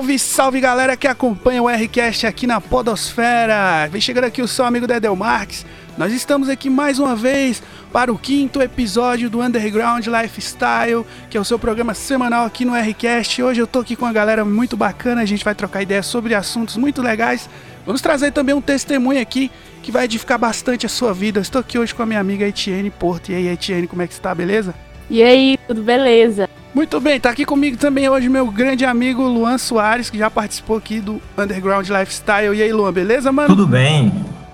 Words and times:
Salve, 0.00 0.18
salve 0.18 0.60
galera 0.60 0.96
que 0.96 1.06
acompanha 1.06 1.62
o 1.62 1.68
Rcast 1.68 2.26
aqui 2.26 2.46
na 2.46 2.58
Podosfera. 2.58 3.86
Vem 3.92 4.00
chegando 4.00 4.24
aqui 4.24 4.40
o 4.40 4.48
seu 4.48 4.64
amigo 4.64 4.86
Dedel 4.86 5.14
Marques. 5.14 5.66
Nós 5.98 6.10
estamos 6.10 6.48
aqui 6.48 6.70
mais 6.70 6.98
uma 6.98 7.14
vez 7.14 7.62
para 7.92 8.10
o 8.10 8.16
quinto 8.16 8.62
episódio 8.62 9.28
do 9.28 9.42
Underground 9.42 10.06
Lifestyle, 10.06 11.04
que 11.28 11.36
é 11.36 11.40
o 11.40 11.44
seu 11.44 11.58
programa 11.58 11.92
semanal 11.92 12.46
aqui 12.46 12.64
no 12.64 12.72
Rcast. 12.72 13.42
Hoje 13.42 13.60
eu 13.60 13.66
tô 13.66 13.80
aqui 13.80 13.94
com 13.94 14.06
uma 14.06 14.12
galera 14.12 14.42
muito 14.42 14.74
bacana, 14.74 15.20
a 15.20 15.26
gente 15.26 15.44
vai 15.44 15.54
trocar 15.54 15.82
ideias 15.82 16.06
sobre 16.06 16.34
assuntos 16.34 16.78
muito 16.78 17.02
legais. 17.02 17.46
Vamos 17.84 18.00
trazer 18.00 18.32
também 18.32 18.54
um 18.54 18.62
testemunho 18.62 19.20
aqui 19.20 19.50
que 19.82 19.92
vai 19.92 20.06
edificar 20.06 20.38
bastante 20.38 20.86
a 20.86 20.88
sua 20.88 21.12
vida. 21.12 21.40
Estou 21.40 21.60
aqui 21.60 21.78
hoje 21.78 21.94
com 21.94 22.02
a 22.02 22.06
minha 22.06 22.20
amiga 22.20 22.48
Etienne 22.48 22.88
Porto. 22.88 23.32
E 23.32 23.34
aí, 23.34 23.48
Etienne, 23.48 23.86
como 23.86 24.00
é 24.00 24.06
que 24.06 24.14
está, 24.14 24.34
beleza? 24.34 24.74
E 25.10 25.22
aí, 25.22 25.58
tudo 25.68 25.82
beleza? 25.82 26.48
Muito 26.80 26.98
bem, 26.98 27.20
tá 27.20 27.28
aqui 27.28 27.44
comigo 27.44 27.76
também 27.76 28.08
hoje 28.08 28.26
meu 28.30 28.46
grande 28.46 28.86
amigo 28.86 29.22
Luan 29.22 29.58
Soares, 29.58 30.08
que 30.08 30.16
já 30.16 30.30
participou 30.30 30.78
aqui 30.78 30.98
do 30.98 31.20
Underground 31.36 31.86
Lifestyle. 31.86 32.56
E 32.56 32.62
aí, 32.62 32.72
Luan, 32.72 32.90
beleza, 32.90 33.30
mano? 33.30 33.48
Tudo 33.48 33.66
bem. 33.66 34.10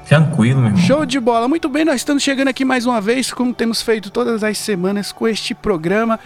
Tranquilo, 0.08 0.58
meu 0.58 0.70
irmão. 0.70 0.82
Show 0.82 1.06
de 1.06 1.20
bola. 1.20 1.46
Muito 1.46 1.68
bem, 1.68 1.84
nós 1.84 1.94
estamos 1.94 2.24
chegando 2.24 2.48
aqui 2.48 2.64
mais 2.64 2.84
uma 2.84 3.00
vez, 3.00 3.32
como 3.32 3.54
temos 3.54 3.80
feito 3.80 4.10
todas 4.10 4.42
as 4.42 4.58
semanas 4.58 5.12
com 5.12 5.28
este 5.28 5.54
programa. 5.54 6.18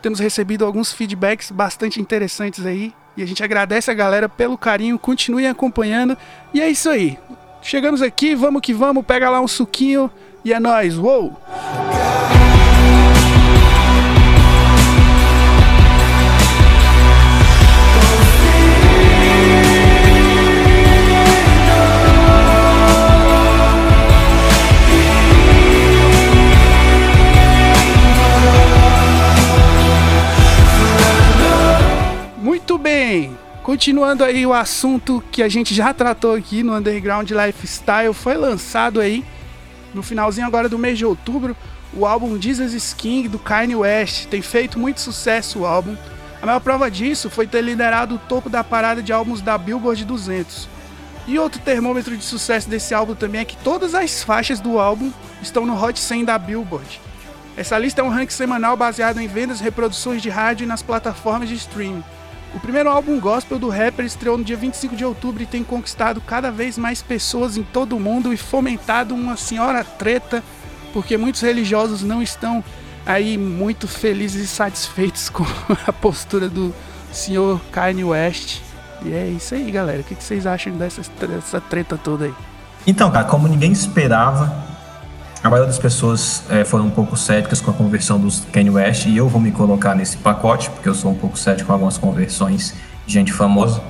Temos 0.00 0.20
recebido 0.20 0.64
alguns 0.64 0.92
feedbacks 0.92 1.50
bastante 1.50 2.00
interessantes 2.00 2.64
aí. 2.64 2.92
E 3.16 3.22
a 3.24 3.26
gente 3.26 3.42
agradece 3.42 3.90
a 3.90 3.94
galera 3.94 4.28
pelo 4.28 4.56
carinho, 4.56 4.96
continuem 4.96 5.48
acompanhando. 5.48 6.16
E 6.54 6.60
é 6.60 6.68
isso 6.70 6.88
aí. 6.88 7.18
Chegamos 7.60 8.00
aqui, 8.00 8.36
vamos 8.36 8.62
que 8.62 8.72
vamos, 8.72 9.04
pega 9.04 9.28
lá 9.28 9.40
um 9.40 9.48
suquinho 9.48 10.08
e 10.44 10.52
é 10.52 10.60
nóis. 10.60 10.96
Uou! 10.96 11.36
Bem, 32.88 33.36
continuando 33.62 34.24
aí 34.24 34.46
o 34.46 34.54
assunto 34.54 35.22
que 35.30 35.42
a 35.42 35.48
gente 35.48 35.74
já 35.74 35.92
tratou 35.92 36.34
aqui 36.34 36.62
no 36.62 36.74
Underground 36.74 37.30
Lifestyle, 37.30 38.14
foi 38.14 38.34
lançado 38.34 38.98
aí 38.98 39.22
no 39.92 40.02
finalzinho 40.02 40.46
agora 40.46 40.70
do 40.70 40.78
mês 40.78 40.96
de 40.96 41.04
outubro 41.04 41.54
o 41.92 42.06
álbum 42.06 42.40
Jesus 42.40 42.94
King 42.94 43.28
do 43.28 43.38
Kanye 43.38 43.76
West. 43.76 44.28
Tem 44.28 44.40
feito 44.40 44.78
muito 44.78 45.02
sucesso 45.02 45.58
o 45.58 45.66
álbum. 45.66 45.94
A 46.40 46.46
maior 46.46 46.60
prova 46.60 46.90
disso 46.90 47.28
foi 47.28 47.46
ter 47.46 47.60
liderado 47.60 48.14
o 48.14 48.18
topo 48.18 48.48
da 48.48 48.64
parada 48.64 49.02
de 49.02 49.12
álbuns 49.12 49.42
da 49.42 49.58
Billboard 49.58 50.06
200. 50.06 50.66
E 51.26 51.38
outro 51.38 51.60
termômetro 51.60 52.16
de 52.16 52.24
sucesso 52.24 52.70
desse 52.70 52.94
álbum 52.94 53.14
também 53.14 53.42
é 53.42 53.44
que 53.44 53.56
todas 53.58 53.94
as 53.94 54.22
faixas 54.22 54.60
do 54.60 54.78
álbum 54.78 55.12
estão 55.42 55.66
no 55.66 55.78
Hot 55.78 56.00
100 56.00 56.24
da 56.24 56.38
Billboard. 56.38 57.02
Essa 57.54 57.78
lista 57.78 58.00
é 58.00 58.04
um 58.04 58.08
ranking 58.08 58.32
semanal 58.32 58.78
baseado 58.78 59.20
em 59.20 59.28
vendas, 59.28 59.60
reproduções 59.60 60.22
de 60.22 60.30
rádio 60.30 60.64
e 60.64 60.66
nas 60.66 60.80
plataformas 60.80 61.50
de 61.50 61.54
streaming. 61.54 62.02
O 62.54 62.60
primeiro 62.60 62.88
álbum 62.88 63.20
gospel 63.20 63.58
do 63.58 63.68
rapper 63.68 64.06
estreou 64.06 64.38
no 64.38 64.44
dia 64.44 64.56
25 64.56 64.96
de 64.96 65.04
outubro 65.04 65.42
e 65.42 65.46
tem 65.46 65.62
conquistado 65.62 66.20
cada 66.20 66.50
vez 66.50 66.78
mais 66.78 67.02
pessoas 67.02 67.56
em 67.56 67.62
todo 67.62 67.96
o 67.96 68.00
mundo 68.00 68.32
e 68.32 68.36
fomentado 68.36 69.14
uma 69.14 69.36
senhora 69.36 69.84
treta, 69.84 70.42
porque 70.92 71.16
muitos 71.16 71.42
religiosos 71.42 72.02
não 72.02 72.22
estão 72.22 72.64
aí 73.04 73.36
muito 73.36 73.86
felizes 73.86 74.44
e 74.44 74.46
satisfeitos 74.46 75.28
com 75.30 75.44
a 75.86 75.92
postura 75.92 76.48
do 76.48 76.74
senhor 77.12 77.60
Kanye 77.70 78.04
West. 78.04 78.60
E 79.04 79.12
é 79.12 79.26
isso 79.28 79.54
aí, 79.54 79.70
galera. 79.70 80.00
O 80.00 80.04
que 80.04 80.14
vocês 80.14 80.46
acham 80.46 80.72
dessa, 80.72 81.60
treta 81.60 81.96
toda 81.96 82.24
aí? 82.24 82.34
Então, 82.86 83.10
cara, 83.10 83.26
como 83.26 83.46
ninguém 83.46 83.70
esperava, 83.70 84.52
a 85.42 85.48
maioria 85.48 85.68
das 85.68 85.78
pessoas 85.78 86.42
é, 86.50 86.64
foram 86.64 86.86
um 86.86 86.90
pouco 86.90 87.16
céticas 87.16 87.60
com 87.60 87.70
a 87.70 87.74
conversão 87.74 88.18
dos 88.18 88.44
Kanye 88.52 88.70
West 88.70 89.06
e 89.06 89.16
eu 89.16 89.28
vou 89.28 89.40
me 89.40 89.52
colocar 89.52 89.94
nesse 89.94 90.16
pacote, 90.16 90.68
porque 90.70 90.88
eu 90.88 90.94
sou 90.94 91.12
um 91.12 91.14
pouco 91.14 91.38
cético 91.38 91.68
com 91.68 91.72
algumas 91.72 91.96
conversões 91.96 92.74
de 93.06 93.12
gente 93.12 93.32
famosa. 93.32 93.80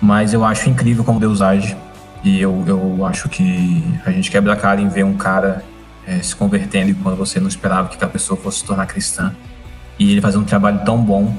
Mas 0.00 0.32
eu 0.32 0.44
acho 0.44 0.68
incrível 0.70 1.02
como 1.02 1.18
Deus 1.18 1.42
age 1.42 1.76
e 2.22 2.40
eu, 2.40 2.62
eu 2.66 3.04
acho 3.04 3.28
que 3.28 3.84
a 4.06 4.12
gente 4.12 4.30
quebra 4.30 4.52
a 4.52 4.56
cara 4.56 4.80
em 4.80 4.88
ver 4.88 5.04
um 5.04 5.14
cara 5.14 5.64
é, 6.06 6.18
se 6.20 6.36
convertendo 6.36 6.90
e 6.90 6.94
quando 6.94 7.16
você 7.16 7.40
não 7.40 7.48
esperava 7.48 7.88
que 7.88 8.02
a 8.02 8.08
pessoa 8.08 8.38
fosse 8.38 8.58
se 8.58 8.64
tornar 8.64 8.86
cristã. 8.86 9.34
E 9.98 10.12
ele 10.12 10.20
fazer 10.20 10.38
um 10.38 10.44
trabalho 10.44 10.84
tão 10.84 10.98
bom 10.98 11.34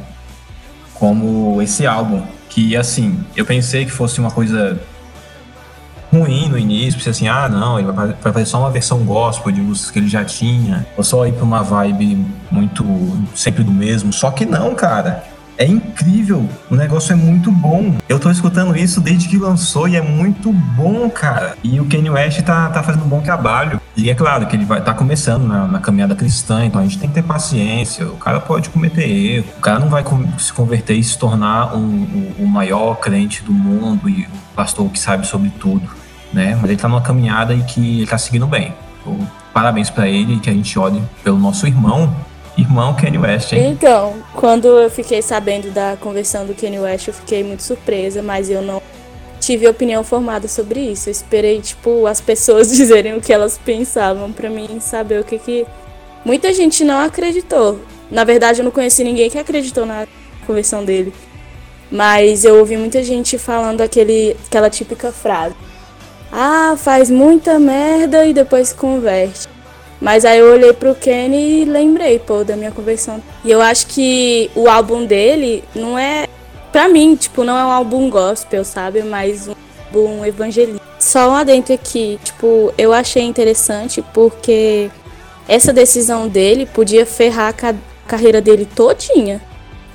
como 0.94 1.62
esse 1.62 1.86
álbum, 1.86 2.24
que 2.50 2.76
assim, 2.76 3.24
eu 3.36 3.46
pensei 3.46 3.86
que 3.86 3.92
fosse 3.92 4.20
uma 4.20 4.32
coisa 4.32 4.80
ruim 6.20 6.50
no 6.50 6.58
início, 6.58 6.98
pensei 6.98 7.12
assim, 7.12 7.28
ah, 7.28 7.50
não, 7.50 7.80
ele 7.80 7.92
vai 7.92 8.14
fazer 8.22 8.46
só 8.46 8.60
uma 8.60 8.72
versão 8.72 9.00
gospel 9.00 9.52
de 9.52 9.62
músicas 9.62 9.92
que 9.92 10.00
ele 10.00 10.08
já 10.08 10.24
tinha, 10.24 10.86
ou 10.98 11.04
só 11.04 11.26
ir 11.26 11.34
pra 11.34 11.44
uma 11.44 11.62
vibe 11.62 12.26
muito 12.52 12.84
sempre 13.36 13.64
do 13.64 13.72
mesmo. 13.72 14.14
Só 14.14 14.32
que 14.32 14.46
não, 14.46 14.74
cara. 14.76 15.24
É 15.58 15.66
incrível, 15.66 16.50
o 16.70 16.76
negócio 16.76 17.14
é 17.14 17.16
muito 17.16 17.50
bom. 17.50 17.96
Eu 18.10 18.20
tô 18.20 18.30
escutando 18.30 18.76
isso 18.76 19.00
desde 19.00 19.30
que 19.30 19.38
lançou 19.38 19.88
e 19.88 19.96
é 19.96 20.02
muito 20.02 20.52
bom, 20.52 21.10
cara. 21.10 21.56
E 21.64 21.80
o 21.80 21.86
Kanye 21.86 22.10
West 22.10 22.42
tá, 22.42 22.68
tá 22.70 22.84
fazendo 22.84 23.06
um 23.06 23.08
bom 23.08 23.22
trabalho. 23.22 23.80
E 23.96 24.10
é 24.10 24.16
claro 24.16 24.46
que 24.48 24.56
ele 24.56 24.66
vai 24.66 24.84
tá 24.84 24.94
começando 24.94 25.48
na, 25.48 25.66
na, 25.66 25.80
caminhada 25.80 26.14
cristã, 26.14 26.66
então 26.66 26.82
a 26.82 26.84
gente 26.84 27.00
tem 27.00 27.08
que 27.08 27.16
ter 27.16 27.24
paciência. 27.24 28.06
O 28.06 28.18
cara 28.18 28.42
pode 28.42 28.70
cometer 28.70 29.10
erro, 29.10 29.46
o 29.58 29.62
cara 29.62 29.80
não 29.80 29.88
vai 29.88 30.04
se 30.38 30.52
converter 30.52 30.96
e 30.96 31.04
se 31.04 31.18
tornar 31.18 31.74
um, 31.74 31.80
um, 31.80 32.34
o 32.40 32.48
maior 32.48 32.96
crente 32.96 33.42
do 33.42 33.54
mundo 33.54 34.10
e 34.10 34.24
o 34.24 34.56
pastor 34.56 34.90
que 34.90 35.00
sabe 35.00 35.26
sobre 35.26 35.50
tudo 35.52 35.90
né? 36.34 36.58
Mas 36.60 36.70
ele 36.70 36.80
tá 36.80 36.88
numa 36.88 37.02
caminhada 37.02 37.54
e 37.54 37.64
que 37.64 38.00
ele 38.00 38.08
tá 38.08 38.18
seguindo 38.18 38.48
bem. 38.48 38.74
Então, 39.02 39.18
parabéns 39.54 39.90
para 39.90 40.08
ele 40.08 40.36
e 40.36 40.40
que 40.40 40.50
a 40.50 40.54
gente 40.54 40.78
olhe 40.78 41.02
pelo 41.24 41.38
nosso 41.38 41.66
irmão, 41.68 42.14
irmão 42.58 42.94
Kanye 42.94 43.18
West, 43.18 43.54
hein? 43.54 43.72
Então, 43.72 44.16
quando 44.34 44.68
eu 44.68 44.90
fiquei 44.90 45.22
sabendo 45.22 45.72
da 45.72 45.96
conversão 46.00 46.46
do 46.46 46.54
Kanye 46.54 46.80
West, 46.80 47.08
eu 47.08 47.14
fiquei 47.14 47.44
muito 47.44 47.64
surpresa, 47.64 48.22
mas 48.22 48.50
eu 48.50 48.62
não 48.62 48.82
tive 49.40 49.68
opinião 49.68 50.04
formada 50.04 50.48
sobre 50.48 50.80
isso. 50.80 51.10
Eu 51.10 51.12
esperei, 51.12 51.62
tipo, 51.62 52.08
as 52.08 52.20
pessoas 52.20 52.70
dizerem 52.76 53.16
o 53.16 53.22
que 53.22 53.32
elas 53.32 53.58
pensavam 53.58 54.32
para 54.32 54.50
mim 54.50 54.80
saber 54.80 55.20
o 55.22 55.24
que 55.24 55.38
que 55.38 55.66
muita 56.24 56.54
gente 56.54 56.84
não 56.84 57.00
acreditou. 57.00 57.80
Na 58.10 58.24
verdade, 58.24 58.60
eu 58.60 58.64
não 58.64 58.72
conheci 58.72 59.04
ninguém 59.04 59.30
que 59.30 59.38
acreditou 59.38 59.86
na 59.86 60.08
conversão 60.46 60.84
dele. 60.84 61.14
Mas 61.92 62.44
eu 62.44 62.58
ouvi 62.58 62.76
muita 62.78 63.04
gente 63.04 63.38
falando 63.38 63.82
aquele, 63.82 64.36
aquela 64.48 64.70
típica 64.70 65.12
frase 65.12 65.56
ah, 66.38 66.76
faz 66.76 67.10
muita 67.10 67.58
merda 67.58 68.26
e 68.26 68.34
depois 68.34 68.68
se 68.68 68.76
converte. 68.76 69.48
Mas 70.02 70.26
aí 70.26 70.40
eu 70.40 70.52
olhei 70.52 70.74
pro 70.74 70.94
Kenny 70.94 71.62
e 71.62 71.66
lembrei, 71.66 72.20
pô, 72.20 72.44
da 72.44 72.58
minha 72.58 72.72
conversão. 72.72 73.24
E 73.46 73.50
eu 73.50 73.62
acho 73.62 73.88
que 73.88 74.52
o 74.54 74.68
álbum 74.68 75.06
dele 75.06 75.64
não 75.74 75.98
é. 75.98 76.28
Pra 76.74 76.90
mim, 76.90 77.16
tipo, 77.16 77.46
não 77.46 77.58
é 77.58 77.64
um 77.64 77.72
álbum 77.72 78.10
gospel, 78.10 78.66
sabe? 78.66 79.02
Mas 79.02 79.48
um 79.48 79.56
álbum 79.88 80.26
evangelista. 80.26 80.82
Só 81.00 81.30
um 81.30 81.36
adentro 81.36 81.74
aqui, 81.74 82.20
tipo, 82.22 82.74
eu 82.78 82.92
achei 82.92 83.24
interessante 83.24 84.04
porque 84.14 84.92
essa 85.48 85.72
decisão 85.72 86.28
dele 86.28 86.66
podia 86.66 87.06
ferrar 87.06 87.50
a 87.50 87.54
ca 87.54 87.76
carreira 88.06 88.42
dele 88.42 88.68
todinha. 88.76 89.42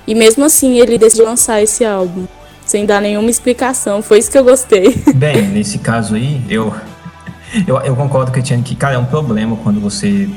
E 0.07 0.15
mesmo 0.15 0.45
assim 0.45 0.79
ele 0.79 0.97
decidiu 0.97 1.27
lançar 1.27 1.63
esse 1.63 1.85
álbum 1.85 2.27
sem 2.71 2.87
dar 2.87 3.01
nenhuma 3.01 3.29
explicação. 3.29 4.01
Foi 4.01 4.19
isso 4.19 4.31
que 4.31 4.39
eu 4.39 4.45
gostei. 4.45 5.03
Bem, 5.15 5.49
nesse 5.49 5.79
caso 5.79 6.15
aí, 6.15 6.41
eu, 6.49 6.73
eu, 7.67 7.77
eu 7.81 7.97
concordo 7.97 8.31
com 8.31 8.37
a 8.37 8.41
Etienne 8.41 8.63
que, 8.63 8.77
cara, 8.77 8.95
é 8.95 8.99
um 8.99 9.05
problema 9.05 9.57
quando 9.57 9.81
você 9.81 10.31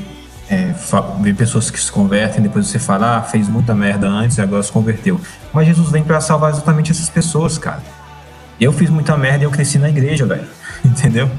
é, 0.50 0.74
vê 1.20 1.32
pessoas 1.32 1.70
que 1.70 1.80
se 1.80 1.90
convertem, 1.90 2.42
depois 2.42 2.66
você 2.66 2.78
fala, 2.78 3.18
ah, 3.18 3.22
fez 3.22 3.48
muita 3.48 3.72
merda 3.72 4.08
antes 4.08 4.36
e 4.36 4.40
agora 4.42 4.62
se 4.62 4.72
converteu. 4.72 5.20
Mas 5.52 5.68
Jesus 5.68 5.90
vem 5.90 6.02
para 6.02 6.20
salvar 6.20 6.50
exatamente 6.50 6.90
essas 6.90 7.08
pessoas, 7.08 7.56
cara. 7.56 7.82
Eu 8.60 8.72
fiz 8.72 8.90
muita 8.90 9.16
merda 9.16 9.44
e 9.44 9.46
eu 9.46 9.50
cresci 9.50 9.78
na 9.78 9.88
igreja, 9.88 10.26
velho. 10.26 10.46
Entendeu? 10.84 11.30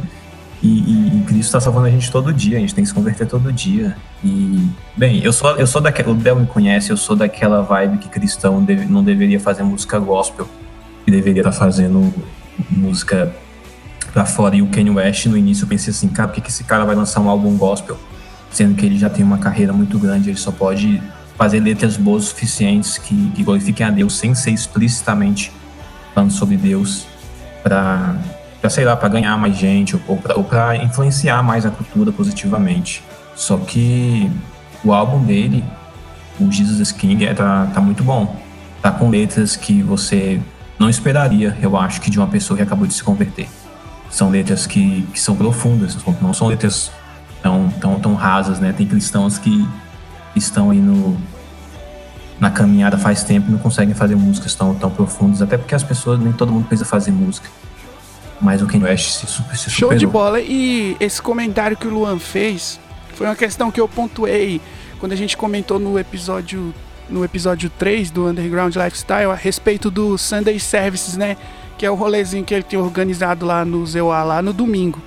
E, 0.63 0.68
e, 0.68 1.18
e, 1.19 1.24
Cristo 1.25 1.47
está 1.47 1.59
salvando 1.59 1.88
a 1.88 1.89
gente 1.89 2.09
todo 2.09 2.33
dia, 2.33 2.57
a 2.57 2.59
gente 2.59 2.74
tem 2.74 2.83
que 2.83 2.88
se 2.88 2.94
converter 2.94 3.27
todo 3.27 3.51
dia. 3.51 3.95
E, 4.24 4.68
bem, 4.95 5.21
eu 5.21 5.33
sou, 5.33 5.56
eu 5.57 5.68
sou 5.68 5.81
daquela. 5.81 6.12
O 6.12 6.15
Del 6.15 6.38
me 6.38 6.47
conhece, 6.47 6.89
eu 6.89 6.97
sou 6.97 7.15
daquela 7.15 7.62
vibe 7.62 7.97
que 7.97 8.07
cristão 8.07 8.63
deve, 8.63 8.86
não 8.86 9.03
deveria 9.03 9.39
fazer 9.39 9.62
música 9.62 10.00
gospel 10.00 10.47
que 11.06 11.12
deveria 11.12 11.42
estar 11.42 11.52
fazendo 11.52 12.13
música 12.69 13.31
pra 14.12 14.25
fora. 14.25 14.56
E 14.56 14.62
o 14.62 14.68
Kanye 14.68 14.90
West, 14.90 15.28
no 15.28 15.38
início, 15.38 15.63
eu 15.63 15.68
pensei 15.68 15.92
assim, 15.92 16.10
cara, 16.10 16.30
por 16.30 16.36
que, 16.36 16.42
que 16.42 16.50
esse 16.50 16.63
cara 16.63 16.84
vai 16.84 16.96
lançar 16.96 17.22
um 17.22 17.30
álbum 17.30 17.56
gospel? 17.56 17.98
Sendo 18.52 18.75
que 18.75 18.86
ele 18.86 18.98
já 18.98 19.10
tem 19.10 19.24
uma 19.24 19.38
carreira 19.38 19.72
muito 19.72 20.00
grande, 20.00 20.30
ele 20.30 20.38
só 20.38 20.52
pode 20.52 21.02
fazer 21.38 21.60
letras 21.60 21.98
boas 21.98 22.24
o 22.24 22.28
suficientes 22.28 22.98
que, 22.98 23.31
que 23.31 23.44
glorifiquem 23.44 23.86
a 23.86 23.92
Deus 23.92 24.18
sem 24.18 24.34
ser 24.34 24.52
explicitamente 24.52 25.52
falando 26.13 26.31
sobre 26.31 26.56
Deus 26.56 27.06
para 27.62 28.16
sei 28.69 28.84
lá, 28.84 28.96
para 28.96 29.10
ganhar 29.10 29.38
mais 29.38 29.56
gente 29.56 30.00
ou 30.07 30.18
para 30.18 30.75
influenciar 30.78 31.44
mais 31.44 31.66
a 31.66 31.69
cultura 31.69 32.12
positivamente. 32.12 33.04
Só 33.36 33.57
que 33.57 34.31
o 34.84 34.92
álbum 34.92 35.24
dele, 35.24 35.63
o 36.40 36.52
Jesus 36.52 36.92
King, 36.92 37.25
é, 37.25 37.34
tá, 37.34 37.69
tá 37.74 37.81
muito 37.81 38.04
bom. 38.04 38.36
Tá 38.81 38.92
com 38.92 39.10
letras 39.10 39.56
que 39.56 39.84
você 39.84 40.42
não 40.77 40.89
esperaria, 40.89 41.57
eu 41.62 41.77
acho, 41.77 42.01
que 42.01 42.10
de 42.10 42.19
uma 42.19 42.27
pessoa 42.27 42.57
que 42.57 42.63
acabou 42.63 42.86
de 42.88 42.94
se 42.94 43.04
converter. 43.04 43.48
São 44.10 44.30
letras 44.30 44.66
que, 44.68 45.04
que 45.13 45.19
são 45.19 45.36
profundas, 45.36 45.98
não 46.22 46.33
são 46.33 46.48
letras 46.48 46.92
tão, 47.42 47.69
tão, 47.80 48.00
tão 48.00 48.13
rasas, 48.16 48.60
né? 48.60 48.74
Tem 48.74 48.86
cristãos 48.86 49.38
que 49.38 49.68
estão 50.36 50.69
aí 50.69 50.80
no, 50.80 51.18
na 52.39 52.50
caminhada 52.50 52.98
faz 52.98 53.24
tempo 53.24 53.48
e 53.50 53.51
não 53.51 53.60
conseguem 53.60 53.94
fazer 53.94 54.16
músicas 54.16 54.56
tão, 54.56 54.75
tão 54.75 54.89
profundas, 54.89 55.42
até 55.42 55.57
porque 55.57 55.75
as 55.75 55.83
pessoas, 55.83 56.19
nem 56.19 56.33
todo 56.33 56.51
mundo 56.51 56.68
precisa 56.68 56.88
fazer 56.88 57.12
música. 57.12 57.50
Mas 58.42 58.62
o 58.62 58.68
Kanye 58.68 58.83
West 58.83 59.12
se, 59.12 59.28
super, 59.28 59.56
se 59.56 59.69
Show 59.69 59.94
de 59.94 60.06
bola. 60.06 60.42
E 60.42 60.98
esse 61.00 61.21
comentário 61.21 61.78
que 61.78 61.88
o 61.88 61.89
Luan 61.89 62.19
fez 62.19 62.80
foi 63.13 63.28
uma 63.28 63.36
questão 63.36 63.71
que 63.71 63.80
eu 63.80 63.88
pontuei 63.88 64.62
quando 65.00 65.13
a 65.13 65.16
gente 65.16 65.38
comentou 65.38 65.80
no 65.80 65.98
episódio 65.98 66.74
no 67.10 67.24
episódio 67.24 67.69
3 67.69 68.12
do 68.12 68.28
Underground 68.28 68.75
Lifestyle 68.75 69.31
a 69.31 69.36
respeito 69.36 69.92
do 69.92 70.18
Sunday 70.18 70.60
Services, 70.60 71.18
né? 71.18 71.38
Que 71.78 71.86
é 71.86 71.92
o 71.92 71.96
rolezinho 71.96 72.44
que 72.44 72.54
ele 72.54 72.63
tem 72.63 72.80
organizado 72.80 73.46
lá 73.46 73.63
no 73.66 73.86
ZEUA, 73.86 74.24
lá 74.24 74.42
no 74.42 74.54
domingo. 74.54 75.02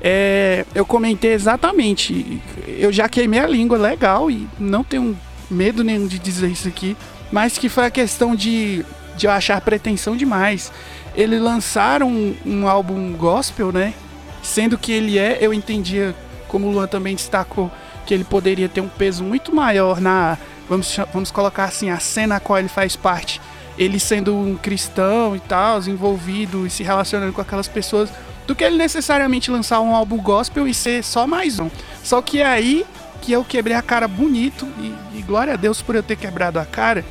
É, 0.00 0.64
eu 0.74 0.84
comentei 0.84 1.32
exatamente. 1.32 2.40
Eu 2.66 2.92
já 2.92 3.08
queimei 3.08 3.40
a 3.40 3.46
língua 3.46 3.78
legal 3.78 4.30
e 4.30 4.48
não 4.58 4.84
tenho 4.84 5.16
medo 5.50 5.82
nenhum 5.82 6.06
de 6.06 6.18
dizer 6.18 6.48
isso 6.48 6.68
aqui. 6.68 6.96
Mas 7.30 7.58
que 7.58 7.68
foi 7.68 7.86
a 7.86 7.90
questão 7.90 8.34
de, 8.34 8.84
de 9.16 9.26
eu 9.26 9.30
achar 9.30 9.60
pretensão 9.60 10.16
demais. 10.16 10.72
Eles 11.14 11.40
lançaram 11.40 12.08
um, 12.08 12.36
um 12.46 12.68
álbum 12.68 13.12
gospel, 13.12 13.72
né? 13.72 13.94
Sendo 14.42 14.78
que 14.78 14.92
ele 14.92 15.18
é, 15.18 15.38
eu 15.40 15.52
entendia, 15.52 16.14
como 16.46 16.68
o 16.68 16.70
Luan 16.70 16.86
também 16.86 17.14
destacou, 17.14 17.70
que 18.06 18.14
ele 18.14 18.24
poderia 18.24 18.68
ter 18.68 18.80
um 18.80 18.88
peso 18.88 19.22
muito 19.22 19.54
maior 19.54 20.00
na 20.00 20.38
vamos, 20.68 20.96
vamos 21.12 21.30
colocar 21.30 21.64
assim, 21.64 21.90
a 21.90 21.98
cena 21.98 22.36
a 22.36 22.40
qual 22.40 22.58
ele 22.58 22.68
faz 22.68 22.96
parte, 22.96 23.40
ele 23.78 23.98
sendo 23.98 24.34
um 24.34 24.56
cristão 24.56 25.34
e 25.34 25.40
tal, 25.40 25.80
envolvido 25.82 26.66
e 26.66 26.70
se 26.70 26.82
relacionando 26.82 27.32
com 27.32 27.40
aquelas 27.40 27.68
pessoas, 27.68 28.10
do 28.46 28.54
que 28.54 28.64
ele 28.64 28.76
necessariamente 28.76 29.50
lançar 29.50 29.80
um 29.80 29.94
álbum 29.94 30.16
gospel 30.18 30.66
e 30.66 30.74
ser 30.74 31.04
só 31.04 31.26
mais 31.26 31.58
um. 31.58 31.70
Só 32.02 32.20
que 32.22 32.40
é 32.40 32.46
aí 32.46 32.84
que 33.20 33.32
eu 33.32 33.44
quebrei 33.44 33.76
a 33.76 33.82
cara 33.82 34.08
bonito 34.08 34.66
e, 34.78 35.18
e 35.18 35.22
glória 35.22 35.54
a 35.54 35.56
Deus 35.56 35.82
por 35.82 35.94
eu 35.94 36.02
ter 36.02 36.16
quebrado 36.16 36.58
a 36.58 36.64
cara, 36.64 37.04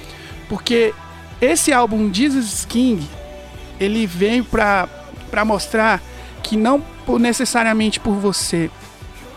porque 0.50 0.94
esse 1.40 1.72
álbum 1.72 2.12
Jesus 2.14 2.66
King, 2.66 3.08
ele 3.80 4.08
veio 4.08 4.44
para 4.44 5.46
mostrar 5.46 6.02
que 6.42 6.58
não 6.58 6.84
necessariamente 7.20 8.00
por 8.00 8.16
você 8.16 8.70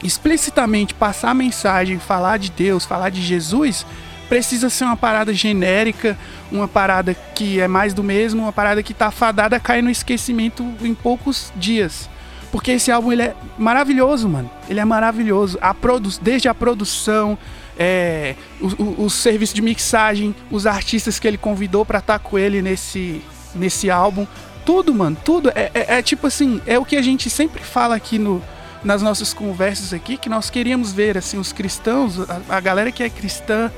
explicitamente 0.02 0.94
passar 0.94 1.31
a 1.31 1.34
mensagem, 1.34 1.99
falar 1.99 2.38
de 2.38 2.50
Deus, 2.50 2.84
falar 2.84 3.11
de 3.11 3.20
Jesus, 3.20 3.87
precisa 4.30 4.70
ser 4.70 4.84
uma 4.84 4.96
parada 4.96 5.34
genérica, 5.34 6.16
uma 6.52 6.68
parada 6.68 7.14
que 7.34 7.60
é 7.60 7.66
mais 7.66 7.92
do 7.92 8.00
mesmo, 8.00 8.42
uma 8.42 8.52
parada 8.52 8.80
que 8.80 8.94
tá 8.94 9.10
fadada 9.10 9.56
a 9.56 9.60
cair 9.60 9.82
no 9.82 9.90
esquecimento 9.90 10.64
em 10.82 10.94
poucos 10.94 11.52
dias. 11.56 12.08
Porque 12.52 12.70
esse 12.70 12.92
álbum 12.92 13.10
ele 13.10 13.22
é 13.22 13.34
maravilhoso, 13.58 14.28
mano. 14.28 14.48
Ele 14.68 14.78
é 14.78 14.84
maravilhoso. 14.84 15.58
A 15.60 15.74
produ 15.74 16.10
desde 16.22 16.48
a 16.48 16.54
produção, 16.54 17.36
é, 17.76 18.36
o, 18.60 18.66
o, 18.82 19.04
o, 19.04 19.10
serviço 19.10 19.52
de 19.54 19.62
mixagem, 19.62 20.34
os 20.48 20.64
artistas 20.64 21.18
que 21.18 21.26
ele 21.26 21.38
convidou 21.38 21.84
para 21.84 21.98
estar 21.98 22.18
tá 22.18 22.24
com 22.24 22.38
ele 22.38 22.62
nesse, 22.62 23.20
nesse 23.52 23.90
álbum. 23.90 24.28
Tudo, 24.64 24.94
mano, 24.94 25.16
tudo. 25.24 25.50
É, 25.56 25.72
é, 25.74 25.98
é, 25.98 26.02
tipo 26.02 26.28
assim, 26.28 26.60
é 26.66 26.78
o 26.78 26.84
que 26.84 26.96
a 26.96 27.02
gente 27.02 27.28
sempre 27.28 27.64
fala 27.64 27.96
aqui 27.96 28.16
no, 28.16 28.40
nas 28.84 29.02
nossas 29.02 29.34
conversas 29.34 29.92
aqui, 29.92 30.16
que 30.16 30.28
nós 30.28 30.50
queríamos 30.50 30.92
ver, 30.92 31.18
assim, 31.18 31.36
os 31.36 31.52
cristãos, 31.52 32.18
a, 32.30 32.56
a 32.56 32.60
galera 32.60 32.92
que 32.92 33.02
é 33.02 33.10
cristã, 33.10 33.70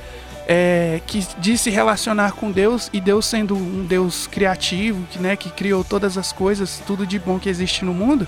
é, 0.47 1.01
que 1.07 1.25
diz 1.39 1.61
se 1.61 1.71
relacionar 1.71 2.33
com 2.33 2.51
Deus 2.51 2.91
e 2.93 3.01
Deus 3.01 3.27
sendo 3.27 3.57
um 3.57 3.85
Deus 3.85 4.27
criativo, 4.27 5.05
que, 5.11 5.19
né, 5.19 5.37
que 5.37 5.51
criou 5.51 5.85
todas 5.85 6.19
as 6.19 6.33
coisas, 6.33 6.83
tudo 6.87 7.07
de 7.07 7.19
bom 7.19 7.39
que 7.39 7.49
existe 7.49 7.85
no 7.85 7.95
mundo. 7.95 8.27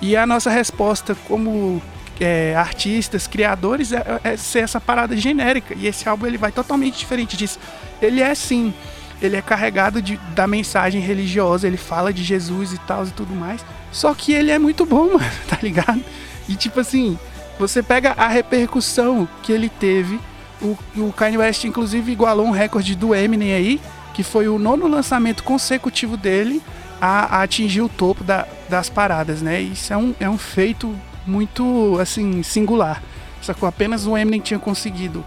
E 0.00 0.16
a 0.16 0.26
nossa 0.26 0.50
resposta 0.50 1.14
como 1.26 1.80
é, 2.20 2.54
artistas, 2.56 3.26
criadores, 3.26 3.92
é, 3.92 4.20
é, 4.24 4.36
ser 4.36 4.60
essa 4.60 4.80
parada 4.80 5.16
genérica. 5.16 5.74
E 5.76 5.86
esse 5.86 6.08
álbum 6.08 6.26
ele 6.26 6.38
vai 6.38 6.52
totalmente 6.52 6.98
diferente 6.98 7.36
disso. 7.36 7.58
Ele 8.00 8.20
é 8.20 8.34
sim, 8.34 8.72
ele 9.20 9.36
é 9.36 9.42
carregado 9.42 10.00
de, 10.00 10.16
da 10.34 10.46
mensagem 10.46 11.00
religiosa, 11.00 11.66
ele 11.66 11.76
fala 11.76 12.12
de 12.12 12.22
Jesus 12.24 12.72
e 12.72 12.78
tal 12.78 13.06
e 13.06 13.10
tudo 13.10 13.34
mais. 13.34 13.64
Só 13.90 14.14
que 14.14 14.32
ele 14.32 14.50
é 14.50 14.58
muito 14.58 14.86
bom, 14.86 15.12
mano, 15.18 15.30
tá 15.48 15.58
ligado? 15.62 16.02
E 16.48 16.56
tipo 16.56 16.80
assim, 16.80 17.18
você 17.58 17.82
pega 17.82 18.12
a 18.16 18.26
repercussão 18.26 19.28
que 19.42 19.52
ele 19.52 19.68
teve 19.68 20.18
o, 20.62 20.78
o 20.96 21.12
Kanye 21.12 21.38
West, 21.38 21.64
inclusive, 21.64 22.12
igualou 22.12 22.46
um 22.46 22.50
recorde 22.50 22.94
do 22.94 23.14
Eminem 23.14 23.52
aí, 23.52 23.80
que 24.14 24.22
foi 24.22 24.48
o 24.48 24.58
nono 24.58 24.86
lançamento 24.86 25.42
consecutivo 25.42 26.16
dele 26.16 26.62
a, 27.00 27.38
a 27.38 27.42
atingir 27.42 27.80
o 27.80 27.88
topo 27.88 28.22
da, 28.22 28.46
das 28.68 28.88
paradas, 28.88 29.42
né? 29.42 29.60
Isso 29.60 29.92
é 29.92 29.96
um, 29.96 30.14
é 30.20 30.30
um 30.30 30.38
feito 30.38 30.94
muito, 31.26 31.98
assim, 32.00 32.42
singular. 32.42 33.02
Só 33.40 33.52
que 33.52 33.64
apenas 33.66 34.06
o 34.06 34.16
Eminem 34.16 34.40
tinha 34.40 34.58
conseguido. 34.58 35.24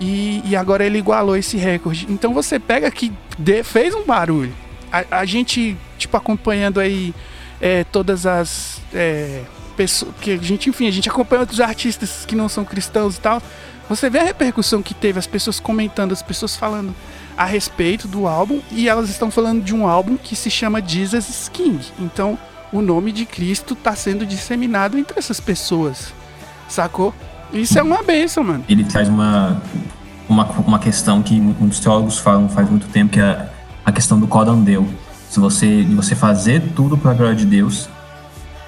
E, 0.00 0.40
e 0.44 0.54
agora 0.54 0.84
ele 0.84 0.98
igualou 0.98 1.36
esse 1.36 1.56
recorde. 1.56 2.06
Então 2.08 2.32
você 2.32 2.58
pega 2.58 2.88
que 2.90 3.12
de, 3.36 3.64
fez 3.64 3.94
um 3.94 4.04
barulho. 4.04 4.54
A, 4.92 5.18
a, 5.18 5.24
gente, 5.24 5.76
tipo, 5.98 6.16
acompanhando 6.16 6.78
aí 6.78 7.12
é, 7.60 7.82
todas 7.84 8.24
as 8.24 8.80
é, 8.94 9.42
pessoas. 9.76 10.14
Que 10.20 10.32
a 10.32 10.36
gente, 10.36 10.70
enfim, 10.70 10.86
a 10.86 10.92
gente 10.92 11.08
acompanha 11.08 11.40
outros 11.40 11.60
artistas 11.60 12.24
que 12.24 12.36
não 12.36 12.48
são 12.48 12.64
cristãos 12.64 13.16
e 13.16 13.20
tal. 13.20 13.42
Você 13.88 14.10
vê 14.10 14.18
a 14.18 14.24
repercussão 14.24 14.82
que 14.82 14.92
teve, 14.92 15.18
as 15.18 15.26
pessoas 15.26 15.58
comentando, 15.58 16.12
as 16.12 16.22
pessoas 16.22 16.54
falando 16.54 16.94
a 17.36 17.44
respeito 17.44 18.06
do 18.06 18.26
álbum 18.26 18.60
e 18.70 18.88
elas 18.88 19.08
estão 19.08 19.30
falando 19.30 19.62
de 19.62 19.74
um 19.74 19.86
álbum 19.86 20.16
que 20.16 20.36
se 20.36 20.50
chama 20.50 20.82
Jesus 20.84 21.48
King. 21.52 21.80
Então, 21.98 22.38
o 22.72 22.82
nome 22.82 23.12
de 23.12 23.24
Cristo 23.24 23.74
está 23.74 23.94
sendo 23.94 24.26
disseminado 24.26 24.98
entre 24.98 25.18
essas 25.18 25.40
pessoas. 25.40 26.12
Sacou? 26.68 27.14
Isso 27.52 27.78
é 27.78 27.82
uma 27.82 28.02
benção, 28.02 28.44
mano. 28.44 28.64
Ele 28.68 28.84
traz 28.84 29.08
uma, 29.08 29.62
uma, 30.28 30.44
uma 30.44 30.78
questão 30.78 31.22
que 31.22 31.40
muitos 31.40 31.80
teólogos 31.80 32.18
falam 32.18 32.48
faz 32.48 32.68
muito 32.68 32.86
tempo, 32.88 33.12
que 33.12 33.20
é 33.20 33.48
a 33.84 33.90
questão 33.90 34.20
do 34.20 34.26
codandeu. 34.26 34.86
Se 35.30 35.40
você, 35.40 35.84
de 35.84 35.94
você 35.94 36.14
fazer 36.14 36.62
tudo 36.74 36.96
para 36.96 37.12
a 37.12 37.14
glória 37.14 37.34
de 37.34 37.46
Deus 37.46 37.88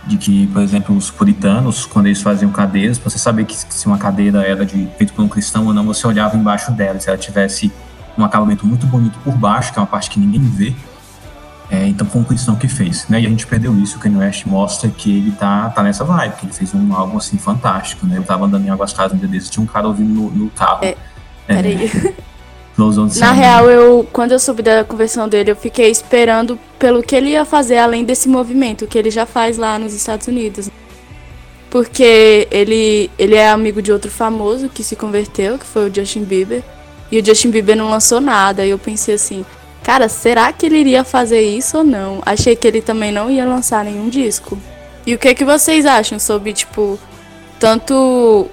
de 0.06 0.16
que, 0.16 0.46
por 0.48 0.62
exemplo, 0.62 0.96
os 0.96 1.10
puritanos, 1.10 1.84
quando 1.84 2.06
eles 2.06 2.22
faziam 2.22 2.50
cadeiras, 2.50 2.98
para 2.98 3.10
você 3.10 3.18
saber 3.18 3.44
que 3.44 3.54
se 3.54 3.86
uma 3.86 3.98
cadeira 3.98 4.42
era 4.42 4.64
de, 4.64 4.88
feita 4.96 5.12
por 5.12 5.22
um 5.22 5.28
cristão 5.28 5.66
ou 5.66 5.74
não, 5.74 5.84
você 5.84 6.06
olhava 6.06 6.36
embaixo 6.36 6.72
dela. 6.72 6.98
Se 6.98 7.08
ela 7.08 7.18
tivesse 7.18 7.70
um 8.16 8.24
acabamento 8.24 8.66
muito 8.66 8.86
bonito 8.86 9.18
por 9.22 9.34
baixo, 9.36 9.72
que 9.72 9.78
é 9.78 9.82
uma 9.82 9.86
parte 9.86 10.10
que 10.10 10.18
ninguém 10.18 10.40
vê, 10.40 10.74
é, 11.70 11.86
então 11.86 12.06
foi 12.06 12.20
um 12.20 12.24
cristão 12.24 12.56
que 12.56 12.66
fez, 12.66 13.06
né? 13.08 13.20
E 13.20 13.26
a 13.26 13.28
gente 13.28 13.46
perdeu 13.46 13.76
isso. 13.78 13.96
O 13.96 14.00
Kanye 14.00 14.16
West 14.16 14.44
mostra 14.44 14.90
que 14.90 15.18
ele 15.18 15.30
tá, 15.30 15.70
tá 15.70 15.82
nessa 15.84 16.04
vibe, 16.04 16.34
que 16.34 16.46
ele 16.46 16.52
fez 16.52 16.74
um 16.74 16.92
álbum 16.92 17.16
assim 17.16 17.38
fantástico, 17.38 18.06
né? 18.06 18.18
Eu 18.18 18.24
tava 18.24 18.44
andando 18.46 18.66
em 18.66 18.70
Águas 18.70 18.92
Claras 18.92 19.12
um 19.12 19.16
dia 19.16 19.40
tinha 19.40 19.62
um 19.62 19.66
cara 19.66 19.86
ouvindo 19.86 20.12
no, 20.12 20.30
no 20.30 20.50
carro. 20.50 20.84
É, 20.84 20.96
peraí. 21.46 21.84
É, 21.86 22.14
Na 23.20 23.32
real, 23.32 23.70
eu 23.70 24.06
quando 24.12 24.32
eu 24.32 24.38
soube 24.38 24.62
da 24.62 24.84
conversão 24.84 25.28
dele, 25.28 25.50
eu 25.50 25.56
fiquei 25.56 25.90
esperando 25.90 26.58
pelo 26.78 27.02
que 27.02 27.14
ele 27.14 27.30
ia 27.30 27.44
fazer 27.44 27.78
além 27.78 28.04
desse 28.04 28.28
movimento 28.28 28.86
que 28.86 28.98
ele 28.98 29.10
já 29.10 29.26
faz 29.26 29.58
lá 29.58 29.78
nos 29.78 29.94
Estados 29.94 30.26
Unidos. 30.26 30.70
Porque 31.70 32.48
ele, 32.50 33.10
ele 33.16 33.36
é 33.36 33.48
amigo 33.48 33.80
de 33.80 33.92
outro 33.92 34.10
famoso 34.10 34.68
que 34.68 34.82
se 34.82 34.96
converteu, 34.96 35.56
que 35.56 35.64
foi 35.64 35.88
o 35.88 35.94
Justin 35.94 36.24
Bieber. 36.24 36.62
E 37.12 37.18
o 37.20 37.24
Justin 37.24 37.50
Bieber 37.50 37.76
não 37.76 37.90
lançou 37.90 38.20
nada. 38.20 38.66
E 38.66 38.70
eu 38.70 38.78
pensei 38.78 39.14
assim, 39.14 39.44
cara, 39.82 40.08
será 40.08 40.52
que 40.52 40.66
ele 40.66 40.78
iria 40.78 41.04
fazer 41.04 41.42
isso 41.42 41.78
ou 41.78 41.84
não? 41.84 42.20
Achei 42.26 42.56
que 42.56 42.66
ele 42.66 42.82
também 42.82 43.12
não 43.12 43.30
ia 43.30 43.44
lançar 43.46 43.84
nenhum 43.84 44.08
disco. 44.08 44.58
E 45.06 45.14
o 45.14 45.18
que 45.18 45.34
que 45.34 45.44
vocês 45.44 45.86
acham 45.86 46.18
sobre, 46.18 46.52
tipo, 46.52 46.98
tanto 47.58 47.94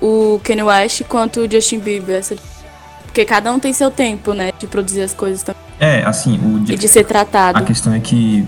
o 0.02 0.40
Kanye 0.44 0.64
West 0.64 1.02
quanto 1.04 1.42
o 1.42 1.52
Justin 1.52 1.80
Bieber? 1.80 2.18
Essa 2.18 2.36
porque 3.18 3.26
cada 3.26 3.52
um 3.52 3.58
tem 3.58 3.74
seu 3.74 3.90
tempo, 3.90 4.32
né? 4.32 4.52
De 4.60 4.68
produzir 4.68 5.02
as 5.02 5.12
coisas 5.12 5.42
também. 5.42 5.60
É, 5.80 6.04
assim, 6.04 6.38
o 6.38 6.60
de, 6.60 6.74
e 6.74 6.78
de 6.78 6.88
ser 6.88 7.04
tratado. 7.04 7.58
A 7.58 7.64
questão 7.64 7.92
é 7.92 8.00
que 8.00 8.46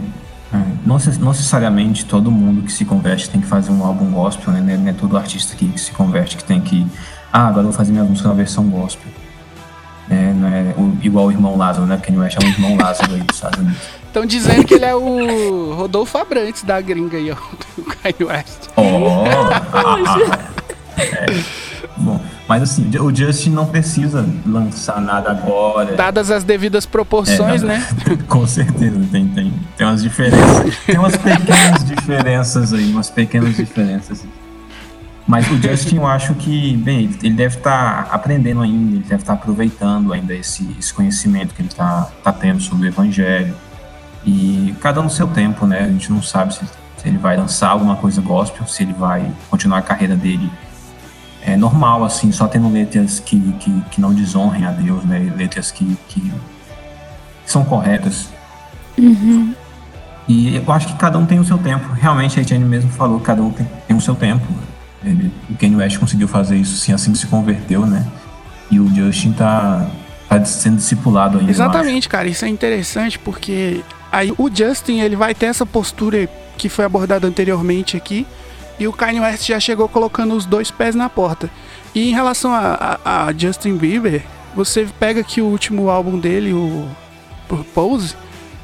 é, 0.54 0.58
não, 0.86 0.96
necessariamente 0.96 2.06
todo 2.06 2.30
mundo 2.30 2.62
que 2.62 2.72
se 2.72 2.86
converte 2.86 3.32
tem 3.32 3.42
que 3.42 3.48
fazer 3.48 3.72
um 3.72 3.84
álbum 3.84 4.12
gospel, 4.12 4.54
né? 4.54 4.78
Não 4.78 4.88
é 4.88 4.94
todo 4.94 5.18
artista 5.18 5.56
que, 5.56 5.76
se 5.76 5.92
converte 5.92 6.38
que 6.38 6.44
tem 6.44 6.62
que. 6.62 6.86
Ah, 7.34 7.48
agora 7.48 7.62
eu 7.62 7.72
vou 7.72 7.74
fazer 7.74 7.92
minha 7.92 8.04
música 8.04 8.28
na 8.28 8.36
versão 8.36 8.70
gospel. 8.70 9.12
É, 10.08 10.34
não 10.34 10.48
é 10.48 10.76
o, 10.78 10.96
igual 11.02 11.26
o 11.26 11.32
irmão 11.32 11.58
Lázaro, 11.58 11.88
né? 11.88 11.98
Porque 11.98 12.16
West 12.16 12.38
é 12.40 12.46
o 12.46 12.48
irmão 12.48 12.78
Lázaro 12.78 13.16
aí 13.16 13.22
dos 13.22 13.38
Estados 13.38 13.60
Unidos. 13.60 13.82
Estão 14.06 14.24
dizendo 14.24 14.66
que 14.66 14.76
ele 14.76 14.86
é 14.86 14.94
o 14.94 15.74
Rodolfo 15.74 16.16
Abrantes 16.16 16.62
da 16.62 16.80
gringa 16.80 17.18
aí, 17.18 17.32
ó, 17.32 17.36
do 17.76 17.84
Kanye 17.86 18.24
West. 18.24 18.68
Oh! 18.76 19.24
ah, 19.74 19.98
ah, 20.16 21.02
é. 21.02 21.26
Bom, 21.98 22.22
mas 22.50 22.64
assim, 22.64 22.90
o 22.98 23.16
Justin 23.16 23.52
não 23.52 23.68
precisa 23.68 24.28
lançar 24.44 25.00
nada 25.00 25.30
agora. 25.30 25.96
Dadas 25.96 26.32
as 26.32 26.44
devidas 26.44 26.84
proporções, 26.84 27.62
é, 27.62 27.66
né? 27.68 27.88
Com 28.28 28.48
certeza, 28.48 29.00
tem, 29.12 29.28
tem, 29.28 29.54
tem 29.78 29.86
umas 29.86 30.02
diferenças. 30.02 30.76
Tem 30.84 30.98
umas 30.98 31.16
pequenas 31.16 31.86
diferenças 31.86 32.74
aí, 32.74 32.92
umas 32.92 33.12
pequenas 33.12 33.56
diferenças. 33.56 34.26
Mas 35.28 35.48
o 35.52 35.62
Justin, 35.62 35.98
eu 35.98 36.08
acho 36.08 36.34
que, 36.34 36.76
bem, 36.78 37.12
ele 37.22 37.36
deve 37.36 37.58
estar 37.58 38.06
tá 38.06 38.16
aprendendo 38.16 38.62
ainda, 38.62 38.96
ele 38.96 39.04
deve 39.04 39.22
estar 39.22 39.36
tá 39.36 39.40
aproveitando 39.40 40.12
ainda 40.12 40.34
esse, 40.34 40.76
esse 40.80 40.92
conhecimento 40.92 41.54
que 41.54 41.62
ele 41.62 41.70
está 41.70 42.10
tá 42.24 42.34
tendo 42.34 42.60
sobre 42.64 42.88
o 42.88 42.90
Evangelho. 42.90 43.54
E 44.26 44.76
cada 44.82 45.02
um 45.02 45.04
no 45.04 45.10
seu 45.12 45.28
tempo, 45.28 45.68
né? 45.68 45.82
A 45.82 45.88
gente 45.88 46.12
não 46.12 46.24
sabe 46.24 46.56
se, 46.56 46.66
se 46.98 47.08
ele 47.08 47.20
vai 47.20 47.38
lançar 47.38 47.70
alguma 47.70 47.96
coisa 47.96 48.20
gospel, 48.22 48.66
se 48.66 48.82
ele 48.82 48.94
vai 48.94 49.32
continuar 49.52 49.78
a 49.78 49.84
carreira 49.84 50.16
dele 50.16 50.50
é 51.42 51.56
normal, 51.56 52.04
assim, 52.04 52.32
só 52.32 52.48
tendo 52.48 52.70
letras 52.70 53.20
que, 53.20 53.40
que, 53.60 53.82
que 53.92 54.02
não 54.02 54.14
desonrem 54.14 54.66
a 54.66 54.72
Deus, 54.72 55.04
né? 55.06 55.32
Letras 55.36 55.72
que, 55.72 55.98
que 56.08 56.32
são 57.46 57.64
corretas. 57.64 58.30
Uhum. 58.98 59.54
E 60.28 60.56
eu 60.56 60.72
acho 60.72 60.88
que 60.88 60.94
cada 60.94 61.18
um 61.18 61.26
tem 61.26 61.40
o 61.40 61.44
seu 61.44 61.58
tempo. 61.58 61.92
Realmente, 61.94 62.40
a 62.40 62.44
Jane 62.44 62.64
mesmo 62.64 62.92
falou, 62.92 63.20
cada 63.20 63.42
um 63.42 63.50
tem, 63.50 63.68
tem 63.88 63.98
o 63.98 64.02
seu 64.02 64.16
tempo. 64.16 64.46
Ele, 65.04 65.32
o 65.50 65.56
Kanye 65.56 65.76
West 65.76 65.98
conseguiu 65.98 66.28
fazer 66.28 66.58
isso 66.58 66.78
sim, 66.78 66.94
assim 66.94 67.12
que 67.12 67.18
se 67.18 67.28
converteu, 67.28 67.86
né? 67.86 68.06
E 68.70 68.80
o 68.80 68.94
Justin 68.94 69.32
tá, 69.32 69.90
tá 70.28 70.46
sendo 70.46 70.76
discipulado 70.76 71.40
ainda. 71.40 71.50
Exatamente, 71.50 72.08
cara. 72.08 72.28
Isso 72.28 72.46
é 72.46 72.48
interessante 72.50 73.18
porque 73.18 73.82
aí 74.12 74.32
o 74.38 74.50
Justin 74.54 75.00
ele 75.00 75.16
vai 75.16 75.34
ter 75.34 75.48
essa 75.48 75.66
postura 75.66 76.30
que 76.58 76.70
foi 76.70 76.86
abordada 76.86 77.26
anteriormente 77.26 77.98
aqui. 77.98 78.28
E 78.80 78.88
o 78.88 78.94
Kanye 78.94 79.20
West 79.20 79.46
já 79.46 79.60
chegou 79.60 79.90
colocando 79.90 80.34
os 80.34 80.46
dois 80.46 80.72
pés 80.72 80.96
na 80.96 81.10
porta. 81.10 81.50
E 81.94 82.10
em 82.10 82.14
relação 82.14 82.54
a, 82.54 83.00
a, 83.04 83.26
a 83.28 83.34
Justin 83.34 83.76
Bieber, 83.76 84.24
você 84.56 84.88
pega 85.00 85.24
que 85.24 85.42
o 85.42 85.46
último 85.46 85.90
álbum 85.90 86.18
dele, 86.18 86.54
o 86.54 86.88
Pose, 87.74 88.16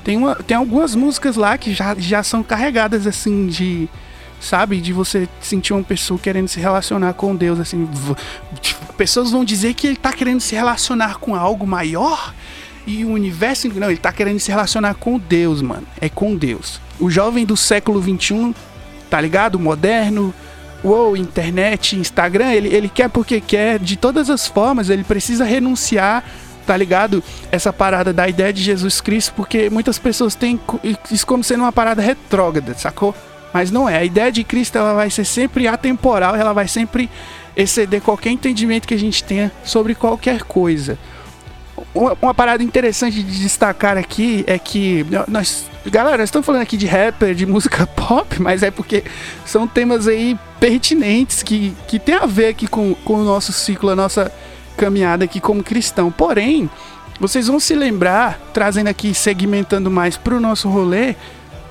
tem, 0.04 0.18
uma, 0.18 0.36
tem 0.36 0.56
algumas 0.56 0.96
músicas 0.96 1.36
lá 1.36 1.58
que 1.58 1.74
já, 1.74 1.96
já 1.98 2.24
são 2.24 2.44
carregadas 2.44 3.08
assim 3.08 3.48
de. 3.48 3.90
Sabe? 4.40 4.80
De 4.80 4.94
você 4.94 5.28
sentir 5.42 5.74
uma 5.74 5.82
pessoa 5.82 6.20
querendo 6.20 6.48
se 6.48 6.60
relacionar 6.60 7.14
com 7.14 7.36
Deus, 7.36 7.60
assim. 7.60 7.90
Tipo, 8.62 8.94
pessoas 8.94 9.32
vão 9.32 9.44
dizer 9.44 9.74
que 9.74 9.88
ele 9.88 9.96
tá 9.96 10.14
querendo 10.14 10.40
se 10.40 10.54
relacionar 10.54 11.18
com 11.18 11.34
algo 11.34 11.66
maior 11.66 12.34
e 12.86 13.04
o 13.04 13.10
universo. 13.10 13.68
Não, 13.70 13.90
ele 13.90 13.98
tá 13.98 14.12
querendo 14.12 14.40
se 14.40 14.52
relacionar 14.52 14.94
com 14.96 15.18
Deus, 15.18 15.62
mano. 15.62 15.88
É 16.00 16.08
com 16.08 16.36
Deus. 16.36 16.80
O 17.00 17.10
jovem 17.10 17.46
do 17.46 17.58
século 17.58 18.00
21, 18.00 18.54
tá 19.10 19.20
ligado? 19.20 19.60
Moderno, 19.60 20.34
uou, 20.84 21.16
internet, 21.16 21.96
Instagram, 21.96 22.52
ele, 22.52 22.70
ele 22.70 22.90
quer 22.90 23.10
porque 23.10 23.42
quer, 23.42 23.80
de 23.80 23.96
todas 23.96 24.30
as 24.30 24.48
formas, 24.48 24.90
ele 24.90 25.04
precisa 25.04 25.44
renunciar 25.44 26.24
tá 26.66 26.76
ligado? 26.76 27.24
Essa 27.52 27.72
parada 27.72 28.12
da 28.12 28.28
ideia 28.28 28.52
de 28.52 28.62
Jesus 28.62 29.00
Cristo, 29.00 29.34
porque 29.36 29.70
muitas 29.70 30.00
pessoas 30.00 30.36
têm 30.36 30.60
isso 31.12 31.26
como 31.26 31.44
sendo 31.44 31.62
uma 31.62 31.72
parada 31.72 32.02
retrógrada, 32.02 32.74
sacou? 32.74 33.16
Mas 33.54 33.72
não 33.72 33.88
é. 33.88 33.98
A 33.98 34.04
ideia 34.04 34.32
de 34.32 34.44
Cristo 34.44 34.78
ela 34.78 34.94
vai 34.94 35.10
ser 35.10 35.26
sempre 35.26 35.68
atemporal, 35.68 36.36
ela 36.36 36.54
vai 36.54 36.68
sempre 36.68 37.10
exceder 37.56 38.02
qualquer 38.02 38.32
entendimento 38.32 38.88
que 38.88 38.94
a 38.94 39.00
gente 39.00 39.24
tenha 39.24 39.52
sobre 39.64 39.96
qualquer 39.96 40.44
coisa. 40.44 40.98
Uma, 41.94 42.34
parada 42.34 42.64
interessante 42.64 43.22
de 43.22 43.40
destacar 43.42 43.98
aqui 43.98 44.44
é 44.48 44.58
que 44.58 45.06
nós, 45.28 45.70
galera, 45.86 46.24
estamos 46.24 46.46
falando 46.46 46.62
aqui 46.62 46.78
de 46.78 46.86
rapper, 46.86 47.36
de 47.36 47.46
música 47.46 47.86
pop, 47.96 48.42
mas 48.42 48.64
é 48.64 48.72
porque 48.72 49.04
são 49.46 49.68
temas 49.68 50.08
aí 50.08 50.38
pertinentes 50.60 51.44
que, 51.44 51.76
que 51.88 52.00
tem 52.00 52.16
a 52.16 52.26
ver 52.26 52.48
aqui 52.48 52.68
com, 52.68 52.96
com 52.96 53.16
o 53.16 53.24
nosso 53.26 53.52
ciclo, 53.52 53.90
a 53.90 53.96
nossa 53.96 54.32
caminhada 54.78 55.26
aqui 55.26 55.42
como 55.42 55.64
cristão. 55.64 56.12
Porém, 56.12 56.70
vocês 57.20 57.48
vão 57.48 57.60
se 57.60 57.76
lembrar, 57.76 58.40
trazendo 58.54 58.88
aqui, 58.88 59.14
segmentando 59.14 59.92
mais 59.92 60.18
para 60.18 60.36
o 60.36 60.40
nosso 60.40 60.70
rolê, 60.70 61.16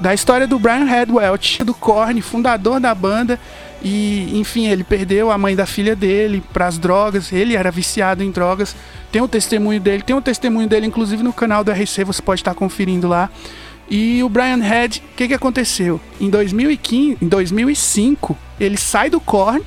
da 0.00 0.12
história 0.12 0.46
do 0.46 0.58
Brian 0.58 0.84
Redwelch, 0.84 1.64
do 1.64 1.72
Korn, 1.72 2.20
fundador 2.20 2.80
da 2.80 2.94
banda. 2.94 3.38
E, 3.84 4.38
enfim, 4.40 4.66
ele 4.66 4.82
perdeu 4.82 5.30
a 5.30 5.36
mãe 5.36 5.54
da 5.54 5.66
filha 5.66 5.94
dele 5.94 6.42
para 6.54 6.66
as 6.66 6.78
drogas. 6.78 7.30
Ele 7.30 7.54
era 7.54 7.70
viciado 7.70 8.22
em 8.22 8.30
drogas. 8.30 8.74
Tem 9.12 9.20
o 9.20 9.26
um 9.26 9.28
testemunho 9.28 9.78
dele, 9.78 10.02
tem 10.02 10.16
um 10.16 10.22
testemunho 10.22 10.66
dele, 10.66 10.86
inclusive 10.86 11.22
no 11.22 11.34
canal 11.34 11.62
do 11.62 11.70
RC, 11.70 12.02
você 12.02 12.22
pode 12.22 12.40
estar 12.40 12.54
conferindo 12.54 13.06
lá. 13.06 13.30
E 13.88 14.22
o 14.22 14.28
Brian 14.30 14.56
Head, 14.56 15.02
o 15.12 15.16
que, 15.16 15.28
que 15.28 15.34
aconteceu? 15.34 16.00
Em 16.18 16.30
2015, 16.30 17.18
em 17.20 17.28
2005, 17.28 18.36
ele 18.58 18.78
sai 18.78 19.10
do 19.10 19.20
Korn 19.20 19.62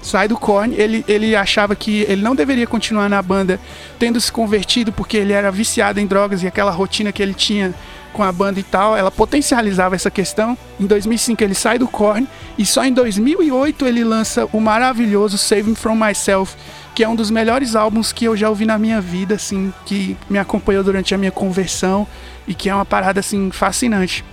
sai 0.00 0.28
do 0.28 0.36
Korn, 0.36 0.74
ele, 0.76 1.04
ele 1.06 1.36
achava 1.36 1.74
que 1.76 2.02
ele 2.02 2.22
não 2.22 2.34
deveria 2.34 2.66
continuar 2.66 3.08
na 3.08 3.20
banda 3.20 3.60
tendo 3.98 4.20
se 4.20 4.30
convertido 4.30 4.92
porque 4.92 5.16
ele 5.16 5.32
era 5.32 5.50
viciado 5.50 6.00
em 6.00 6.06
drogas 6.06 6.42
e 6.42 6.46
aquela 6.46 6.70
rotina 6.70 7.12
que 7.12 7.22
ele 7.22 7.34
tinha 7.34 7.74
com 8.12 8.22
a 8.22 8.32
banda 8.32 8.58
e 8.58 8.62
tal, 8.62 8.96
ela 8.96 9.10
potencializava 9.10 9.94
essa 9.94 10.10
questão. 10.10 10.56
Em 10.78 10.86
2005 10.86 11.42
ele 11.42 11.54
sai 11.54 11.78
do 11.78 11.86
Korn 11.86 12.26
e 12.56 12.64
só 12.64 12.84
em 12.84 12.92
2008 12.92 13.86
ele 13.86 14.04
lança 14.04 14.48
o 14.52 14.60
maravilhoso 14.60 15.38
Saving 15.38 15.74
From 15.74 15.96
Myself, 15.96 16.56
que 16.94 17.04
é 17.04 17.08
um 17.08 17.14
dos 17.14 17.30
melhores 17.30 17.76
álbuns 17.76 18.12
que 18.12 18.24
eu 18.24 18.36
já 18.36 18.48
ouvi 18.48 18.64
na 18.64 18.78
minha 18.78 19.00
vida, 19.00 19.34
assim, 19.34 19.72
que 19.86 20.16
me 20.28 20.38
acompanhou 20.38 20.82
durante 20.82 21.14
a 21.14 21.18
minha 21.18 21.30
conversão 21.30 22.06
e 22.46 22.54
que 22.54 22.68
é 22.68 22.74
uma 22.74 22.84
parada 22.84 23.20
assim 23.20 23.50
fascinante. 23.50 24.24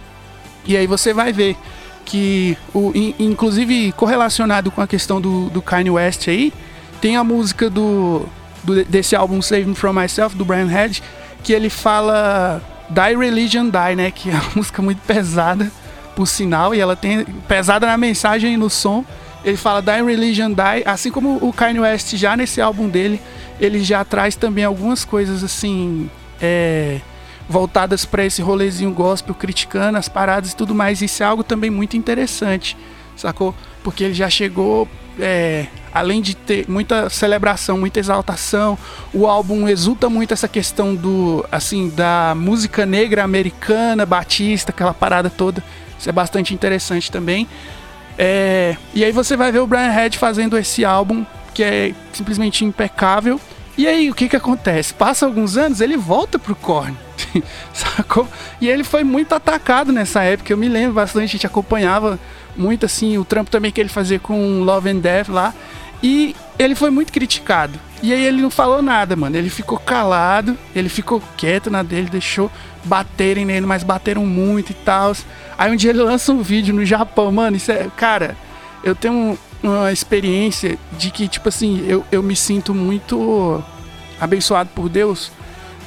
E 0.66 0.76
aí 0.76 0.88
você 0.88 1.14
vai 1.14 1.32
ver 1.32 1.56
que 2.04 2.58
o, 2.74 2.92
inclusive 3.20 3.92
correlacionado 3.94 4.72
com 4.72 4.82
a 4.82 4.88
questão 4.88 5.20
do, 5.20 5.50
do 5.50 5.62
Kanye 5.62 5.90
West 5.90 6.28
aí, 6.28 6.54
tem 7.02 7.18
a 7.18 7.24
música 7.24 7.70
do, 7.70 8.26
do 8.64 8.84
desse 8.86 9.16
álbum 9.16 9.42
Saving 9.42 9.76
From 9.76 9.94
Myself 9.94 10.36
do 10.36 10.46
Brian 10.46 10.68
Head, 10.68 11.04
que 11.44 11.54
ele 11.54 11.70
fala 11.70 12.62
Die 12.90 13.16
Religion 13.18 13.70
Die, 13.70 13.96
né, 13.96 14.12
que 14.12 14.30
é 14.30 14.34
uma 14.34 14.52
música 14.58 14.82
muito 14.82 15.02
pesada, 15.02 15.72
por 16.16 16.28
sinal, 16.28 16.74
e 16.74 16.80
ela 16.80 16.96
tem 16.96 17.26
pesada 17.48 17.86
na 17.86 17.98
mensagem 17.98 18.54
e 18.54 18.58
no 18.58 18.70
som. 18.70 19.04
Ele 19.44 19.58
fala 19.58 19.82
Die 19.82 20.04
Religion 20.04 20.50
Die, 20.50 20.84
assim 20.86 21.12
como 21.12 21.38
o 21.38 21.54
Kanye 21.54 21.80
West 21.80 22.16
já 22.16 22.36
nesse 22.36 22.62
álbum 22.62 22.88
dele, 22.88 23.22
ele 23.60 23.84
já 23.84 24.04
traz 24.04 24.36
também 24.36 24.64
algumas 24.64 25.06
coisas 25.06 25.44
assim, 25.44 26.10
é, 26.42 27.00
voltadas 27.48 28.06
para 28.06 28.26
esse 28.26 28.42
rolezinho 28.42 28.92
gospel, 28.92 29.36
criticando 29.36 29.98
as 29.98 30.10
paradas 30.10 30.52
e 30.52 30.56
tudo 30.56 30.74
mais. 30.74 31.02
Isso 31.02 31.22
é 31.22 31.26
algo 31.26 31.44
também 31.44 31.70
muito 31.70 31.96
interessante, 31.96 32.76
sacou? 33.16 33.54
Porque 33.84 34.04
ele 34.04 34.14
já 34.14 34.30
chegou, 34.30 34.88
é, 35.20 35.68
além 35.96 36.22
de 36.22 36.36
ter 36.36 36.66
muita 36.68 37.10
celebração, 37.10 37.78
muita 37.78 38.02
exaltação, 38.02 38.78
o 39.14 39.26
álbum 39.26 39.66
exulta 39.66 40.10
muito 40.10 40.34
essa 40.34 40.46
questão 40.46 40.94
do, 40.94 41.46
assim, 41.50 41.88
da 41.88 42.34
música 42.36 42.86
negra 42.86 43.24
americana, 43.24 44.06
batista, 44.06 44.72
aquela 44.72 44.94
parada 44.94 45.30
toda. 45.30 45.64
Isso 45.98 46.10
é 46.10 46.12
bastante 46.12 46.54
interessante 46.54 47.10
também. 47.10 47.48
É, 48.18 48.76
e 48.94 49.06
aí 49.06 49.14
você 49.14 49.38
vai 49.38 49.54
ver 49.54 49.60
o 49.60 49.68
Brian 49.68 49.90
Head 49.90 50.18
fazendo 50.18 50.58
esse 50.58 50.84
álbum 50.84 51.26
que 51.54 51.64
é 51.64 51.94
simplesmente 52.12 52.66
impecável. 52.66 53.40
E 53.78 53.88
aí 53.88 54.12
o 54.12 54.14
que 54.14 54.28
que 54.28 54.36
acontece? 54.36 54.94
Passa 54.94 55.26
alguns 55.26 55.56
anos, 55.56 55.80
ele 55.80 55.96
volta 55.96 56.38
pro 56.38 56.56
Korn. 56.56 56.94
sacou? 57.74 58.28
E 58.60 58.68
ele 58.68 58.84
foi 58.84 59.06
muito 59.06 59.34
atacado 59.34 59.94
nessa 59.94 60.24
época. 60.24 60.52
Eu 60.52 60.58
me 60.58 60.68
lembro 60.68 60.94
bastante, 60.94 61.24
a 61.24 61.28
gente 61.28 61.48
acompanhava 61.48 62.20
muito 62.58 62.86
assim 62.86 63.18
o 63.18 63.24
trampo 63.24 63.50
também 63.50 63.72
que 63.72 63.80
ele 63.80 63.90
fazia 63.90 64.20
com 64.20 64.62
Love 64.62 64.90
and 64.90 65.00
Death 65.00 65.30
lá. 65.30 65.54
E 66.02 66.36
ele 66.58 66.76
foi 66.76 66.90
muito 66.90 67.12
criticado. 67.12 67.80
E 68.02 68.14
aí 68.14 68.24
ele 68.24 68.42
não 68.42 68.52
falou 68.52 68.82
nada, 68.82 69.16
mano. 69.16 69.36
Ele 69.36 69.50
ficou 69.50 69.80
calado, 69.80 70.58
ele 70.76 70.90
ficou 70.90 71.22
quieto 71.38 71.70
na 71.70 71.82
dele, 71.82 72.10
deixou 72.10 72.52
baterem 72.84 73.46
nele, 73.46 73.66
mas 73.66 73.84
bateram 73.84 74.26
muito 74.26 74.72
e 74.72 74.76
tal. 74.76 75.16
Aí 75.58 75.72
um 75.72 75.76
dia 75.76 75.90
ele 75.90 76.04
lança 76.04 76.32
um 76.32 76.42
vídeo 76.42 76.74
no 76.74 76.86
Japão, 76.86 77.32
mano. 77.32 77.58
Isso 77.58 77.72
é. 77.72 77.90
Cara, 77.98 78.38
eu 78.84 78.94
tenho 78.94 79.38
uma 79.64 79.92
experiência 79.92 80.78
de 80.98 81.10
que, 81.10 81.28
tipo 81.28 81.50
assim, 81.50 81.84
eu, 81.88 82.06
eu 82.12 82.22
me 82.22 82.36
sinto 82.36 82.74
muito 82.74 83.64
abençoado 84.20 84.70
por 84.76 84.88
Deus 84.88 85.32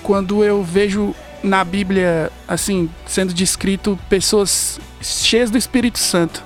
quando 0.03 0.43
eu 0.43 0.63
vejo 0.63 1.15
na 1.43 1.63
Bíblia, 1.63 2.33
assim, 2.47 2.91
sendo 3.07 3.33
descrito 3.33 3.99
pessoas 4.09 4.81
cheias 5.01 5.51
do 5.51 5.59
Espírito 5.59 5.99
Santo, 5.99 6.43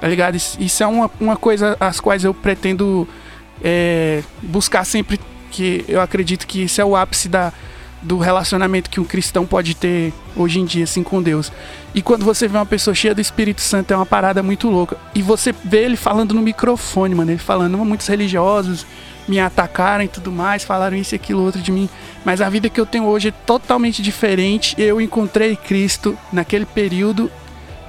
tá 0.00 0.08
ligado? 0.08 0.36
Isso 0.36 0.82
é 0.82 0.86
uma, 0.86 1.10
uma 1.20 1.36
coisa 1.36 1.76
às 1.78 2.00
quais 2.00 2.24
eu 2.24 2.32
pretendo 2.32 3.06
é, 3.62 4.22
buscar 4.42 4.84
sempre, 4.84 5.20
que 5.50 5.84
eu 5.88 6.00
acredito 6.00 6.46
que 6.46 6.62
isso 6.62 6.80
é 6.80 6.84
o 6.84 6.96
ápice 6.96 7.28
da, 7.28 7.52
do 8.02 8.18
relacionamento 8.18 8.88
que 8.88 9.00
um 9.00 9.04
cristão 9.04 9.44
pode 9.44 9.74
ter 9.74 10.12
hoje 10.34 10.60
em 10.60 10.64
dia, 10.64 10.84
assim, 10.84 11.02
com 11.02 11.22
Deus. 11.22 11.52
E 11.94 12.00
quando 12.00 12.24
você 12.24 12.48
vê 12.48 12.56
uma 12.56 12.66
pessoa 12.66 12.94
cheia 12.94 13.14
do 13.14 13.20
Espírito 13.20 13.60
Santo, 13.60 13.92
é 13.92 13.96
uma 13.96 14.06
parada 14.06 14.42
muito 14.42 14.68
louca. 14.70 14.96
E 15.14 15.22
você 15.22 15.52
vê 15.64 15.84
ele 15.84 15.96
falando 15.96 16.34
no 16.34 16.40
microfone, 16.40 17.14
mano, 17.14 17.30
ele 17.32 17.38
falando, 17.38 17.76
muitos 17.78 18.06
religiosos 18.06 18.86
me 19.28 19.38
atacaram 19.38 20.02
e 20.02 20.08
tudo 20.08 20.32
mais, 20.32 20.64
falaram 20.64 20.96
isso 20.96 21.14
e 21.14 21.16
aquilo 21.16 21.44
outro 21.44 21.60
de 21.60 21.70
mim. 21.70 21.88
Mas 22.24 22.40
a 22.40 22.48
vida 22.48 22.68
que 22.68 22.80
eu 22.80 22.86
tenho 22.86 23.04
hoje 23.04 23.28
é 23.28 23.32
totalmente 23.32 24.02
diferente. 24.02 24.74
Eu 24.78 25.00
encontrei 25.00 25.54
Cristo 25.54 26.18
naquele 26.32 26.66
período 26.66 27.30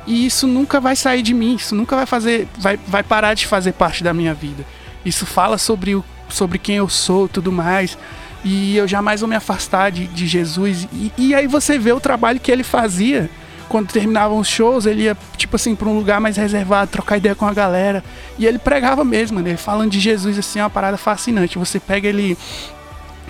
e 0.05 0.25
isso 0.25 0.47
nunca 0.47 0.79
vai 0.79 0.95
sair 0.95 1.21
de 1.21 1.33
mim, 1.33 1.55
isso 1.55 1.75
nunca 1.75 1.95
vai 1.95 2.05
fazer, 2.05 2.47
vai, 2.57 2.79
vai 2.87 3.03
parar 3.03 3.33
de 3.33 3.45
fazer 3.45 3.73
parte 3.73 4.03
da 4.03 4.13
minha 4.13 4.33
vida. 4.33 4.65
Isso 5.05 5.25
fala 5.25 5.57
sobre, 5.57 5.95
o, 5.95 6.03
sobre 6.29 6.57
quem 6.57 6.77
eu 6.77 6.89
sou 6.89 7.27
tudo 7.27 7.51
mais. 7.51 7.97
E 8.43 8.75
eu 8.75 8.87
jamais 8.87 9.21
vou 9.21 9.29
me 9.29 9.35
afastar 9.35 9.91
de, 9.91 10.07
de 10.07 10.25
Jesus. 10.25 10.87
E, 10.91 11.11
e 11.17 11.35
aí 11.35 11.45
você 11.45 11.77
vê 11.77 11.91
o 11.91 11.99
trabalho 11.99 12.39
que 12.39 12.51
ele 12.51 12.63
fazia 12.63 13.29
quando 13.69 13.89
terminavam 13.89 14.37
os 14.37 14.49
shows, 14.49 14.85
ele 14.85 15.03
ia, 15.03 15.17
tipo 15.37 15.55
assim, 15.55 15.75
pra 15.75 15.87
um 15.87 15.95
lugar 15.95 16.19
mais 16.19 16.35
reservado, 16.35 16.91
trocar 16.91 17.17
ideia 17.17 17.33
com 17.33 17.47
a 17.47 17.53
galera. 17.53 18.03
E 18.37 18.45
ele 18.45 18.59
pregava 18.59 19.05
mesmo, 19.05 19.39
né? 19.39 19.51
Ele 19.51 19.57
falando 19.57 19.91
de 19.91 19.99
Jesus, 19.99 20.37
assim, 20.37 20.59
é 20.59 20.63
uma 20.63 20.69
parada 20.69 20.97
fascinante. 20.97 21.57
Você 21.57 21.79
pega 21.79 22.07
ele 22.07 22.37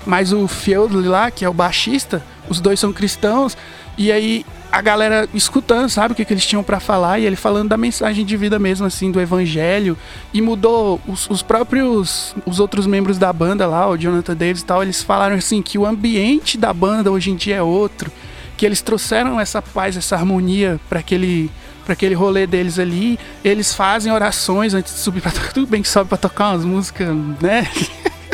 mas 0.05 0.33
o 0.33 0.47
Field 0.47 0.95
lá, 1.07 1.29
que 1.29 1.45
é 1.45 1.49
o 1.49 1.53
baixista, 1.53 2.23
os 2.49 2.59
dois 2.59 2.79
são 2.79 2.91
cristãos, 2.91 3.55
e 3.97 4.11
aí 4.11 4.45
a 4.71 4.81
galera 4.81 5.27
escutando, 5.33 5.89
sabe, 5.89 6.13
o 6.13 6.15
que, 6.15 6.23
que 6.23 6.33
eles 6.33 6.45
tinham 6.45 6.63
para 6.63 6.79
falar, 6.79 7.19
e 7.19 7.25
ele 7.25 7.35
falando 7.35 7.69
da 7.69 7.77
mensagem 7.77 8.25
de 8.25 8.37
vida 8.37 8.57
mesmo, 8.57 8.85
assim, 8.85 9.11
do 9.11 9.19
evangelho, 9.19 9.97
e 10.33 10.41
mudou 10.41 11.01
os, 11.05 11.29
os, 11.29 11.41
próprios, 11.41 12.33
os 12.45 12.59
outros 12.59 12.87
membros 12.87 13.17
da 13.17 13.33
banda 13.33 13.67
lá, 13.67 13.89
o 13.89 13.97
Jonathan 13.97 14.35
Davis 14.35 14.61
e 14.61 14.65
tal, 14.65 14.81
eles 14.81 15.03
falaram 15.03 15.35
assim, 15.35 15.61
que 15.61 15.77
o 15.77 15.85
ambiente 15.85 16.57
da 16.57 16.73
banda 16.73 17.11
hoje 17.11 17.31
em 17.31 17.35
dia 17.35 17.57
é 17.57 17.61
outro, 17.61 18.09
que 18.55 18.65
eles 18.65 18.81
trouxeram 18.81 19.39
essa 19.39 19.61
paz, 19.61 19.97
essa 19.97 20.15
harmonia 20.15 20.79
para 20.87 20.99
aquele 20.99 21.51
para 21.83 21.93
aquele 21.93 22.13
rolê 22.13 22.45
deles 22.45 22.77
ali, 22.77 23.17
eles 23.43 23.73
fazem 23.73 24.13
orações 24.13 24.75
antes 24.75 24.93
de 24.93 24.99
subir 24.99 25.19
para 25.19 25.31
tudo 25.51 25.65
bem 25.65 25.81
que 25.81 25.89
sobe 25.89 26.07
para 26.07 26.17
tocar 26.17 26.51
umas 26.51 26.63
músicas, 26.63 27.09
né? 27.41 27.67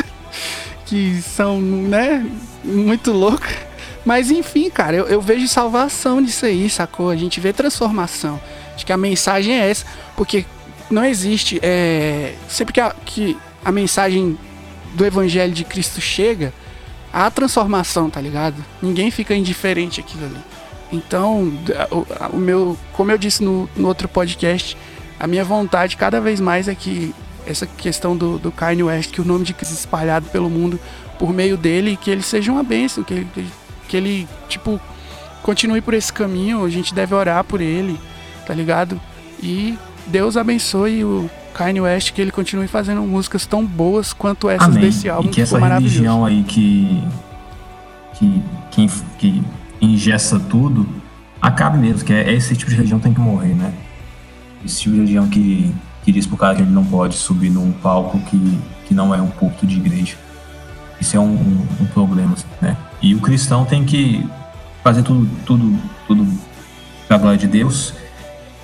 que 0.84 1.20
são, 1.22 1.58
né, 1.60 2.24
muito 2.62 3.10
loucas. 3.10 3.67
Mas 4.04 4.30
enfim, 4.30 4.70
cara, 4.70 4.96
eu, 4.96 5.06
eu, 5.06 5.20
vejo 5.20 5.46
salvação 5.48 6.20
nisso 6.20 6.46
aí, 6.46 6.68
sacou? 6.70 7.10
A 7.10 7.16
gente 7.16 7.40
vê 7.40 7.52
transformação. 7.52 8.40
Acho 8.74 8.86
que 8.86 8.92
a 8.92 8.96
mensagem 8.96 9.54
é 9.54 9.70
essa, 9.70 9.84
porque 10.16 10.46
não 10.90 11.04
existe. 11.04 11.58
É, 11.62 12.34
sempre 12.48 12.72
que 12.74 12.80
a, 12.80 12.94
que 13.04 13.36
a 13.64 13.72
mensagem 13.72 14.38
do 14.94 15.04
Evangelho 15.04 15.52
de 15.52 15.64
Cristo 15.64 16.00
chega, 16.00 16.52
há 17.12 17.30
transformação, 17.30 18.08
tá 18.08 18.20
ligado? 18.20 18.64
Ninguém 18.80 19.10
fica 19.10 19.34
indiferente 19.34 20.00
aquilo 20.00 20.24
ali. 20.24 20.40
Então, 20.90 21.52
o, 21.90 22.06
o 22.32 22.36
meu, 22.38 22.76
como 22.92 23.10
eu 23.10 23.18
disse 23.18 23.42
no, 23.42 23.68
no 23.76 23.88
outro 23.88 24.08
podcast, 24.08 24.76
a 25.20 25.26
minha 25.26 25.44
vontade 25.44 25.96
cada 25.96 26.20
vez 26.20 26.40
mais 26.40 26.68
é 26.68 26.74
que 26.74 27.14
essa 27.46 27.66
questão 27.66 28.16
do, 28.16 28.38
do 28.38 28.52
Kanye 28.52 28.82
West, 28.82 29.10
que 29.10 29.20
o 29.20 29.24
nome 29.24 29.44
de 29.44 29.52
Cristo 29.52 29.74
espalhado 29.74 30.28
pelo 30.30 30.48
mundo 30.48 30.78
por 31.18 31.32
meio 31.32 31.56
dele, 31.56 31.98
que 32.00 32.10
ele 32.10 32.22
seja 32.22 32.52
uma 32.52 32.62
bênção, 32.62 33.02
que 33.02 33.14
ele, 33.14 33.28
que 33.34 33.46
tipo, 34.48 34.80
continue 35.42 35.80
por 35.80 35.94
esse 35.94 36.12
caminho, 36.12 36.64
a 36.64 36.68
gente 36.68 36.94
deve 36.94 37.14
orar 37.14 37.42
por 37.44 37.60
ele, 37.60 37.98
tá 38.46 38.54
ligado? 38.54 39.00
E 39.42 39.78
Deus 40.06 40.36
abençoe 40.36 41.04
o 41.04 41.30
Kanye 41.54 41.80
West, 41.80 42.12
que 42.12 42.20
ele 42.20 42.30
continue 42.30 42.68
fazendo 42.68 43.02
músicas 43.02 43.46
tão 43.46 43.64
boas 43.64 44.12
quanto 44.12 44.48
essas 44.48 44.68
Amém. 44.68 44.82
desse 44.82 45.08
álbum, 45.08 45.28
e 45.28 45.32
que 45.32 45.40
essa 45.40 45.58
religião 45.58 46.24
aí 46.24 46.42
que, 46.44 47.02
que, 48.14 48.42
que, 48.70 48.90
que 49.18 49.42
ingessa 49.80 50.38
tudo, 50.38 50.88
acabe 51.40 51.78
mesmo, 51.78 52.04
que 52.04 52.12
é, 52.12 52.32
esse 52.32 52.54
tipo 52.56 52.70
de 52.70 52.76
religião 52.76 52.98
tem 52.98 53.14
que 53.14 53.20
morrer, 53.20 53.54
né? 53.54 53.72
Esse 54.64 54.80
tipo 54.80 54.94
de 54.94 55.00
religião 55.00 55.28
que 55.28 55.72
que 56.08 56.12
diz 56.12 56.26
pro 56.26 56.38
cara 56.38 56.54
que 56.54 56.62
ele 56.62 56.70
não 56.70 56.86
pode 56.86 57.14
subir 57.16 57.50
num 57.50 57.70
palco 57.70 58.18
que, 58.20 58.58
que 58.86 58.94
não 58.94 59.14
é 59.14 59.20
um 59.20 59.28
púlpito 59.28 59.66
de 59.66 59.76
igreja. 59.76 60.16
Isso 60.98 61.14
é 61.14 61.20
um, 61.20 61.34
um, 61.34 61.66
um 61.82 61.86
problema, 61.92 62.34
né? 62.62 62.78
E 63.00 63.14
o 63.14 63.20
cristão 63.20 63.64
tem 63.64 63.84
que 63.84 64.28
fazer 64.82 65.02
tudo, 65.02 65.28
tudo, 65.44 65.78
tudo 66.06 66.26
pra 67.06 67.18
glória 67.18 67.38
de 67.38 67.46
Deus 67.46 67.94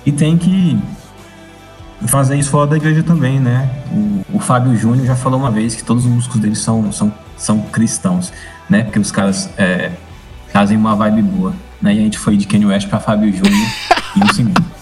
e 0.05 0.11
tem 0.11 0.37
que 0.37 0.77
fazer 2.07 2.37
isso 2.37 2.51
fora 2.51 2.67
da 2.67 2.77
igreja 2.77 3.01
também, 3.01 3.39
né? 3.39 3.69
O, 3.91 4.37
o 4.37 4.39
Fábio 4.39 4.75
Júnior 4.75 5.05
já 5.05 5.15
falou 5.15 5.39
uma 5.39 5.51
vez 5.51 5.75
que 5.75 5.83
todos 5.83 6.05
os 6.05 6.11
músicos 6.11 6.39
dele 6.39 6.55
são, 6.55 6.91
são, 6.91 7.13
são 7.37 7.59
cristãos, 7.61 8.31
né? 8.69 8.83
Porque 8.83 8.99
os 8.99 9.11
caras 9.11 9.49
é, 9.57 9.91
trazem 10.51 10.77
uma 10.77 10.95
vibe 10.95 11.21
boa, 11.21 11.53
né? 11.81 11.93
E 11.93 11.99
a 11.99 12.01
gente 12.01 12.17
foi 12.17 12.37
de 12.37 12.45
Kanye 12.45 12.65
West 12.65 12.87
pra 12.87 12.99
Fábio 12.99 13.31
Júnior 13.31 13.67
e 14.15 14.23
um 14.23 14.33
segundo. 14.33 14.65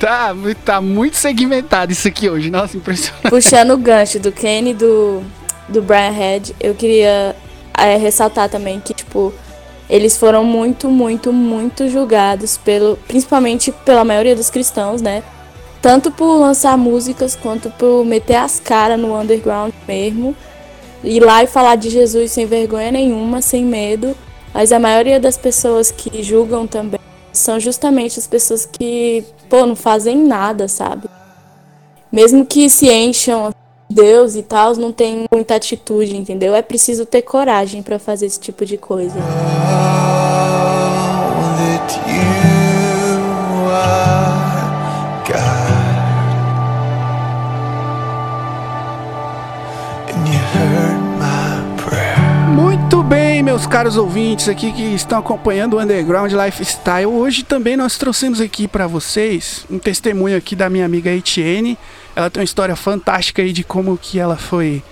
Tá, 0.00 0.34
tá 0.64 0.80
muito 0.80 1.16
segmentado 1.16 1.92
isso 1.92 2.08
aqui 2.08 2.28
hoje. 2.28 2.50
Nossa, 2.50 2.76
impressionante. 2.76 3.30
Puxando 3.30 3.70
o 3.70 3.78
gancho 3.78 4.18
do 4.18 4.32
Kenny 4.32 4.70
e 4.70 4.74
do, 4.74 5.22
do 5.68 5.80
Brian 5.80 6.10
Head, 6.10 6.56
eu 6.58 6.74
queria 6.74 7.36
é, 7.84 7.96
ressaltar 7.96 8.48
também 8.48 8.80
que, 8.80 8.94
tipo, 8.94 9.32
eles 9.88 10.16
foram 10.16 10.44
muito, 10.44 10.88
muito, 10.88 11.32
muito 11.32 11.88
julgados, 11.88 12.56
pelo, 12.56 12.96
principalmente 13.06 13.70
pela 13.70 14.04
maioria 14.04 14.34
dos 14.34 14.48
cristãos, 14.48 15.02
né? 15.02 15.22
Tanto 15.82 16.10
por 16.10 16.38
lançar 16.38 16.78
músicas 16.78 17.36
quanto 17.36 17.70
por 17.72 18.04
meter 18.04 18.36
as 18.36 18.60
caras 18.60 18.98
no 18.98 19.18
underground 19.18 19.72
mesmo. 19.86 20.34
Ir 21.02 21.20
lá 21.20 21.42
e 21.42 21.48
falar 21.48 21.74
de 21.76 21.90
Jesus 21.90 22.30
sem 22.30 22.46
vergonha 22.46 22.92
nenhuma, 22.92 23.42
sem 23.42 23.64
medo. 23.64 24.16
Mas 24.54 24.70
a 24.70 24.78
maioria 24.78 25.18
das 25.18 25.36
pessoas 25.36 25.90
que 25.90 26.22
julgam 26.22 26.66
também 26.66 27.00
são 27.32 27.58
justamente 27.58 28.18
as 28.18 28.26
pessoas 28.26 28.64
que, 28.64 29.24
pô, 29.48 29.66
não 29.66 29.74
fazem 29.74 30.16
nada, 30.16 30.68
sabe? 30.68 31.08
Mesmo 32.12 32.46
que 32.46 32.70
se 32.70 32.90
encham 32.90 33.52
Deus 33.92 34.34
e 34.34 34.42
tal, 34.42 34.74
não 34.76 34.90
tem 34.92 35.26
muita 35.32 35.54
atitude, 35.54 36.16
entendeu? 36.16 36.54
É 36.54 36.62
preciso 36.62 37.06
ter 37.06 37.22
coragem 37.22 37.82
para 37.82 37.98
fazer 37.98 38.26
esse 38.26 38.40
tipo 38.40 38.64
de 38.64 38.76
coisa. 38.76 39.18
meus 53.52 53.66
caros 53.66 53.98
ouvintes 53.98 54.48
aqui 54.48 54.72
que 54.72 54.82
estão 54.94 55.18
acompanhando 55.18 55.74
o 55.74 55.80
Underground 55.80 56.32
Lifestyle. 56.32 57.06
Hoje 57.06 57.44
também 57.44 57.76
nós 57.76 57.98
trouxemos 57.98 58.40
aqui 58.40 58.66
para 58.66 58.86
vocês 58.86 59.66
um 59.70 59.78
testemunho 59.78 60.38
aqui 60.38 60.56
da 60.56 60.70
minha 60.70 60.86
amiga 60.86 61.10
Etienne. 61.10 61.76
Ela 62.14 62.30
tem 62.30 62.40
uma 62.40 62.44
história 62.44 62.76
fantástica 62.76 63.42
aí 63.42 63.52
de 63.52 63.64
como 63.64 63.96
que 63.96 64.18
ela 64.18 64.36
foi 64.36 64.82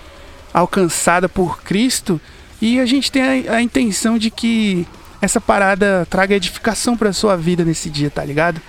alcançada 0.53 1.29
por 1.29 1.61
Cristo 1.61 2.19
e 2.61 2.79
a 2.79 2.85
gente 2.85 3.11
tem 3.11 3.47
a, 3.47 3.55
a 3.55 3.61
intenção 3.61 4.17
de 4.17 4.29
que 4.29 4.85
essa 5.21 5.39
parada 5.39 6.05
traga 6.09 6.35
edificação 6.35 6.97
para 6.97 7.13
sua 7.13 7.35
vida 7.35 7.63
nesse 7.63 7.89
dia, 7.89 8.09
tá 8.09 8.23
ligado? 8.23 8.61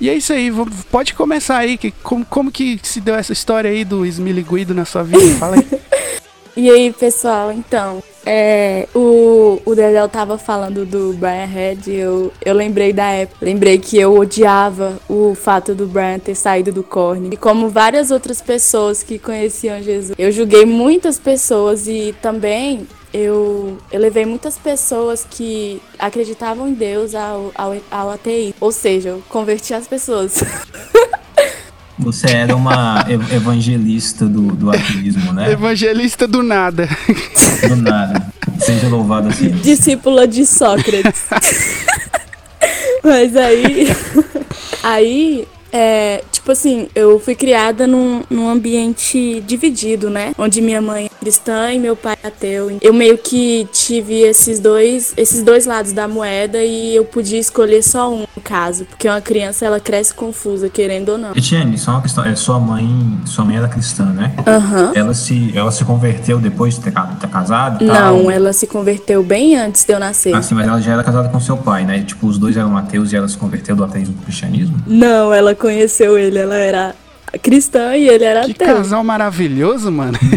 E 0.00 0.10
é 0.10 0.14
isso 0.14 0.32
aí, 0.32 0.50
pode 0.90 1.14
começar 1.14 1.56
aí, 1.56 1.78
que, 1.78 1.90
como, 2.02 2.24
como 2.26 2.52
que 2.52 2.78
se 2.82 3.00
deu 3.00 3.14
essa 3.14 3.32
história 3.32 3.70
aí 3.70 3.84
do 3.84 4.02
Guido 4.02 4.74
na 4.74 4.84
sua 4.84 5.02
vida? 5.02 5.36
Fala 5.38 5.56
aí. 5.56 5.66
e 6.56 6.70
aí, 6.70 6.92
pessoal, 6.92 7.50
então, 7.50 8.02
é, 8.26 8.88
o, 8.92 9.62
o 9.64 9.74
Dedel 9.76 10.08
tava 10.08 10.36
falando 10.36 10.84
do 10.84 11.12
Brian 11.12 11.46
Head, 11.46 11.92
eu, 11.92 12.32
eu 12.44 12.54
lembrei 12.54 12.92
da 12.92 13.08
época. 13.12 13.38
Lembrei 13.40 13.78
que 13.78 13.96
eu 13.96 14.18
odiava 14.18 14.98
o 15.08 15.34
fato 15.36 15.76
do 15.76 15.86
Brian 15.86 16.18
ter 16.18 16.34
saído 16.34 16.72
do 16.72 16.82
Korn. 16.82 17.30
E 17.32 17.36
como 17.36 17.68
várias 17.68 18.10
outras 18.10 18.42
pessoas 18.42 19.04
que 19.04 19.16
conheciam 19.16 19.80
Jesus, 19.80 20.16
eu 20.18 20.32
julguei 20.32 20.66
muitas 20.66 21.20
pessoas 21.20 21.86
e 21.86 22.14
também 22.20 22.88
eu, 23.14 23.78
eu 23.92 24.00
levei 24.00 24.26
muitas 24.26 24.58
pessoas 24.58 25.26
que 25.28 25.80
acreditavam 25.98 26.68
em 26.68 26.74
Deus 26.74 27.14
ao, 27.14 27.52
ao, 27.54 27.76
ao 27.90 28.10
ATI. 28.10 28.54
Ou 28.60 28.72
seja, 28.72 29.10
eu 29.10 29.22
converti 29.28 29.72
as 29.72 29.86
pessoas. 29.86 30.42
Você 32.06 32.28
era 32.28 32.54
uma 32.54 33.04
evangelista 33.32 34.26
do, 34.26 34.42
do 34.52 34.70
ateísmo, 34.70 35.32
né? 35.32 35.50
Evangelista 35.50 36.28
do 36.28 36.40
nada. 36.40 36.88
Do 37.66 37.74
nada. 37.74 38.32
Seja 38.60 38.86
louvado 38.86 39.26
assim. 39.26 39.48
Discípula 39.48 40.24
de 40.28 40.46
Sócrates. 40.46 41.24
Mas 43.02 43.36
aí. 43.36 43.88
Aí 44.84 45.48
é, 45.72 46.22
tipo 46.46 46.52
assim, 46.52 46.86
eu 46.94 47.18
fui 47.18 47.34
criada 47.34 47.88
num, 47.88 48.22
num 48.30 48.48
ambiente 48.48 49.42
dividido, 49.44 50.08
né? 50.08 50.32
Onde 50.38 50.62
minha 50.62 50.80
mãe 50.80 51.06
é 51.06 51.08
cristã 51.18 51.72
e 51.72 51.78
meu 51.78 51.96
pai 51.96 52.16
é 52.22 52.28
ateu. 52.28 52.78
Eu 52.80 52.94
meio 52.94 53.18
que 53.18 53.66
tive 53.72 54.20
esses 54.20 54.60
dois, 54.60 55.12
esses 55.16 55.42
dois 55.42 55.66
lados 55.66 55.90
da 55.92 56.06
moeda 56.06 56.62
e 56.62 56.94
eu 56.94 57.04
podia 57.04 57.40
escolher 57.40 57.82
só 57.82 58.14
um, 58.14 58.20
no 58.20 58.42
caso. 58.44 58.84
Porque 58.84 59.08
uma 59.08 59.20
criança, 59.20 59.66
ela 59.66 59.80
cresce 59.80 60.14
confusa, 60.14 60.68
querendo 60.68 61.08
ou 61.08 61.18
não. 61.18 61.30
Etienne, 61.34 61.76
só 61.76 61.90
uma 61.92 62.02
questão. 62.02 62.24
É, 62.24 62.36
sua 62.36 62.60
mãe, 62.60 62.86
sua 63.24 63.44
mãe 63.44 63.56
era 63.56 63.66
cristã, 63.66 64.04
né? 64.04 64.32
Aham. 64.46 64.84
Uhum. 64.84 64.92
Ela, 64.94 65.14
se, 65.14 65.50
ela 65.52 65.72
se 65.72 65.84
converteu 65.84 66.38
depois 66.38 66.76
de 66.76 66.82
ter, 66.82 66.92
ter 66.92 67.28
casado 67.28 67.84
Não, 67.84 68.30
ela 68.30 68.52
se 68.52 68.68
converteu 68.68 69.20
bem 69.24 69.56
antes 69.56 69.84
de 69.84 69.92
eu 69.92 69.98
nascer. 69.98 70.32
Ah, 70.32 70.40
sim, 70.40 70.54
mas 70.54 70.68
ela 70.68 70.80
já 70.80 70.92
era 70.92 71.02
casada 71.02 71.28
com 71.28 71.40
seu 71.40 71.56
pai, 71.56 71.84
né? 71.84 72.04
Tipo, 72.04 72.28
os 72.28 72.38
dois 72.38 72.56
eram 72.56 72.76
ateus 72.76 73.12
e 73.12 73.16
ela 73.16 73.26
se 73.26 73.36
converteu 73.36 73.74
do 73.74 73.82
ateísmo 73.82 74.14
pro 74.14 74.26
cristianismo? 74.26 74.76
Não, 74.86 75.34
ela 75.34 75.52
conheceu 75.52 76.16
ele, 76.16 76.35
ela 76.38 76.56
era 76.56 76.94
cristã 77.42 77.96
e 77.96 78.08
ele 78.08 78.24
era 78.24 78.44
que 78.44 78.52
ateu. 78.52 78.66
Que 78.66 78.74
casal 78.74 79.04
maravilhoso, 79.04 79.90
mano. 79.90 80.18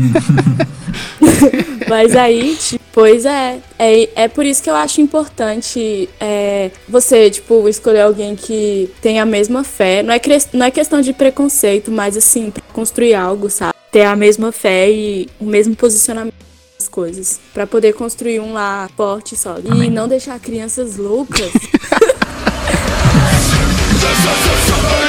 Mas 1.88 2.16
aí, 2.16 2.56
tipo, 2.56 2.84
pois 2.94 3.26
é, 3.26 3.60
é. 3.78 4.10
É 4.16 4.28
por 4.28 4.46
isso 4.46 4.62
que 4.62 4.70
eu 4.70 4.76
acho 4.76 5.02
importante 5.02 6.08
é, 6.20 6.70
você, 6.88 7.32
tipo, 7.32 7.68
escolher 7.68 8.02
alguém 8.02 8.36
que 8.36 8.92
tem 9.02 9.20
a 9.20 9.26
mesma 9.26 9.64
fé. 9.64 10.04
Não 10.04 10.14
é, 10.14 10.22
não 10.54 10.66
é 10.66 10.72
questão 10.72 11.02
de 11.02 11.14
preconceito, 11.14 11.92
mas 11.92 12.16
assim, 12.16 12.54
construir 12.74 13.16
algo, 13.16 13.50
sabe? 13.50 13.74
Ter 13.92 14.04
a 14.04 14.16
mesma 14.16 14.52
fé 14.52 14.92
e 14.92 15.28
o 15.40 15.46
mesmo 15.46 15.76
posicionamento 15.76 16.36
das 16.78 16.88
coisas. 16.88 17.40
para 17.54 17.66
poder 17.66 17.94
construir 17.94 18.40
um 18.40 18.54
lar 18.54 18.90
forte 18.96 19.36
só. 19.36 19.58
E 19.58 19.90
não 19.90 20.08
deixar 20.08 20.40
crianças 20.40 20.98
loucas. 20.98 21.52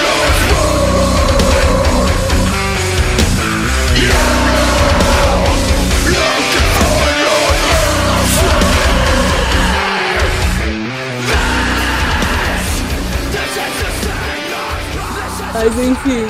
Mas 15.52 15.78
enfim. 15.78 16.26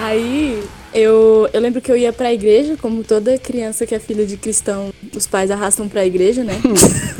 Aí 0.00 0.68
eu, 1.00 1.48
eu 1.52 1.60
lembro 1.60 1.80
que 1.80 1.90
eu 1.90 1.96
ia 1.96 2.12
pra 2.12 2.32
igreja, 2.32 2.76
como 2.80 3.04
toda 3.04 3.38
criança 3.38 3.86
que 3.86 3.94
é 3.94 3.98
filha 3.98 4.26
de 4.26 4.36
cristão, 4.36 4.92
os 5.14 5.26
pais 5.26 5.50
arrastam 5.50 5.88
pra 5.88 6.06
igreja, 6.06 6.44
né? 6.44 6.60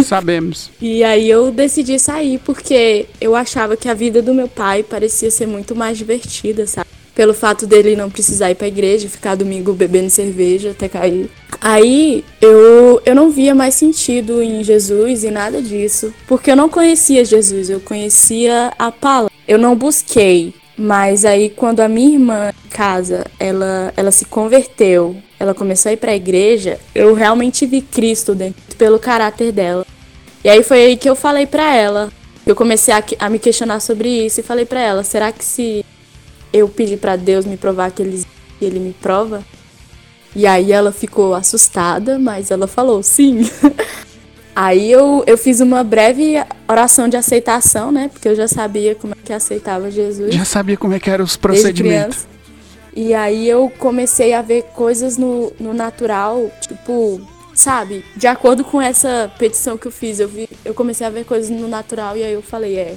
Sabemos. 0.04 0.70
E 0.80 1.04
aí 1.04 1.28
eu 1.28 1.50
decidi 1.50 1.98
sair 1.98 2.38
porque 2.38 3.06
eu 3.20 3.34
achava 3.34 3.76
que 3.76 3.88
a 3.88 3.94
vida 3.94 4.22
do 4.22 4.32
meu 4.32 4.48
pai 4.48 4.82
parecia 4.82 5.30
ser 5.30 5.46
muito 5.46 5.74
mais 5.74 5.98
divertida, 5.98 6.66
sabe? 6.66 6.88
Pelo 7.14 7.34
fato 7.34 7.66
dele 7.66 7.96
não 7.96 8.08
precisar 8.08 8.50
ir 8.50 8.54
pra 8.54 8.68
igreja, 8.68 9.08
ficar 9.08 9.34
domingo 9.34 9.72
bebendo 9.72 10.08
cerveja 10.08 10.70
até 10.70 10.88
cair. 10.88 11.28
Aí 11.60 12.24
eu, 12.40 13.00
eu 13.04 13.14
não 13.14 13.30
via 13.30 13.54
mais 13.54 13.74
sentido 13.74 14.40
em 14.40 14.62
Jesus 14.62 15.24
e 15.24 15.30
nada 15.30 15.60
disso, 15.60 16.12
porque 16.26 16.50
eu 16.50 16.56
não 16.56 16.68
conhecia 16.68 17.24
Jesus, 17.24 17.68
eu 17.68 17.80
conhecia 17.80 18.72
a 18.78 18.92
palavra. 18.92 19.32
Eu 19.46 19.58
não 19.58 19.74
busquei 19.74 20.54
mas 20.78 21.24
aí 21.24 21.50
quando 21.50 21.80
a 21.80 21.88
minha 21.88 22.14
irmã 22.14 22.52
casa, 22.70 23.26
ela, 23.38 23.92
ela 23.96 24.12
se 24.12 24.24
converteu, 24.24 25.16
ela 25.38 25.52
começou 25.52 25.90
a 25.90 25.92
ir 25.92 25.96
para 25.96 26.12
a 26.12 26.16
igreja, 26.16 26.78
eu 26.94 27.12
realmente 27.14 27.66
vi 27.66 27.80
Cristo 27.80 28.34
dentro 28.34 28.62
pelo 28.76 28.98
caráter 28.98 29.50
dela. 29.50 29.84
E 30.44 30.48
aí 30.48 30.62
foi 30.62 30.80
aí 30.82 30.96
que 30.96 31.10
eu 31.10 31.16
falei 31.16 31.46
para 31.46 31.74
ela, 31.74 32.12
eu 32.46 32.54
comecei 32.54 32.94
a, 32.94 33.02
a, 33.18 33.28
me 33.28 33.40
questionar 33.40 33.80
sobre 33.80 34.08
isso 34.26 34.38
e 34.38 34.42
falei 34.42 34.64
para 34.64 34.80
ela, 34.80 35.02
será 35.02 35.32
que 35.32 35.44
se 35.44 35.84
eu 36.52 36.68
pedir 36.68 36.98
para 36.98 37.16
Deus 37.16 37.44
me 37.44 37.56
provar 37.56 37.90
que 37.90 38.00
ele, 38.00 38.24
que 38.58 38.64
ele 38.64 38.78
me 38.78 38.92
prova? 38.92 39.42
E 40.36 40.46
aí 40.46 40.70
ela 40.70 40.92
ficou 40.92 41.34
assustada, 41.34 42.18
mas 42.18 42.50
ela 42.50 42.68
falou 42.68 43.02
sim. 43.02 43.50
Aí 44.60 44.90
eu, 44.90 45.22
eu 45.24 45.38
fiz 45.38 45.60
uma 45.60 45.84
breve 45.84 46.34
oração 46.66 47.08
de 47.08 47.16
aceitação, 47.16 47.92
né? 47.92 48.10
Porque 48.12 48.28
eu 48.28 48.34
já 48.34 48.48
sabia 48.48 48.92
como 48.92 49.14
é 49.14 49.16
que 49.24 49.32
aceitava 49.32 49.88
Jesus. 49.88 50.34
Já 50.34 50.44
sabia 50.44 50.76
como 50.76 50.94
é 50.94 50.98
que 50.98 51.08
eram 51.08 51.24
os 51.24 51.36
procedimentos. 51.36 52.26
E 52.92 53.14
aí 53.14 53.48
eu 53.48 53.72
comecei 53.78 54.34
a 54.34 54.42
ver 54.42 54.64
coisas 54.74 55.16
no, 55.16 55.52
no 55.60 55.72
natural, 55.72 56.50
tipo, 56.60 57.20
sabe? 57.54 58.04
De 58.16 58.26
acordo 58.26 58.64
com 58.64 58.82
essa 58.82 59.30
petição 59.38 59.78
que 59.78 59.86
eu 59.86 59.92
fiz, 59.92 60.18
eu, 60.18 60.26
vi, 60.26 60.48
eu 60.64 60.74
comecei 60.74 61.06
a 61.06 61.10
ver 61.10 61.24
coisas 61.24 61.50
no 61.50 61.68
natural 61.68 62.16
e 62.16 62.24
aí 62.24 62.32
eu 62.32 62.42
falei, 62.42 62.78
é. 62.78 62.96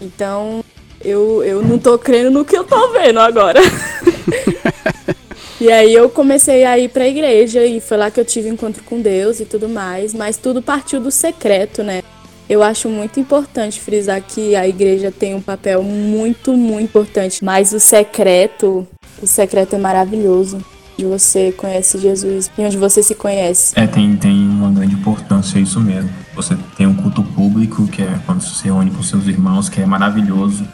Então, 0.00 0.64
eu, 1.04 1.44
eu 1.44 1.60
não 1.62 1.78
tô 1.78 1.98
crendo 1.98 2.30
no 2.30 2.42
que 2.42 2.56
eu 2.56 2.64
tô 2.64 2.90
vendo 2.90 3.20
agora. 3.20 3.60
E 5.64 5.72
aí 5.72 5.94
eu 5.94 6.10
comecei 6.10 6.62
a 6.66 6.78
ir 6.78 6.90
para 6.90 7.04
a 7.04 7.08
igreja 7.08 7.64
e 7.64 7.80
foi 7.80 7.96
lá 7.96 8.10
que 8.10 8.20
eu 8.20 8.24
tive 8.26 8.50
encontro 8.50 8.84
com 8.84 9.00
Deus 9.00 9.40
e 9.40 9.46
tudo 9.46 9.66
mais, 9.66 10.12
mas 10.12 10.36
tudo 10.36 10.60
partiu 10.60 11.00
do 11.00 11.10
secreto, 11.10 11.82
né? 11.82 12.02
Eu 12.46 12.62
acho 12.62 12.86
muito 12.86 13.18
importante 13.18 13.80
frisar 13.80 14.20
que 14.20 14.54
a 14.54 14.68
igreja 14.68 15.10
tem 15.10 15.34
um 15.34 15.40
papel 15.40 15.82
muito, 15.82 16.52
muito 16.52 16.84
importante, 16.84 17.42
mas 17.42 17.72
o 17.72 17.80
secreto, 17.80 18.86
o 19.22 19.26
secreto 19.26 19.74
é 19.74 19.78
maravilhoso. 19.78 20.62
Onde 20.98 21.06
você 21.06 21.50
conhece 21.52 21.98
Jesus 21.98 22.50
e 22.58 22.60
onde 22.60 22.76
você 22.76 23.02
se 23.02 23.14
conhece. 23.14 23.72
É, 23.74 23.86
tem, 23.86 24.14
tem 24.18 24.46
uma 24.46 24.70
grande 24.70 24.94
importância, 24.94 25.58
é 25.58 25.62
isso 25.62 25.80
mesmo. 25.80 26.10
Você 26.34 26.58
tem 26.76 26.86
um 26.86 26.94
culto 26.94 27.22
público, 27.22 27.86
que 27.86 28.02
é 28.02 28.20
quando 28.26 28.42
você 28.42 28.54
se 28.54 28.64
reúne 28.64 28.90
com 28.90 29.02
seus 29.02 29.26
irmãos, 29.26 29.70
que 29.70 29.80
é 29.80 29.86
maravilhoso, 29.86 30.68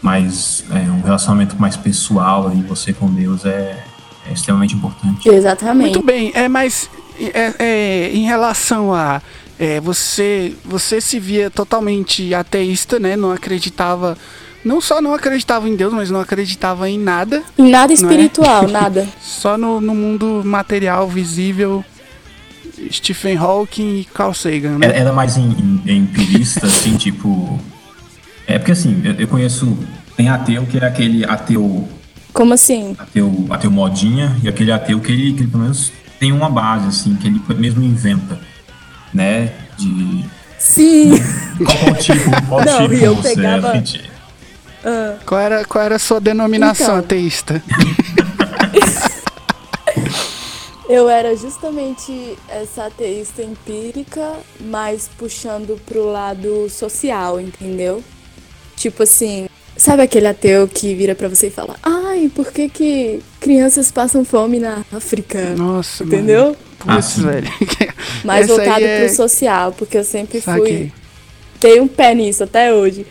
mas 0.00 0.64
é, 0.70 0.90
um 0.90 1.02
relacionamento 1.02 1.60
mais 1.60 1.76
pessoal 1.76 2.48
aí, 2.48 2.62
você 2.62 2.94
com 2.94 3.12
Deus, 3.12 3.44
é, 3.44 3.84
é 4.28 4.32
extremamente 4.32 4.74
importante. 4.74 5.28
Exatamente. 5.28 5.94
Muito 5.94 6.06
bem, 6.06 6.32
é, 6.34 6.48
mas 6.48 6.90
é, 7.18 7.54
é, 7.58 8.10
em 8.12 8.24
relação 8.24 8.92
a 8.92 9.22
é, 9.58 9.80
você, 9.80 10.54
você 10.64 11.00
se 11.00 11.18
via 11.18 11.50
totalmente 11.50 12.34
ateísta, 12.34 12.98
né? 12.98 13.16
Não 13.16 13.32
acreditava, 13.32 14.16
não 14.64 14.80
só 14.80 15.00
não 15.00 15.14
acreditava 15.14 15.68
em 15.68 15.74
Deus, 15.74 15.92
mas 15.92 16.10
não 16.10 16.20
acreditava 16.20 16.88
em 16.88 16.98
nada. 16.98 17.42
Em 17.56 17.70
nada 17.70 17.92
é? 17.92 17.94
espiritual, 17.94 18.64
é? 18.64 18.68
nada. 18.72 19.08
Só 19.20 19.56
no, 19.56 19.80
no, 19.80 19.94
mundo 19.94 20.42
material, 20.44 21.08
visível, 21.08 21.84
Stephen 22.90 23.36
Hawking 23.36 24.00
e 24.00 24.04
Carl 24.04 24.34
Sagan, 24.34 24.78
né? 24.78 24.90
Era 24.94 25.12
mais 25.12 25.36
em, 25.36 25.80
em, 25.86 25.98
empirista, 25.98 26.66
assim, 26.66 26.96
tipo... 26.96 27.58
É 28.46 28.58
porque 28.58 28.72
assim, 28.72 29.00
eu, 29.04 29.14
eu 29.14 29.28
conheço... 29.28 29.76
Tem 30.16 30.30
ateu 30.30 30.64
que 30.64 30.78
é 30.78 30.86
aquele 30.86 31.26
ateu 31.26 31.86
como 32.36 32.52
assim? 32.52 32.94
Ateu, 32.98 33.46
ateu 33.48 33.70
modinha 33.70 34.36
e 34.42 34.48
aquele 34.48 34.70
ateu 34.70 35.00
que 35.00 35.10
ele, 35.10 35.32
que 35.32 35.40
ele 35.40 35.50
pelo 35.50 35.62
menos 35.62 35.90
tem 36.20 36.32
uma 36.32 36.50
base, 36.50 36.86
assim, 36.86 37.16
que 37.16 37.26
ele 37.26 37.40
mesmo 37.58 37.82
inventa, 37.82 38.38
né? 39.12 39.52
De. 39.78 40.24
Sim! 40.58 41.12
Qual 41.56 41.94
tipo, 41.94 42.46
qual 42.46 42.62
Não, 42.62 42.82
tipo 42.82 42.94
eu 42.94 43.16
você 43.16 43.34
pegava... 43.34 43.76
é? 43.76 43.80
Uh. 43.80 45.18
Qual, 45.24 45.40
era, 45.40 45.64
qual 45.64 45.82
era 45.82 45.96
a 45.96 45.98
sua 45.98 46.20
denominação 46.20 46.86
então, 46.86 46.98
ateísta? 46.98 47.62
eu 50.88 51.08
era 51.08 51.34
justamente 51.34 52.36
essa 52.48 52.86
ateísta 52.86 53.42
empírica, 53.42 54.34
mas 54.60 55.08
puxando 55.16 55.80
pro 55.86 56.04
lado 56.04 56.68
social, 56.68 57.40
entendeu? 57.40 58.04
Tipo 58.76 59.04
assim, 59.04 59.48
Sabe 59.86 60.02
aquele 60.02 60.26
ateu 60.26 60.66
que 60.66 60.96
vira 60.96 61.14
para 61.14 61.28
você 61.28 61.46
e 61.46 61.50
fala: 61.50 61.76
"Ai, 61.80 62.28
por 62.34 62.50
que 62.50 62.68
que 62.68 63.20
crianças 63.38 63.88
passam 63.92 64.24
fome 64.24 64.58
na 64.58 64.84
África?" 64.92 65.54
Nossa, 65.54 66.02
entendeu? 66.02 66.56
Putz, 66.80 67.18
ah, 67.20 67.22
velho. 67.22 67.48
Mais 68.24 68.46
Essa 68.46 68.56
voltado 68.56 68.84
é... 68.84 69.06
pro 69.06 69.14
social, 69.14 69.70
porque 69.70 69.96
eu 69.96 70.02
sempre 70.02 70.40
Saquei. 70.40 70.90
fui 70.90 70.92
tenho 71.60 71.84
um 71.84 71.88
pé 71.88 72.16
nisso 72.16 72.42
até 72.42 72.74
hoje. 72.74 73.06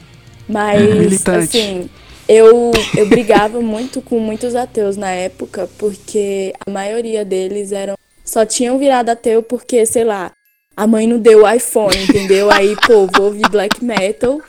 Mas 0.50 1.26
é 1.26 1.36
assim, 1.38 1.90
eu 2.28 2.74
eu 2.98 3.08
brigava 3.08 3.62
muito 3.62 4.02
com 4.02 4.20
muitos 4.20 4.54
ateus 4.54 4.98
na 4.98 5.12
época, 5.12 5.70
porque 5.78 6.52
a 6.68 6.70
maioria 6.70 7.24
deles 7.24 7.72
eram 7.72 7.96
só 8.22 8.46
tinham 8.46 8.78
virado 8.78 9.08
ateu 9.08 9.42
porque, 9.42 9.86
sei 9.86 10.04
lá, 10.04 10.34
a 10.76 10.86
mãe 10.86 11.08
não 11.08 11.20
deu 11.20 11.50
iPhone, 11.50 11.96
entendeu? 12.04 12.52
Aí, 12.52 12.76
pô, 12.86 13.08
vou 13.16 13.28
ouvir 13.28 13.48
black 13.50 13.82
metal 13.82 14.42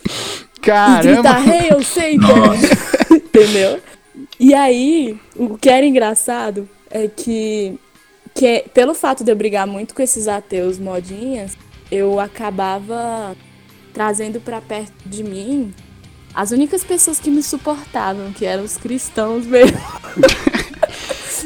Caramba! 0.61 1.09
E 1.09 1.12
gritar, 1.12 1.49
hey, 1.49 1.71
eu 1.71 1.83
sei, 1.83 2.16
entendeu? 3.11 3.81
E 4.38 4.55
aí, 4.55 5.19
o 5.35 5.57
que 5.57 5.69
era 5.69 5.87
engraçado 5.87 6.69
é 6.90 7.09
que, 7.09 7.79
que 8.35 8.64
pelo 8.73 8.95
fato 8.95 9.25
de 9.25 9.31
eu 9.31 9.37
brigar 9.37 9.66
muito 9.66 9.95
com 9.95 10.03
esses 10.03 10.29
ateus 10.29 10.79
modinhas, 10.79 11.57
eu 11.90 12.19
acabava 12.19 13.37
trazendo 13.92 14.40
para 14.40 14.61
perto 14.61 14.92
de 15.07 15.23
mim 15.23 15.73
as 16.35 16.51
únicas 16.51 16.85
pessoas 16.85 17.19
que 17.19 17.31
me 17.31 17.42
suportavam, 17.42 18.31
que 18.33 18.45
eram 18.45 18.62
os 18.62 18.77
cristãos 18.77 19.47
mesmo. 19.47 19.79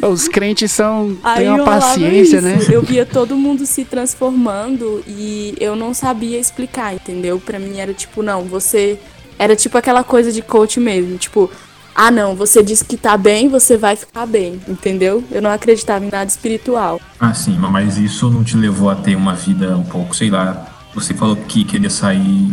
Os 0.03 0.29
crentes 0.29 0.73
são 0.73 1.17
têm 1.37 1.49
uma 1.49 1.65
paciência, 1.65 2.39
isso. 2.39 2.47
né? 2.47 2.59
Eu 2.71 2.83
via 2.83 3.05
todo 3.05 3.37
mundo 3.37 3.67
se 3.67 3.85
transformando 3.85 5.03
e 5.07 5.55
eu 5.61 5.77
não 5.77 5.93
sabia 5.93 6.39
explicar, 6.39 6.95
entendeu? 6.95 7.39
Para 7.39 7.59
mim 7.59 7.79
era 7.79 7.93
tipo, 7.93 8.23
não, 8.23 8.43
você 8.45 8.99
era 9.39 9.57
tipo 9.57 9.77
aquela 9.77 10.05
coisa 10.05 10.31
de 10.33 10.43
coach 10.43 10.79
mesmo, 10.79 11.17
tipo, 11.17 11.51
ah 11.95 12.11
não, 12.11 12.35
você 12.35 12.63
disse 12.63 12.85
que 12.85 12.97
tá 12.97 13.17
bem, 13.17 13.49
você 13.49 13.77
vai 13.77 13.97
ficar 13.97 14.27
bem, 14.27 14.61
entendeu? 14.69 15.25
Eu 15.31 15.43
não 15.43 15.51
acreditava 15.51 16.05
em 16.05 16.11
nada 16.11 16.31
espiritual. 16.31 17.01
Ah, 17.19 17.35
sim, 17.35 17.57
mas 17.59 17.99
isso 17.99 18.31
não 18.31 18.45
te 18.45 18.57
levou 18.57 18.91
a 18.91 18.95
ter 18.95 19.17
uma 19.17 19.35
vida 19.35 19.77
um 19.77 19.83
pouco, 19.83 20.15
sei 20.15 20.31
lá, 20.31 20.67
você 20.95 21.15
falou 21.15 21.37
que 21.37 21.65
queria 21.65 21.91
sair, 21.91 22.53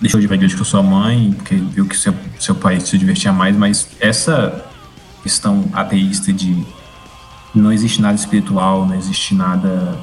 deixou 0.00 0.20
de 0.20 0.26
ir 0.26 0.28
pra 0.28 0.36
igreja 0.36 0.56
com 0.56 0.64
sua 0.64 0.82
mãe, 0.82 1.32
porque 1.36 1.54
viu 1.54 1.86
que 1.86 1.96
seu, 1.96 2.14
seu 2.38 2.54
pai 2.54 2.80
se 2.80 2.96
divertia 2.98 3.32
mais, 3.32 3.56
mas 3.56 3.88
essa 4.00 4.64
questão 5.24 5.64
ateísta 5.72 6.30
de 6.30 6.62
não 7.54 7.72
existe 7.72 8.02
nada 8.02 8.14
espiritual, 8.14 8.84
não 8.86 8.94
existe 8.94 9.34
nada 9.34 9.98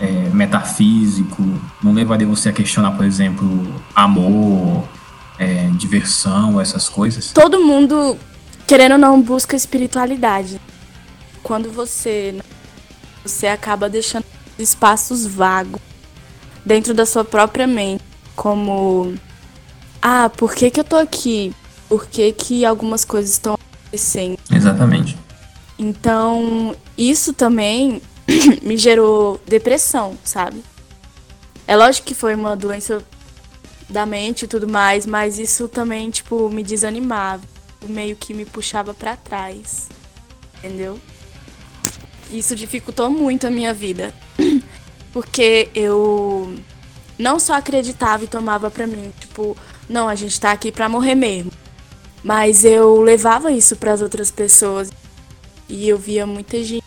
é, 0.00 0.28
metafísico, 0.30 1.42
não 1.80 1.92
levaria 1.92 2.26
você 2.26 2.48
a 2.48 2.52
questionar, 2.52 2.90
por 2.96 3.04
exemplo, 3.04 3.48
amor, 3.94 4.82
é, 5.38 5.70
diversão, 5.78 6.60
essas 6.60 6.88
coisas? 6.88 7.32
Todo 7.32 7.60
mundo, 7.60 8.18
querendo 8.66 8.92
ou 8.92 8.98
não, 8.98 9.22
busca 9.22 9.54
espiritualidade. 9.54 10.60
Quando 11.42 11.70
você 11.70 12.40
você 13.24 13.46
acaba 13.46 13.88
deixando 13.88 14.24
espaços 14.58 15.24
vagos 15.24 15.80
dentro 16.64 16.92
da 16.94 17.06
sua 17.06 17.24
própria 17.24 17.66
mente, 17.66 18.02
como 18.34 19.14
ah, 20.02 20.28
por 20.28 20.52
que 20.52 20.68
que 20.68 20.80
eu 20.80 20.84
tô 20.84 20.96
aqui? 20.96 21.54
Por 21.88 22.06
que 22.06 22.32
que 22.32 22.64
algumas 22.64 23.04
coisas 23.04 23.30
estão 23.32 23.56
Exatamente. 24.50 25.16
Então, 25.78 26.74
isso 26.96 27.32
também 27.32 28.00
me 28.62 28.76
gerou 28.76 29.40
depressão, 29.46 30.16
sabe? 30.24 30.62
É 31.66 31.76
lógico 31.76 32.06
que 32.06 32.14
foi 32.14 32.34
uma 32.34 32.56
doença 32.56 33.02
da 33.88 34.06
mente 34.06 34.44
e 34.44 34.48
tudo 34.48 34.68
mais, 34.68 35.06
mas 35.06 35.38
isso 35.38 35.68
também, 35.68 36.10
tipo, 36.10 36.48
me 36.48 36.62
desanimava. 36.62 37.42
Meio 37.88 38.16
que 38.16 38.32
me 38.34 38.44
puxava 38.44 38.94
para 38.94 39.16
trás. 39.16 39.88
Entendeu? 40.58 40.98
Isso 42.30 42.56
dificultou 42.56 43.10
muito 43.10 43.46
a 43.46 43.50
minha 43.50 43.72
vida. 43.72 44.14
Porque 45.12 45.68
eu 45.74 46.54
não 47.18 47.38
só 47.38 47.54
acreditava 47.54 48.24
e 48.24 48.28
tomava 48.28 48.70
pra 48.70 48.86
mim, 48.86 49.12
tipo, 49.18 49.56
não, 49.88 50.08
a 50.08 50.14
gente 50.14 50.38
tá 50.40 50.52
aqui 50.52 50.72
pra 50.72 50.88
morrer 50.88 51.14
mesmo. 51.14 51.50
Mas 52.26 52.64
eu 52.64 53.00
levava 53.02 53.52
isso 53.52 53.76
para 53.76 53.92
as 53.92 54.02
outras 54.02 54.32
pessoas 54.32 54.90
e 55.68 55.88
eu 55.88 55.96
via 55.96 56.26
muita 56.26 56.60
gente 56.60 56.82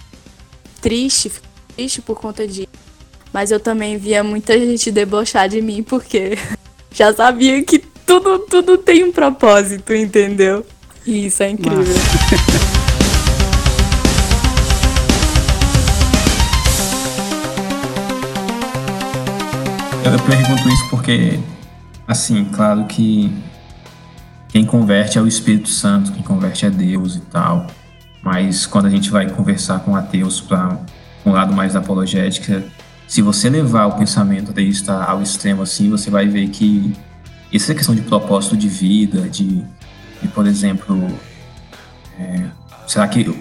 triste, 0.82 1.32
triste 1.78 2.02
por 2.02 2.20
conta 2.20 2.46
disso. 2.46 2.68
Mas 3.32 3.50
eu 3.50 3.58
também 3.58 3.98
via 3.98 4.22
muita 4.22 4.60
gente 4.60 4.92
debochar 4.92 5.48
de 5.48 5.62
mim 5.62 5.82
porque 5.82 6.38
já 6.92 7.14
sabia 7.14 7.64
que 7.64 7.80
tudo, 7.80 8.40
tudo 8.40 8.78
tem 8.78 9.06
um 9.06 9.14
propósito, 9.14 9.94
entendeu? 9.94 10.66
E 11.08 11.28
isso 11.28 11.42
é 11.42 11.52
incrível. 11.52 11.86
Eu 20.04 20.20
pergunto 20.26 20.68
isso 20.68 20.90
porque, 20.90 21.40
assim, 22.08 22.44
claro 22.46 22.86
que 22.88 23.32
quem 24.60 24.66
converte 24.66 25.18
é 25.18 25.22
o 25.22 25.28
Espírito 25.28 25.70
Santo, 25.70 26.12
quem 26.12 26.22
converte 26.22 26.66
é 26.66 26.70
Deus 26.70 27.16
e 27.16 27.22
tal. 27.22 27.68
Mas 28.22 28.66
quando 28.66 28.88
a 28.88 28.90
gente 28.90 29.10
vai 29.10 29.30
conversar 29.30 29.80
com 29.80 29.96
ateus 29.96 30.42
para 30.42 30.78
um 31.26 31.32
lado 31.32 31.54
mais 31.54 31.74
da 31.74 31.80
apologética, 31.80 32.66
se 33.08 33.22
você 33.22 33.50
levar 33.50 33.86
o 33.86 33.94
pensamento 33.94 34.52
ateísta 34.52 35.02
ao 35.02 35.22
extremo 35.22 35.62
assim, 35.62 35.90
você 35.90 36.10
vai 36.10 36.28
ver 36.28 36.50
que 36.50 36.94
essa 37.54 37.74
questão 37.74 37.96
de 37.96 38.02
propósito 38.02 38.58
de 38.58 38.68
vida, 38.68 39.30
de, 39.30 39.64
de 40.22 40.28
por 40.28 40.46
exemplo, 40.46 41.08
é, 42.20 42.44
será 42.86 43.08
que 43.08 43.34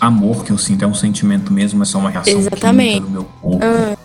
amor 0.00 0.46
que 0.46 0.50
eu 0.50 0.56
sinto 0.56 0.82
é 0.82 0.88
um 0.88 0.94
sentimento 0.94 1.52
mesmo, 1.52 1.82
é 1.82 1.84
só 1.84 1.98
uma 1.98 2.08
reação 2.08 2.38
Exatamente. 2.38 3.00
no 3.00 3.10
meu 3.10 3.24
corpo? 3.24 3.62
Ah 3.62 4.03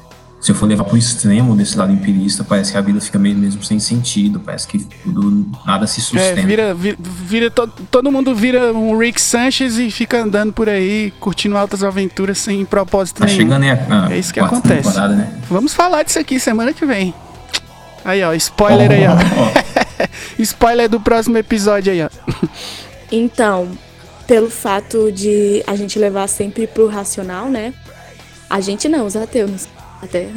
se 0.50 0.54
eu 0.54 0.56
for 0.56 0.66
levar 0.66 0.84
para 0.84 0.96
o 0.96 0.98
extremo 0.98 1.56
desse 1.56 1.78
lado 1.78 1.94
empirista, 1.94 2.44
parece 2.44 2.72
que 2.72 2.78
a 2.78 2.82
vida 2.82 3.00
fica 3.00 3.20
meio 3.20 3.38
mesmo 3.38 3.62
sem 3.62 3.80
sentido, 3.80 4.40
parece 4.40 4.68
que 4.68 4.80
tudo, 4.80 5.48
nada 5.64 5.86
se 5.86 6.02
sustenta. 6.02 6.42
É, 6.42 6.44
vira, 6.44 6.74
vira, 6.74 6.98
vira 7.00 7.52
to, 7.52 7.68
todo 7.92 8.12
mundo 8.12 8.34
vira 8.34 8.74
um 8.74 8.98
Rick 8.98 9.22
Sanchez 9.22 9.78
e 9.78 9.92
fica 9.92 10.24
andando 10.24 10.52
por 10.52 10.68
aí, 10.68 11.14
curtindo 11.20 11.56
altas 11.56 11.84
aventuras 11.84 12.40
sem 12.40 12.66
propósito 12.66 13.20
tá 13.20 13.28
nenhum. 13.28 13.38
chegando 13.38 13.62
aí 13.62 13.70
a, 13.70 14.08
a, 14.08 14.12
É 14.12 14.18
isso 14.18 14.34
que 14.34 14.40
acontece. 14.40 15.00
Né? 15.00 15.32
Vamos 15.48 15.72
falar 15.72 16.02
disso 16.02 16.18
aqui 16.18 16.40
semana 16.40 16.74
que 16.74 16.84
vem. 16.84 17.14
Aí, 18.04 18.24
ó, 18.24 18.34
spoiler 18.34 18.90
oh, 18.90 18.94
aí, 18.94 19.08
ó. 19.08 19.14
Oh. 19.14 20.42
spoiler 20.42 20.90
do 20.90 21.00
próximo 21.00 21.38
episódio 21.38 21.94
aí, 21.94 22.02
ó. 22.02 22.10
Então, 23.12 23.70
pelo 24.26 24.50
fato 24.50 25.12
de 25.12 25.64
a 25.68 25.76
gente 25.76 26.00
levar 26.00 26.28
sempre 26.28 26.66
pro 26.66 26.88
racional, 26.88 27.50
né? 27.50 27.72
A 28.50 28.60
gente 28.60 28.90
não, 28.90 29.06
os 29.06 29.16
ateus 29.16 29.68
até, 30.02 30.30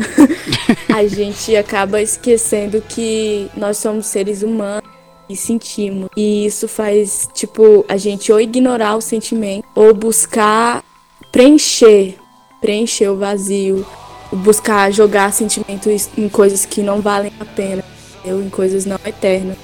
a 0.94 1.06
gente 1.06 1.54
acaba 1.56 2.00
esquecendo 2.00 2.82
que 2.82 3.48
nós 3.56 3.78
somos 3.78 4.06
seres 4.06 4.42
humanos 4.42 4.88
e 5.28 5.36
sentimos. 5.36 6.08
E 6.16 6.46
isso 6.46 6.68
faz, 6.68 7.28
tipo, 7.32 7.84
a 7.88 7.96
gente 7.96 8.32
ou 8.32 8.40
ignorar 8.40 8.96
o 8.96 9.00
sentimento 9.00 9.64
ou 9.74 9.94
buscar 9.94 10.82
preencher, 11.30 12.16
preencher 12.60 13.08
o 13.08 13.16
vazio, 13.16 13.86
buscar 14.32 14.92
jogar 14.92 15.32
sentimentos 15.32 16.08
em 16.16 16.28
coisas 16.28 16.64
que 16.64 16.82
não 16.82 17.00
valem 17.00 17.32
a 17.38 17.44
pena, 17.44 17.84
ou 18.24 18.42
em 18.42 18.50
coisas 18.50 18.84
não 18.84 18.98
eternas. 19.04 19.56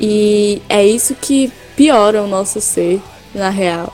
E 0.00 0.62
é 0.68 0.86
isso 0.86 1.14
que 1.14 1.52
piora 1.76 2.22
o 2.22 2.28
nosso 2.28 2.60
ser, 2.60 3.00
na 3.34 3.50
real. 3.50 3.92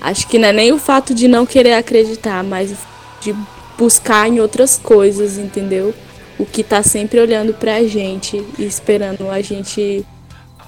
Acho 0.00 0.26
que 0.26 0.38
não 0.38 0.48
é 0.48 0.52
nem 0.52 0.72
o 0.72 0.78
fato 0.78 1.14
de 1.14 1.28
não 1.28 1.46
querer 1.46 1.74
acreditar, 1.74 2.42
mas 2.42 2.74
de 3.20 3.34
buscar 3.78 4.28
em 4.28 4.40
outras 4.40 4.78
coisas, 4.78 5.38
entendeu? 5.38 5.94
O 6.38 6.44
que 6.44 6.62
tá 6.62 6.82
sempre 6.82 7.20
olhando 7.20 7.54
pra 7.54 7.82
gente 7.84 8.44
e 8.58 8.64
esperando 8.64 9.30
a 9.30 9.40
gente 9.40 10.04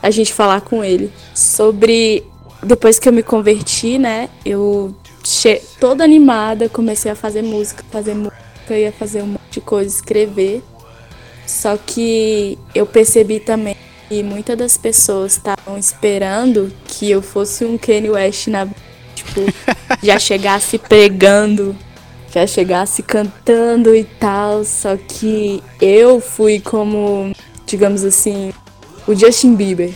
a 0.03 0.11
gente 0.11 0.33
falar 0.33 0.61
com 0.61 0.85
ele. 0.85 1.11
Sobre 1.35 2.23
depois 2.63 2.99
que 2.99 3.09
eu 3.09 3.13
me 3.13 3.23
converti, 3.23 3.99
né? 3.99 4.29
Eu 4.45 4.95
che... 5.25 5.61
toda 5.81 6.05
animada, 6.05 6.69
comecei 6.69 7.11
a 7.11 7.17
fazer 7.17 7.43
música, 7.43 7.85
fazer 7.91 8.15
música, 8.15 8.37
ia 8.71 8.93
fazer 8.93 9.23
um 9.23 9.27
monte 9.27 9.51
de 9.53 9.61
coisa, 9.61 9.95
escrever. 9.95 10.63
Só 11.47 11.77
que 11.77 12.59
eu 12.75 12.87
percebi 12.87 13.41
também 13.41 13.77
que 14.09 14.23
muitas 14.23 14.57
das 14.57 14.77
pessoas 14.77 15.33
estavam 15.33 15.79
esperando 15.79 16.73
que 16.87 17.11
eu 17.11 17.23
fosse 17.23 17.65
um 17.65 17.77
Kanye 17.77 18.11
West 18.11 18.49
na 18.49 18.67
tipo, 19.15 19.41
já 20.03 20.19
chegasse 20.19 20.79
pregando 20.79 21.77
já 22.37 22.47
chegasse 22.47 23.03
cantando 23.03 23.97
e 23.97 24.05
tal, 24.05 24.63
só 24.63 24.95
que 24.97 25.63
eu 25.81 26.21
fui 26.21 26.61
como, 26.61 27.33
digamos 27.67 28.05
assim, 28.05 28.53
o 29.07 29.15
Justin 29.15 29.55
Bieber. 29.55 29.95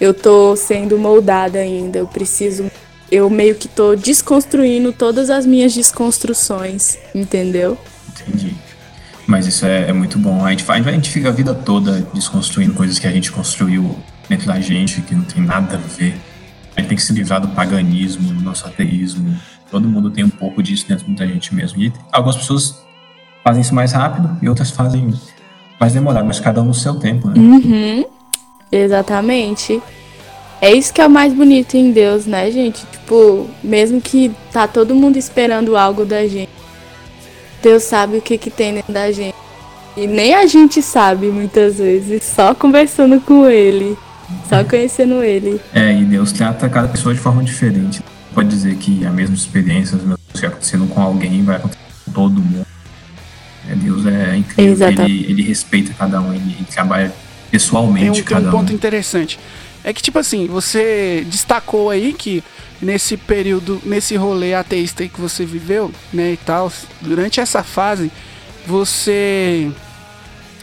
Eu 0.00 0.14
tô 0.14 0.54
sendo 0.54 0.96
moldada 0.96 1.58
ainda, 1.58 1.98
eu 1.98 2.06
preciso. 2.06 2.70
Eu 3.10 3.28
meio 3.28 3.56
que 3.56 3.66
tô 3.66 3.96
desconstruindo 3.96 4.92
todas 4.92 5.28
as 5.28 5.44
minhas 5.44 5.74
desconstruções, 5.74 6.98
entendeu? 7.12 7.76
Entendi. 8.10 8.54
Mas 9.26 9.46
isso 9.46 9.66
é, 9.66 9.88
é 9.88 9.92
muito 9.92 10.18
bom. 10.18 10.44
A 10.44 10.50
gente, 10.50 10.64
a 10.70 10.92
gente 10.92 11.10
fica 11.10 11.30
a 11.30 11.32
vida 11.32 11.52
toda 11.52 12.06
desconstruindo 12.14 12.74
coisas 12.74 12.98
que 12.98 13.08
a 13.08 13.10
gente 13.10 13.32
construiu 13.32 13.96
dentro 14.28 14.46
da 14.46 14.60
gente, 14.60 15.00
que 15.00 15.14
não 15.14 15.24
tem 15.24 15.42
nada 15.42 15.74
a 15.74 15.78
ver. 15.78 16.14
A 16.76 16.80
gente 16.80 16.88
tem 16.88 16.96
que 16.96 17.02
se 17.02 17.12
livrar 17.12 17.40
do 17.40 17.48
paganismo, 17.48 18.34
do 18.34 18.40
nosso 18.40 18.66
ateísmo, 18.66 19.36
Todo 19.70 19.88
mundo 19.88 20.10
tem 20.10 20.24
um 20.24 20.30
pouco 20.30 20.62
disso 20.62 20.86
dentro 20.88 21.10
da 21.14 21.26
gente 21.26 21.54
mesmo. 21.54 21.82
E 21.82 21.92
algumas 22.12 22.36
pessoas 22.36 22.84
fazem 23.42 23.62
isso 23.62 23.74
mais 23.74 23.92
rápido 23.92 24.36
e 24.42 24.48
outras 24.48 24.70
fazem 24.70 25.12
mais 25.78 25.92
demorado, 25.92 26.26
mas 26.26 26.40
cada 26.40 26.62
um 26.62 26.66
no 26.66 26.74
seu 26.74 26.94
tempo, 26.94 27.28
né? 27.28 27.34
Uhum. 27.38 28.04
Exatamente. 28.70 29.80
É 30.60 30.72
isso 30.72 30.92
que 30.92 31.00
é 31.00 31.06
o 31.06 31.10
mais 31.10 31.32
bonito 31.34 31.76
em 31.76 31.92
Deus, 31.92 32.26
né, 32.26 32.50
gente? 32.50 32.84
Tipo, 32.86 33.48
mesmo 33.62 34.00
que 34.00 34.32
tá 34.52 34.66
todo 34.66 34.94
mundo 34.94 35.16
esperando 35.16 35.76
algo 35.76 36.04
da 36.04 36.26
gente, 36.26 36.50
Deus 37.62 37.82
sabe 37.82 38.18
o 38.18 38.22
que 38.22 38.38
que 38.38 38.50
tem 38.50 38.74
dentro 38.74 38.92
da 38.92 39.12
gente. 39.12 39.34
E 39.96 40.06
nem 40.06 40.34
a 40.34 40.46
gente 40.46 40.82
sabe 40.82 41.26
muitas 41.26 41.76
vezes, 41.76 42.22
só 42.24 42.54
conversando 42.54 43.20
com 43.20 43.46
ele, 43.46 43.96
só 44.48 44.62
conhecendo 44.64 45.22
ele. 45.22 45.60
É, 45.74 45.92
e 45.92 46.04
Deus 46.04 46.32
trata 46.32 46.68
cada 46.68 46.88
pessoa 46.88 47.14
de 47.14 47.20
forma 47.20 47.42
diferente 47.42 48.02
pode 48.36 48.50
dizer 48.50 48.76
que 48.76 49.06
a 49.06 49.10
mesma 49.10 49.34
experiência, 49.34 49.96
as 49.96 50.02
mesmas 50.02 50.20
coisas 50.26 50.40
que 50.40 50.46
acontecendo 50.46 50.86
com 50.88 51.00
alguém 51.00 51.42
vai 51.42 51.56
acontecer 51.56 51.80
com 52.04 52.12
todo 52.12 52.38
mundo. 52.38 52.66
É, 53.66 53.74
Deus 53.74 54.04
é 54.04 54.36
incrível, 54.36 54.88
ele, 54.88 55.24
ele, 55.26 55.42
respeita 55.42 55.94
cada 55.94 56.20
um, 56.20 56.34
ele, 56.34 56.52
ele 56.52 56.66
trabalha 56.70 57.10
pessoalmente 57.50 58.12
tem 58.12 58.20
um, 58.20 58.24
cada 58.24 58.40
tem 58.40 58.48
um 58.48 58.52
ponto 58.52 58.72
um. 58.72 58.74
interessante. 58.74 59.40
É 59.82 59.90
que, 59.90 60.02
tipo 60.02 60.18
assim, 60.18 60.46
você 60.46 61.26
destacou 61.30 61.88
aí 61.88 62.12
que 62.12 62.44
nesse 62.80 63.16
período, 63.16 63.80
nesse 63.86 64.16
rolê 64.16 64.52
ateísta 64.52 65.02
aí 65.02 65.08
que 65.08 65.20
você 65.20 65.46
viveu, 65.46 65.90
né, 66.12 66.32
e 66.32 66.36
tal, 66.36 66.70
durante 67.00 67.40
essa 67.40 67.62
fase, 67.62 68.12
você, 68.66 69.70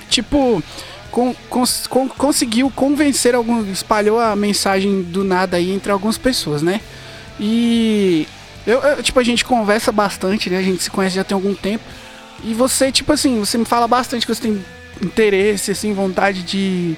tipo, 0.10 0.62
com, 1.10 1.34
cons, 1.50 1.88
com, 1.88 2.08
conseguiu 2.08 2.70
convencer 2.70 3.34
algum, 3.34 3.66
espalhou 3.72 4.20
a 4.20 4.36
mensagem 4.36 5.02
do 5.02 5.24
nada 5.24 5.58
aí 5.58 5.72
entre 5.72 5.92
algumas 5.92 6.20
pessoas, 6.20 6.62
né? 6.62 6.80
E 7.40 8.28
eu, 8.66 8.80
eu, 8.80 9.04
tipo, 9.04 9.20
a 9.20 9.24
gente 9.24 9.44
conversa 9.44 9.92
bastante, 9.92 10.50
né? 10.50 10.58
A 10.58 10.62
gente 10.62 10.84
se 10.84 10.90
conhece 10.90 11.16
já 11.16 11.24
tem 11.24 11.36
algum 11.36 11.54
tempo. 11.54 11.84
E 12.44 12.54
você, 12.54 12.92
tipo 12.92 13.12
assim, 13.12 13.40
você 13.40 13.58
me 13.58 13.66
fala 13.66 13.88
bastante 13.88 14.26
que 14.26 14.34
você 14.34 14.42
tem 14.42 14.64
interesse, 15.02 15.72
assim, 15.72 15.94
vontade 15.94 16.44
de, 16.44 16.96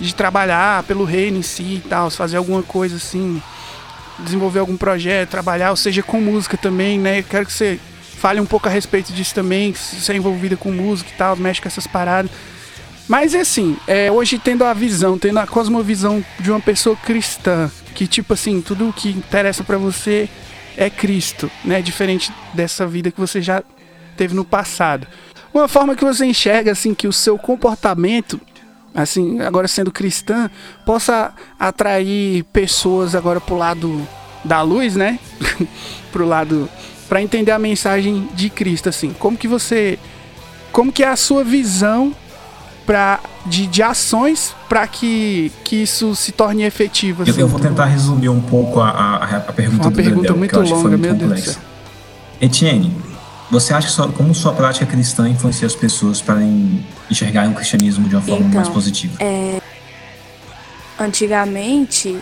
de 0.00 0.14
trabalhar 0.14 0.82
pelo 0.84 1.04
reino 1.04 1.38
em 1.38 1.42
si 1.42 1.82
e 1.84 1.84
tal, 1.88 2.10
fazer 2.10 2.36
alguma 2.36 2.62
coisa 2.62 2.96
assim, 2.96 3.42
desenvolver 4.20 4.60
algum 4.60 4.76
projeto, 4.76 5.30
trabalhar, 5.30 5.70
ou 5.70 5.76
seja, 5.76 6.02
com 6.02 6.20
música 6.20 6.56
também, 6.56 6.98
né? 6.98 7.20
Eu 7.20 7.24
quero 7.24 7.46
que 7.46 7.52
você 7.52 7.78
fale 8.18 8.40
um 8.40 8.46
pouco 8.46 8.68
a 8.68 8.70
respeito 8.70 9.12
disso 9.12 9.34
também, 9.34 9.74
se 9.74 10.00
você 10.00 10.12
é 10.12 10.16
envolvida 10.16 10.56
com 10.56 10.70
música 10.70 11.10
e 11.12 11.18
tal, 11.18 11.36
mexe 11.36 11.60
com 11.60 11.68
essas 11.68 11.86
paradas. 11.86 12.30
Mas 13.06 13.34
é 13.34 13.40
assim, 13.40 13.76
é, 13.86 14.10
hoje 14.10 14.38
tendo 14.38 14.64
a 14.64 14.72
visão, 14.72 15.18
tendo 15.18 15.38
a 15.38 15.46
cosmovisão 15.46 16.24
de 16.40 16.50
uma 16.50 16.60
pessoa 16.60 16.96
cristã, 16.96 17.70
que 17.94 18.06
tipo 18.06 18.32
assim, 18.32 18.60
tudo 18.60 18.88
o 18.88 18.92
que 18.92 19.10
interessa 19.10 19.62
para 19.62 19.76
você 19.76 20.28
é 20.76 20.88
Cristo, 20.88 21.50
né? 21.64 21.82
Diferente 21.82 22.32
dessa 22.54 22.86
vida 22.86 23.10
que 23.10 23.20
você 23.20 23.42
já 23.42 23.62
teve 24.16 24.34
no 24.34 24.44
passado. 24.44 25.06
Uma 25.52 25.68
forma 25.68 25.94
que 25.94 26.04
você 26.04 26.24
enxerga 26.24 26.72
assim 26.72 26.94
que 26.94 27.06
o 27.06 27.12
seu 27.12 27.38
comportamento, 27.38 28.40
assim, 28.94 29.40
agora 29.40 29.68
sendo 29.68 29.92
cristã, 29.92 30.50
possa 30.86 31.32
atrair 31.60 32.42
pessoas 32.44 33.14
agora 33.14 33.40
pro 33.40 33.56
lado 33.56 34.06
da 34.42 34.62
luz, 34.62 34.96
né? 34.96 35.18
pro 36.10 36.26
lado 36.26 36.68
para 37.08 37.22
entender 37.22 37.52
a 37.52 37.58
mensagem 37.58 38.28
de 38.34 38.48
Cristo 38.48 38.88
assim. 38.88 39.12
Como 39.12 39.36
que 39.36 39.46
você 39.46 39.98
como 40.72 40.90
que 40.90 41.04
é 41.04 41.08
a 41.08 41.16
sua 41.16 41.44
visão 41.44 42.14
pra, 42.86 43.20
de, 43.46 43.66
de 43.66 43.82
ações 43.82 44.54
para 44.68 44.86
que, 44.86 45.52
que 45.64 45.76
isso 45.76 46.14
se 46.14 46.32
torne 46.32 46.64
efetivo. 46.64 47.22
Assim, 47.22 47.32
eu, 47.32 47.38
eu, 47.40 47.48
vou 47.48 47.60
tentar 47.60 47.86
resumir 47.86 48.28
um 48.28 48.40
pouco 48.40 48.80
a, 48.80 48.90
a, 48.90 49.36
a 49.36 49.52
pergunta 49.52 49.84
Uma 49.84 49.90
do 49.90 49.96
pergunta 49.96 50.20
Dedel, 50.22 50.36
muito 50.36 50.60
longa, 50.60 50.96
meu 50.96 51.14
Deus 51.14 51.32
do 51.32 51.50
céu. 51.52 51.62
Etienne, 52.40 52.94
você 53.50 53.72
acha 53.72 53.86
que 53.86 53.92
sua, 53.92 54.08
como 54.08 54.34
sua 54.34 54.52
prática 54.52 54.86
cristã 54.86 55.28
influencia 55.28 55.66
as 55.66 55.74
pessoas 55.74 56.20
para 56.20 56.40
enxergarem 57.10 57.50
o 57.50 57.54
cristianismo 57.54 58.08
de 58.08 58.14
uma 58.14 58.22
forma 58.22 58.46
então, 58.46 58.54
mais 58.54 58.68
positiva? 58.68 59.16
É... 59.20 59.60
antigamente, 60.98 62.18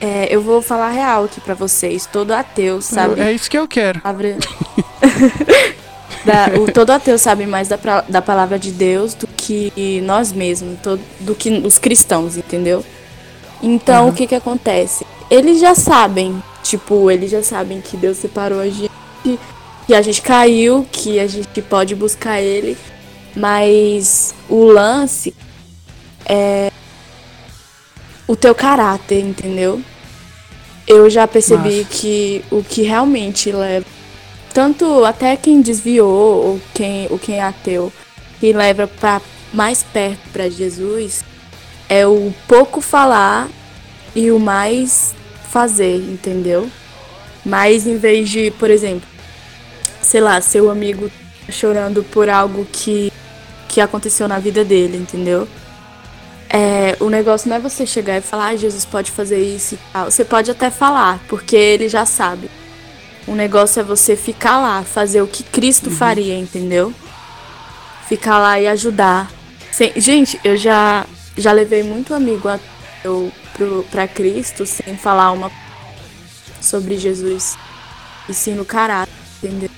é, 0.00 0.28
eu 0.30 0.42
vou 0.42 0.62
falar 0.62 0.90
real 0.90 1.24
aqui 1.24 1.40
pra 1.40 1.54
vocês. 1.54 2.06
Todo 2.06 2.32
ateu 2.32 2.80
sabe. 2.80 3.20
É 3.20 3.32
isso 3.32 3.50
que 3.50 3.58
eu 3.58 3.66
quero. 3.66 4.00
Palavra... 4.00 4.36
da, 6.24 6.60
o, 6.60 6.70
todo 6.70 6.90
ateu 6.90 7.18
sabe 7.18 7.46
mais 7.46 7.68
da, 7.68 7.78
da 8.08 8.22
palavra 8.22 8.58
de 8.58 8.70
Deus 8.70 9.14
do 9.14 9.26
que 9.46 10.00
nós 10.02 10.32
mesmos, 10.32 10.78
todo, 10.82 11.00
do 11.20 11.34
que 11.34 11.50
os 11.50 11.78
cristãos, 11.78 12.36
entendeu? 12.36 12.84
Então, 13.62 14.04
uhum. 14.04 14.10
o 14.10 14.12
que 14.12 14.26
que 14.26 14.34
acontece? 14.34 15.06
Eles 15.30 15.60
já 15.60 15.74
sabem, 15.74 16.42
tipo, 16.62 17.10
eles 17.10 17.30
já 17.30 17.42
sabem 17.42 17.80
que 17.80 17.96
Deus 17.96 18.18
separou 18.18 18.60
a 18.60 18.68
gente, 18.68 18.90
que 19.86 19.94
a 19.94 20.02
gente 20.02 20.20
caiu, 20.20 20.86
que 20.90 21.20
a 21.20 21.26
gente 21.26 21.62
pode 21.62 21.94
buscar 21.94 22.40
Ele, 22.40 22.76
mas 23.34 24.34
o 24.48 24.64
lance 24.64 25.34
é 26.24 26.70
o 28.26 28.34
teu 28.34 28.54
caráter, 28.54 29.20
entendeu? 29.20 29.80
Eu 30.86 31.08
já 31.08 31.26
percebi 31.26 31.78
Nossa. 31.78 31.90
que 31.90 32.44
o 32.50 32.62
que 32.62 32.82
realmente 32.82 33.50
leva 33.50 33.86
tanto 34.52 35.04
até 35.04 35.36
quem 35.36 35.60
desviou 35.60 36.46
ou 36.46 36.60
quem 36.72 37.06
o 37.10 37.18
quem 37.18 37.36
é 37.36 37.42
ateu 37.42 37.92
que 38.40 38.52
leva 38.52 38.86
para 38.86 39.20
mais 39.52 39.82
perto 39.82 40.28
para 40.32 40.48
Jesus 40.48 41.24
é 41.88 42.06
o 42.06 42.34
pouco 42.48 42.80
falar 42.80 43.48
e 44.14 44.30
o 44.30 44.38
mais 44.38 45.14
fazer, 45.50 45.96
entendeu? 45.96 46.70
Mas 47.44 47.86
em 47.86 47.96
vez 47.96 48.28
de, 48.28 48.50
por 48.52 48.70
exemplo, 48.70 49.08
sei 50.02 50.20
lá, 50.20 50.40
seu 50.40 50.70
amigo 50.70 51.10
chorando 51.48 52.02
por 52.02 52.28
algo 52.28 52.66
que 52.72 53.12
que 53.68 53.80
aconteceu 53.80 54.26
na 54.26 54.38
vida 54.38 54.64
dele, 54.64 54.96
entendeu? 54.96 55.46
É, 56.48 56.96
o 56.98 57.10
negócio 57.10 57.46
não 57.46 57.56
é 57.56 57.60
você 57.60 57.84
chegar 57.84 58.16
e 58.16 58.22
falar, 58.22 58.48
ah, 58.48 58.56
Jesus 58.56 58.86
pode 58.86 59.10
fazer 59.10 59.38
isso 59.38 59.74
e 59.74 59.78
tal. 59.92 60.10
Você 60.10 60.24
pode 60.24 60.50
até 60.50 60.70
falar, 60.70 61.20
porque 61.28 61.54
ele 61.54 61.86
já 61.86 62.06
sabe. 62.06 62.48
O 63.26 63.34
negócio 63.34 63.80
é 63.80 63.82
você 63.82 64.16
ficar 64.16 64.58
lá, 64.58 64.82
fazer 64.82 65.20
o 65.20 65.26
que 65.26 65.42
Cristo 65.42 65.90
uhum. 65.90 65.96
faria, 65.96 66.38
entendeu? 66.38 66.90
Ficar 68.08 68.38
lá 68.38 68.58
e 68.58 68.66
ajudar. 68.66 69.30
Sem... 69.76 69.92
Gente, 70.00 70.40
eu 70.42 70.56
já, 70.56 71.06
já 71.36 71.52
levei 71.52 71.82
muito 71.82 72.14
amigo 72.14 72.48
a... 72.48 72.58
eu, 73.04 73.30
pro, 73.52 73.84
pra 73.90 74.08
Cristo 74.08 74.64
sem 74.64 74.96
falar 74.96 75.32
uma 75.32 75.52
sobre 76.62 76.96
Jesus. 76.96 77.58
E 78.26 78.32
sim 78.32 78.54
no 78.54 78.64
caráter, 78.64 79.12
entendeu? 79.42 79.68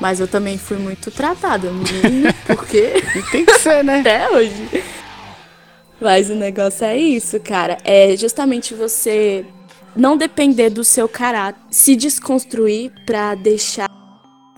Mas 0.00 0.20
eu 0.20 0.28
também 0.28 0.56
fui 0.56 0.76
muito 0.76 1.10
tratada, 1.10 1.68
porque. 2.46 3.02
Tem 3.32 3.44
que 3.44 3.58
ser, 3.58 3.82
né? 3.82 3.98
Até 4.00 4.30
hoje. 4.30 4.84
Mas 6.00 6.30
o 6.30 6.36
negócio 6.36 6.84
é 6.84 6.96
isso, 6.96 7.40
cara. 7.40 7.78
É 7.82 8.16
justamente 8.16 8.72
você 8.72 9.44
não 9.96 10.16
depender 10.16 10.70
do 10.70 10.84
seu 10.84 11.08
caráter, 11.08 11.60
se 11.72 11.96
desconstruir 11.96 12.92
para 13.04 13.34
deixar 13.34 13.90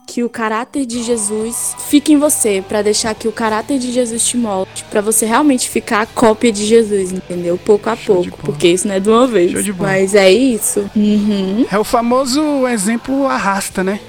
que 0.09 0.25
o 0.25 0.29
caráter 0.31 0.87
de 0.87 1.03
Jesus 1.03 1.77
fique 1.87 2.15
em 2.15 2.19
você, 2.19 2.65
para 2.67 2.81
deixar 2.81 3.15
que 3.15 3.29
o 3.29 3.33
caráter 3.33 3.79
de 3.79 3.93
Jesus 3.93 4.27
te 4.27 4.39
molde, 4.39 4.83
para 4.91 5.03
você 5.03 5.27
realmente 5.27 5.69
ficar 5.69 6.01
a 6.01 6.07
cópia 6.07 6.51
de 6.51 6.65
Jesus, 6.65 7.13
entendeu? 7.13 7.59
Pouco 7.59 7.91
a 7.91 7.95
Show 7.95 8.23
pouco, 8.23 8.39
porque 8.39 8.69
isso 8.69 8.89
não 8.89 8.95
é 8.95 9.01
de 9.01 9.11
uma 9.11 9.27
vez. 9.27 9.53
Mas 9.77 10.15
é 10.15 10.33
isso. 10.33 10.91
Uhum. 10.97 11.67
É 11.71 11.79
o 11.79 11.85
famoso 11.85 12.67
exemplo 12.67 13.27
arrasta, 13.27 13.85
né? 13.85 14.01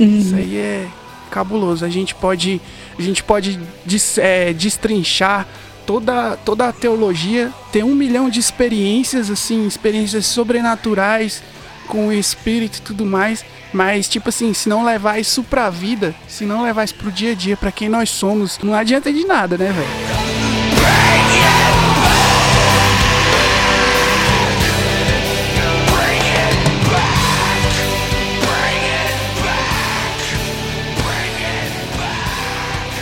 Uhum. 0.00 0.18
Isso 0.18 0.34
aí 0.34 0.56
é 0.56 0.86
cabuloso. 1.30 1.84
A 1.84 1.88
gente 1.88 2.16
pode, 2.16 2.60
a 2.98 3.02
gente 3.02 3.22
pode 3.22 3.60
des, 3.86 4.18
é, 4.18 4.52
destrinchar 4.52 5.46
toda, 5.86 6.36
toda 6.44 6.68
a 6.68 6.72
teologia 6.72 7.52
tem 7.70 7.84
um 7.84 7.94
milhão 7.94 8.28
de 8.28 8.40
experiências, 8.40 9.30
assim, 9.30 9.68
experiências 9.68 10.26
sobrenaturais 10.26 11.44
com 11.86 12.08
o 12.08 12.12
espírito 12.12 12.78
e 12.78 12.82
tudo 12.82 13.06
mais. 13.06 13.44
Mas, 13.74 14.08
tipo 14.08 14.28
assim, 14.28 14.54
se 14.54 14.68
não 14.68 14.84
levar 14.84 15.18
isso 15.18 15.42
pra 15.42 15.68
vida, 15.68 16.14
se 16.28 16.44
não 16.44 16.62
levar 16.62 16.84
isso 16.84 16.94
pro 16.94 17.10
dia 17.10 17.32
a 17.32 17.34
dia, 17.34 17.56
para 17.56 17.72
quem 17.72 17.88
nós 17.88 18.08
somos, 18.08 18.56
não 18.62 18.72
adianta 18.72 19.12
de 19.12 19.24
nada, 19.26 19.58
né, 19.58 19.72
velho? 19.72 20.24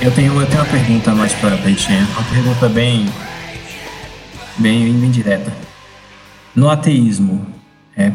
Eu 0.00 0.10
tenho, 0.10 0.40
eu 0.40 0.46
tenho 0.46 0.62
uma 0.62 0.70
pergunta 0.70 1.14
mais 1.14 1.34
para 1.34 1.52
a 1.52 1.56
gente, 1.58 1.92
uma 1.92 2.24
pergunta 2.24 2.68
bem, 2.70 3.06
bem, 4.56 4.90
bem 4.90 5.10
direta. 5.10 5.52
No 6.56 6.70
ateísmo, 6.70 7.46
é, 7.94 8.10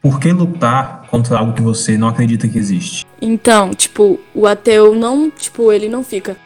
por 0.00 0.20
que 0.20 0.32
lutar 0.32 1.05
contra 1.16 1.38
algo 1.38 1.54
que 1.54 1.62
você 1.62 1.96
não 1.96 2.08
acredita 2.08 2.46
que 2.46 2.58
existe? 2.58 3.06
Então, 3.20 3.72
tipo, 3.72 4.20
o 4.34 4.46
ateu 4.46 4.94
não, 4.94 5.30
tipo, 5.30 5.72
ele 5.72 5.88
não 5.88 6.04
fica. 6.04 6.36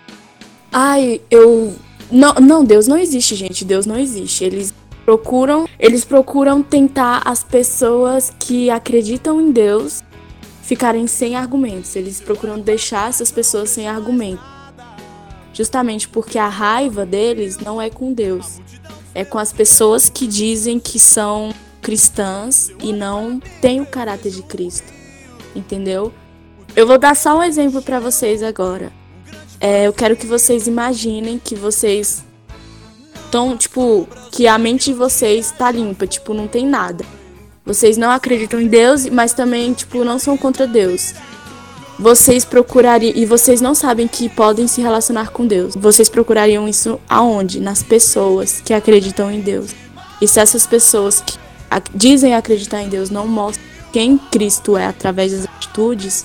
Ai, 0.72 1.20
eu. 1.30 1.74
Não, 2.11 2.35
não, 2.35 2.64
Deus 2.64 2.87
não 2.87 2.96
existe, 2.96 3.35
gente. 3.35 3.64
Deus 3.64 3.85
não 3.85 3.98
existe. 3.98 4.44
Eles 4.44 4.72
procuram, 5.04 5.68
eles 5.78 6.04
procuram 6.04 6.62
tentar 6.62 7.22
as 7.24 7.42
pessoas 7.42 8.33
que 8.38 8.70
acreditam 8.70 9.40
em 9.40 9.50
Deus 9.50 10.04
ficarem 10.62 11.06
sem 11.09 11.35
argumentos. 11.35 11.96
Eles 11.96 12.20
procuram 12.20 12.61
deixar 12.61 13.09
essas 13.09 13.33
pessoas 13.33 13.70
sem 13.70 13.88
argumentos 13.88 14.61
justamente 15.52 16.09
porque 16.09 16.38
a 16.38 16.48
raiva 16.48 17.04
deles 17.04 17.59
não 17.59 17.83
é 17.83 17.90
com 17.90 18.14
Deus, 18.14 18.61
é 19.14 19.24
com 19.24 19.37
as 19.37 19.52
pessoas 19.52 20.09
que 20.09 20.26
dizem 20.26 20.78
que 20.78 20.98
são 20.98 21.52
cristãs 21.80 22.70
e 22.82 22.92
não 22.92 23.40
têm 23.60 23.80
o 23.80 23.86
caráter 23.86 24.30
de 24.30 24.42
Cristo, 24.42 24.92
entendeu? 25.54 26.12
Eu 26.76 26.86
vou 26.86 26.98
dar 26.98 27.16
só 27.16 27.38
um 27.38 27.42
exemplo 27.42 27.82
para 27.82 27.98
vocês 27.98 28.42
agora. 28.42 28.92
É, 29.60 29.86
eu 29.86 29.92
quero 29.92 30.16
que 30.16 30.26
vocês 30.26 30.66
imaginem 30.66 31.38
que 31.38 31.54
vocês 31.54 32.24
estão, 33.24 33.56
tipo, 33.56 34.08
que 34.30 34.46
a 34.46 34.56
mente 34.56 34.86
de 34.86 34.94
vocês 34.94 35.50
tá 35.50 35.70
limpa, 35.70 36.06
tipo, 36.06 36.32
não 36.32 36.46
tem 36.46 36.66
nada. 36.66 37.04
Vocês 37.64 37.96
não 37.96 38.10
acreditam 38.10 38.60
em 38.60 38.68
Deus, 38.68 39.06
mas 39.06 39.32
também, 39.32 39.72
tipo, 39.72 40.02
não 40.04 40.18
são 40.18 40.36
contra 40.36 40.66
Deus 40.66 41.14
vocês 42.00 42.46
procurariam 42.46 43.12
e 43.14 43.26
vocês 43.26 43.60
não 43.60 43.74
sabem 43.74 44.08
que 44.08 44.26
podem 44.30 44.66
se 44.66 44.80
relacionar 44.80 45.30
com 45.32 45.46
Deus. 45.46 45.74
Vocês 45.76 46.08
procurariam 46.08 46.66
isso 46.66 46.98
aonde? 47.06 47.60
Nas 47.60 47.82
pessoas 47.82 48.62
que 48.64 48.72
acreditam 48.72 49.30
em 49.30 49.42
Deus. 49.42 49.72
E 50.18 50.26
se 50.26 50.40
essas 50.40 50.66
pessoas 50.66 51.20
que 51.20 51.38
dizem 51.94 52.35
acreditar 52.35 52.83
em 52.83 52.88
Deus 52.88 53.11
não 53.11 53.26
mostram 53.26 53.64
quem 53.92 54.18
Cristo 54.18 54.76
é 54.76 54.87
através 54.87 55.33
das 55.33 55.44
atitudes, 55.44 56.24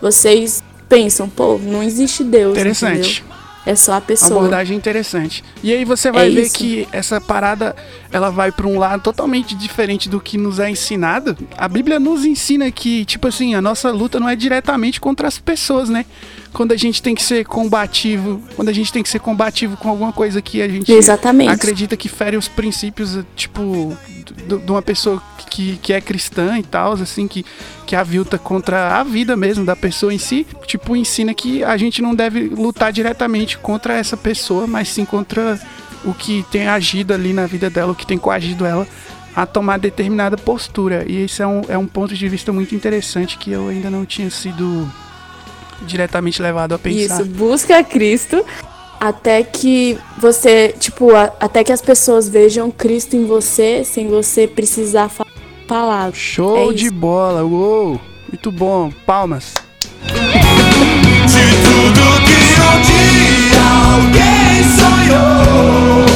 vocês 0.00 0.62
pensam, 0.88 1.28
pô, 1.28 1.58
não 1.58 1.82
existe 1.82 2.24
Deus. 2.24 2.56
Interessante. 2.56 3.20
Entendeu? 3.20 3.36
É 3.66 3.74
só 3.74 3.94
a 3.94 4.00
pessoa. 4.00 4.38
Abordagem 4.38 4.76
interessante. 4.76 5.42
E 5.60 5.72
aí 5.72 5.84
você 5.84 6.12
vai 6.12 6.28
é 6.28 6.30
ver 6.30 6.42
isso. 6.42 6.54
que 6.54 6.86
essa 6.92 7.20
parada 7.20 7.74
ela 8.12 8.30
vai 8.30 8.52
para 8.52 8.64
um 8.64 8.78
lado 8.78 9.02
totalmente 9.02 9.56
diferente 9.56 10.08
do 10.08 10.20
que 10.20 10.38
nos 10.38 10.60
é 10.60 10.70
ensinado. 10.70 11.36
A 11.58 11.66
Bíblia 11.66 11.98
nos 11.98 12.24
ensina 12.24 12.70
que, 12.70 13.04
tipo 13.04 13.26
assim, 13.26 13.56
a 13.56 13.60
nossa 13.60 13.90
luta 13.90 14.20
não 14.20 14.28
é 14.28 14.36
diretamente 14.36 15.00
contra 15.00 15.26
as 15.26 15.40
pessoas, 15.40 15.88
né? 15.88 16.06
Quando 16.56 16.72
a 16.72 16.76
gente 16.76 17.02
tem 17.02 17.14
que 17.14 17.22
ser 17.22 17.44
combativo, 17.44 18.42
quando 18.56 18.70
a 18.70 18.72
gente 18.72 18.90
tem 18.90 19.02
que 19.02 19.10
ser 19.10 19.18
combativo 19.18 19.76
com 19.76 19.90
alguma 19.90 20.10
coisa 20.10 20.40
que 20.40 20.62
a 20.62 20.66
gente 20.66 20.90
Exatamente. 20.90 21.50
acredita 21.50 21.98
que 21.98 22.08
fere 22.08 22.34
os 22.34 22.48
princípios, 22.48 23.18
tipo, 23.36 23.94
de 24.46 24.72
uma 24.72 24.80
pessoa 24.80 25.22
que, 25.50 25.76
que 25.76 25.92
é 25.92 26.00
cristã 26.00 26.58
e 26.58 26.62
tal, 26.62 26.94
assim, 26.94 27.28
que, 27.28 27.44
que 27.84 27.94
avilta 27.94 28.38
contra 28.38 28.98
a 28.98 29.04
vida 29.04 29.36
mesmo 29.36 29.66
da 29.66 29.76
pessoa 29.76 30.14
em 30.14 30.16
si, 30.16 30.46
tipo, 30.66 30.96
ensina 30.96 31.34
que 31.34 31.62
a 31.62 31.76
gente 31.76 32.00
não 32.00 32.14
deve 32.14 32.48
lutar 32.48 32.90
diretamente 32.90 33.58
contra 33.58 33.92
essa 33.92 34.16
pessoa, 34.16 34.66
mas 34.66 34.88
sim 34.88 35.04
contra 35.04 35.60
o 36.06 36.14
que 36.14 36.42
tem 36.50 36.68
agido 36.68 37.12
ali 37.12 37.34
na 37.34 37.46
vida 37.46 37.68
dela, 37.68 37.92
o 37.92 37.94
que 37.94 38.06
tem 38.06 38.16
coagido 38.16 38.64
ela 38.64 38.88
a 39.34 39.44
tomar 39.44 39.78
determinada 39.78 40.38
postura. 40.38 41.04
E 41.06 41.24
esse 41.24 41.42
é 41.42 41.46
um, 41.46 41.60
é 41.68 41.76
um 41.76 41.86
ponto 41.86 42.14
de 42.14 42.28
vista 42.30 42.50
muito 42.50 42.74
interessante 42.74 43.36
que 43.36 43.50
eu 43.52 43.68
ainda 43.68 43.90
não 43.90 44.06
tinha 44.06 44.30
sido 44.30 44.90
diretamente 45.82 46.40
levado 46.40 46.74
a 46.74 46.78
pensar. 46.78 47.22
Isso, 47.22 47.24
busca 47.24 47.82
Cristo 47.84 48.44
até 49.00 49.42
que 49.42 49.98
você, 50.18 50.74
tipo, 50.78 51.14
a, 51.14 51.32
até 51.38 51.62
que 51.62 51.72
as 51.72 51.82
pessoas 51.82 52.28
vejam 52.28 52.70
Cristo 52.70 53.16
em 53.16 53.24
você 53.24 53.84
sem 53.84 54.08
você 54.08 54.46
precisar 54.46 55.08
falar 55.08 55.26
palavras. 55.66 56.16
Show 56.16 56.70
é 56.70 56.74
de 56.74 56.90
bola, 56.90 57.44
uou! 57.44 58.00
Muito 58.28 58.50
bom, 58.50 58.90
palmas. 59.04 59.54
De 60.04 61.44
tudo 61.62 62.00
que 62.24 62.40
um 62.60 62.76
dia 62.82 63.62
alguém 63.94 64.62
sonhou. 64.78 66.15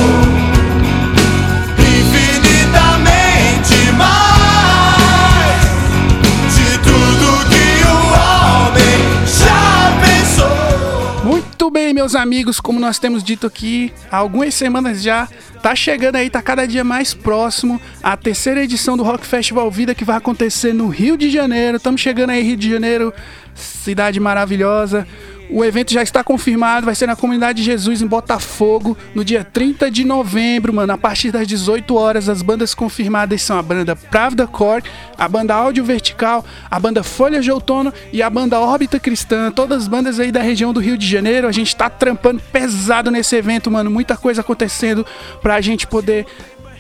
Meus 11.93 12.15
amigos, 12.15 12.61
como 12.61 12.81
nós 12.81 12.99
temos 12.99 13.23
dito 13.23 13.47
aqui 13.47 13.93
há 14.11 14.17
algumas 14.17 14.55
semanas 14.55 15.03
já, 15.03 15.29
tá 15.63 15.75
chegando 15.75 16.17
aí, 16.17 16.31
tá 16.31 16.41
cada 16.43 16.67
dia 16.67 16.85
mais 16.85 17.15
próximo 17.15 17.81
a 18.03 18.17
terceira 18.17 18.63
edição 18.63 18.97
do 18.97 19.03
Rock 19.03 19.27
Festival 19.27 19.71
Vida 19.71 19.95
que 19.95 20.05
vai 20.05 20.17
acontecer 20.17 20.73
no 20.73 20.89
Rio 20.89 21.17
de 21.17 21.31
Janeiro. 21.31 21.77
Estamos 21.77 22.01
chegando 22.01 22.31
aí, 22.31 22.43
Rio 22.43 22.57
de 22.57 22.71
Janeiro, 22.71 23.13
cidade 23.55 24.21
maravilhosa. 24.21 25.07
O 25.53 25.65
evento 25.65 25.93
já 25.93 26.03
está 26.03 26.23
confirmado, 26.23 26.87
vai 26.87 26.95
ser 26.95 27.07
na 27.07 27.17
Comunidade 27.17 27.59
de 27.59 27.65
Jesus 27.65 28.01
em 28.01 28.07
Botafogo, 28.07 28.97
no 29.15 29.25
dia 29.25 29.43
30 29.43 29.91
de 29.91 30.05
novembro, 30.05 30.73
mano, 30.73 30.93
a 30.93 30.99
partir 30.99 31.33
das 31.33 31.47
18 31.47 31.93
horas. 31.97 32.29
As 32.29 32.41
bandas 32.41 32.73
confirmadas 32.73 33.43
são 33.43 33.59
a 33.59 33.63
banda 33.63 33.97
Pravda 33.97 34.47
Core, 34.47 34.85
a 35.19 35.29
banda 35.29 35.53
Áudio 35.55 35.85
Vertical, 35.85 36.45
a 36.71 36.79
banda 36.79 37.03
Folha 37.03 37.41
de 37.41 37.51
Outono 37.51 37.93
e 38.13 38.23
a 38.23 38.31
banda 38.31 38.61
Órbita 38.61 39.01
Cristã. 39.01 39.51
Todas 39.51 39.83
as 39.83 39.89
bandas 39.89 40.21
aí 40.21 40.31
da 40.31 40.41
região 40.41 40.73
do 40.73 40.79
Rio 40.79 40.97
de 40.97 41.07
Janeiro. 41.07 41.49
A 41.49 41.53
gente 41.53 41.75
tá 41.75 41.91
trampando 41.91 42.41
pesado 42.53 43.11
nesse 43.11 43.35
evento, 43.35 43.71
mano, 43.71 43.91
muita 43.91 44.17
coisa 44.17 44.43
acontecendo 44.43 45.05
pra 45.43 45.61
gente 45.61 45.85
poder 45.85 46.27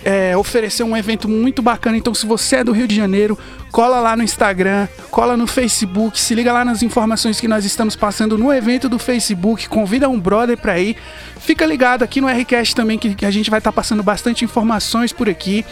é, 0.05 0.37
oferecer 0.37 0.83
um 0.83 0.97
evento 0.97 1.29
muito 1.29 1.61
bacana. 1.62 1.97
Então, 1.97 2.14
se 2.14 2.27
você 2.27 2.57
é 2.57 2.64
do 2.64 2.73
Rio 2.73 2.89
de 2.89 2.95
Janeiro, 2.95 3.39
cola 3.71 4.01
lá 4.01 4.16
no 4.16 4.23
Instagram, 4.23 4.89
cola 5.11 5.37
no 5.37 5.47
Facebook, 5.47 6.18
se 6.18 6.35
liga 6.35 6.53
lá 6.53 6.64
nas 6.64 6.83
informações 6.83 7.41
que 7.41 7.49
nós 7.49 7.64
estamos 7.64 7.97
passando 7.97 8.37
no 8.37 8.53
evento 8.53 8.89
do 8.89 8.99
Facebook, 8.99 9.68
convida 9.68 10.09
um 10.09 10.18
brother 10.18 10.57
para 10.57 10.79
ir. 10.79 10.97
Fica 11.39 11.64
ligado 11.64 12.03
aqui 12.03 12.21
no 12.21 12.29
Rcast 12.29 12.75
também 12.75 12.99
que, 12.99 13.25
a 13.25 13.31
gente 13.31 13.49
vai 13.49 13.59
estar 13.59 13.73
tá 13.73 13.75
passando 13.75 14.03
bastante 14.03 14.45
informações 14.45 15.12
por 15.12 15.29
aqui 15.29 15.64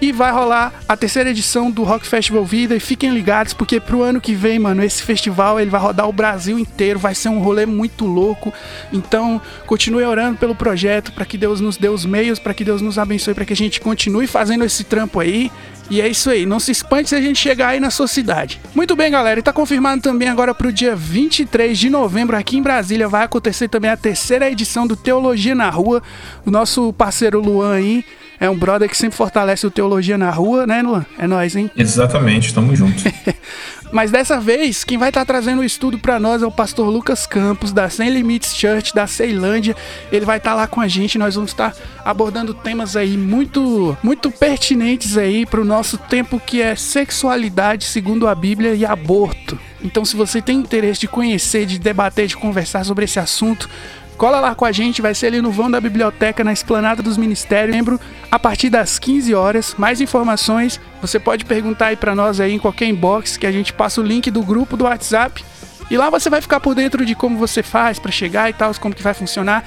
e 0.00 0.12
vai 0.12 0.30
rolar 0.30 0.72
a 0.88 0.96
terceira 0.96 1.30
edição 1.30 1.70
do 1.70 1.82
Rock 1.82 2.06
Festival 2.06 2.44
Vida 2.44 2.76
e 2.76 2.80
fiquem 2.80 3.10
ligados 3.10 3.52
porque 3.52 3.80
pro 3.80 4.02
ano 4.02 4.20
que 4.20 4.34
vem, 4.34 4.58
mano, 4.58 4.84
esse 4.84 5.02
festival 5.02 5.58
ele 5.58 5.70
vai 5.70 5.80
rodar 5.80 6.08
o 6.08 6.12
Brasil 6.12 6.58
inteiro, 6.58 6.98
vai 6.98 7.14
ser 7.14 7.28
um 7.28 7.40
rolê 7.40 7.66
muito 7.66 8.04
louco. 8.04 8.52
Então, 8.92 9.40
continue 9.66 10.04
orando 10.04 10.38
pelo 10.38 10.54
projeto 10.54 11.12
para 11.12 11.24
que 11.24 11.36
Deus 11.36 11.60
nos 11.60 11.76
dê 11.76 11.88
os 11.88 12.04
meios, 12.04 12.38
para 12.38 12.54
que 12.54 12.64
Deus 12.64 12.80
nos 12.80 12.98
abençoe, 12.98 13.34
para 13.34 13.44
que 13.44 13.52
a 13.52 13.56
gente 13.56 13.80
continue 13.80 14.26
fazendo 14.26 14.64
esse 14.64 14.84
trampo 14.84 15.18
aí. 15.18 15.50
E 15.88 16.00
é 16.00 16.08
isso 16.08 16.30
aí, 16.30 16.44
não 16.44 16.58
se 16.58 16.72
espante 16.72 17.08
se 17.08 17.14
a 17.14 17.20
gente 17.20 17.38
chegar 17.38 17.68
aí 17.68 17.80
na 17.80 17.90
sua 17.90 18.08
cidade. 18.08 18.60
Muito 18.74 18.96
bem, 18.96 19.10
galera, 19.10 19.38
e 19.38 19.42
tá 19.42 19.52
confirmado 19.52 20.02
também 20.02 20.28
agora 20.28 20.52
pro 20.52 20.72
dia 20.72 20.96
23 20.96 21.78
de 21.78 21.88
novembro 21.88 22.36
aqui 22.36 22.56
em 22.56 22.62
Brasília 22.62 23.08
vai 23.08 23.24
acontecer 23.24 23.68
também 23.68 23.90
a 23.90 23.96
terceira 23.96 24.50
edição 24.50 24.86
do 24.86 24.96
Teologia 24.96 25.54
na 25.54 25.70
Rua. 25.70 26.02
O 26.44 26.50
nosso 26.50 26.92
parceiro 26.92 27.40
Luan 27.40 27.74
aí 27.74 28.04
é 28.38 28.50
um 28.50 28.56
brother 28.56 28.88
que 28.88 28.96
sempre 28.96 29.16
fortalece 29.16 29.66
o 29.66 29.70
Teologia 29.70 30.18
na 30.18 30.30
Rua, 30.30 30.66
né, 30.66 30.82
Luan? 30.82 31.06
É 31.18 31.26
nóis, 31.26 31.56
hein? 31.56 31.70
Exatamente, 31.76 32.52
tamo 32.52 32.74
junto. 32.74 33.02
Mas 33.92 34.10
dessa 34.10 34.40
vez, 34.40 34.84
quem 34.84 34.98
vai 34.98 35.10
estar 35.10 35.20
tá 35.20 35.26
trazendo 35.26 35.60
o 35.60 35.64
estudo 35.64 35.98
para 35.98 36.18
nós 36.18 36.42
é 36.42 36.46
o 36.46 36.50
pastor 36.50 36.88
Lucas 36.88 37.26
Campos, 37.26 37.72
da 37.72 37.88
Sem 37.88 38.10
Limites 38.10 38.54
Church, 38.54 38.94
da 38.94 39.06
Ceilândia. 39.06 39.76
Ele 40.10 40.24
vai 40.24 40.38
estar 40.38 40.50
tá 40.50 40.56
lá 40.56 40.66
com 40.66 40.80
a 40.80 40.88
gente, 40.88 41.18
nós 41.18 41.34
vamos 41.34 41.52
estar 41.52 41.72
tá 41.72 41.80
abordando 42.04 42.52
temas 42.52 42.96
aí 42.96 43.16
muito, 43.16 43.96
muito 44.02 44.30
pertinentes 44.30 45.16
aí 45.16 45.46
para 45.46 45.60
o 45.60 45.64
nosso 45.64 45.96
tempo 45.96 46.40
que 46.40 46.60
é 46.60 46.74
sexualidade 46.74 47.84
segundo 47.84 48.26
a 48.26 48.34
Bíblia 48.34 48.74
e 48.74 48.84
aborto. 48.84 49.58
Então, 49.82 50.04
se 50.04 50.16
você 50.16 50.42
tem 50.42 50.58
interesse 50.58 51.00
de 51.00 51.08
conhecer, 51.08 51.64
de 51.64 51.78
debater, 51.78 52.26
de 52.26 52.36
conversar 52.36 52.84
sobre 52.84 53.04
esse 53.04 53.20
assunto, 53.20 53.68
Cola 54.16 54.40
lá 54.40 54.54
com 54.54 54.64
a 54.64 54.72
gente, 54.72 55.02
vai 55.02 55.14
ser 55.14 55.26
ali 55.26 55.42
no 55.42 55.50
vão 55.50 55.70
da 55.70 55.78
biblioteca, 55.78 56.42
na 56.42 56.52
esplanada 56.52 57.02
dos 57.02 57.18
ministérios, 57.18 57.76
lembro, 57.76 58.00
a 58.30 58.38
partir 58.38 58.70
das 58.70 58.98
15 58.98 59.34
horas. 59.34 59.74
Mais 59.76 60.00
informações, 60.00 60.80
você 61.02 61.18
pode 61.18 61.44
perguntar 61.44 61.86
aí 61.86 61.96
para 61.96 62.14
nós 62.14 62.40
aí 62.40 62.52
em 62.52 62.58
qualquer 62.58 62.86
inbox, 62.86 63.36
que 63.36 63.46
a 63.46 63.52
gente 63.52 63.74
passa 63.74 64.00
o 64.00 64.04
link 64.04 64.30
do 64.30 64.42
grupo 64.42 64.74
do 64.74 64.84
WhatsApp. 64.84 65.44
E 65.90 65.98
lá 65.98 66.08
você 66.08 66.30
vai 66.30 66.40
ficar 66.40 66.60
por 66.60 66.74
dentro 66.74 67.04
de 67.04 67.14
como 67.14 67.36
você 67.36 67.62
faz 67.62 67.98
para 67.98 68.10
chegar 68.10 68.48
e 68.48 68.54
tal, 68.54 68.72
como 68.80 68.94
que 68.94 69.02
vai 69.02 69.12
funcionar. 69.12 69.64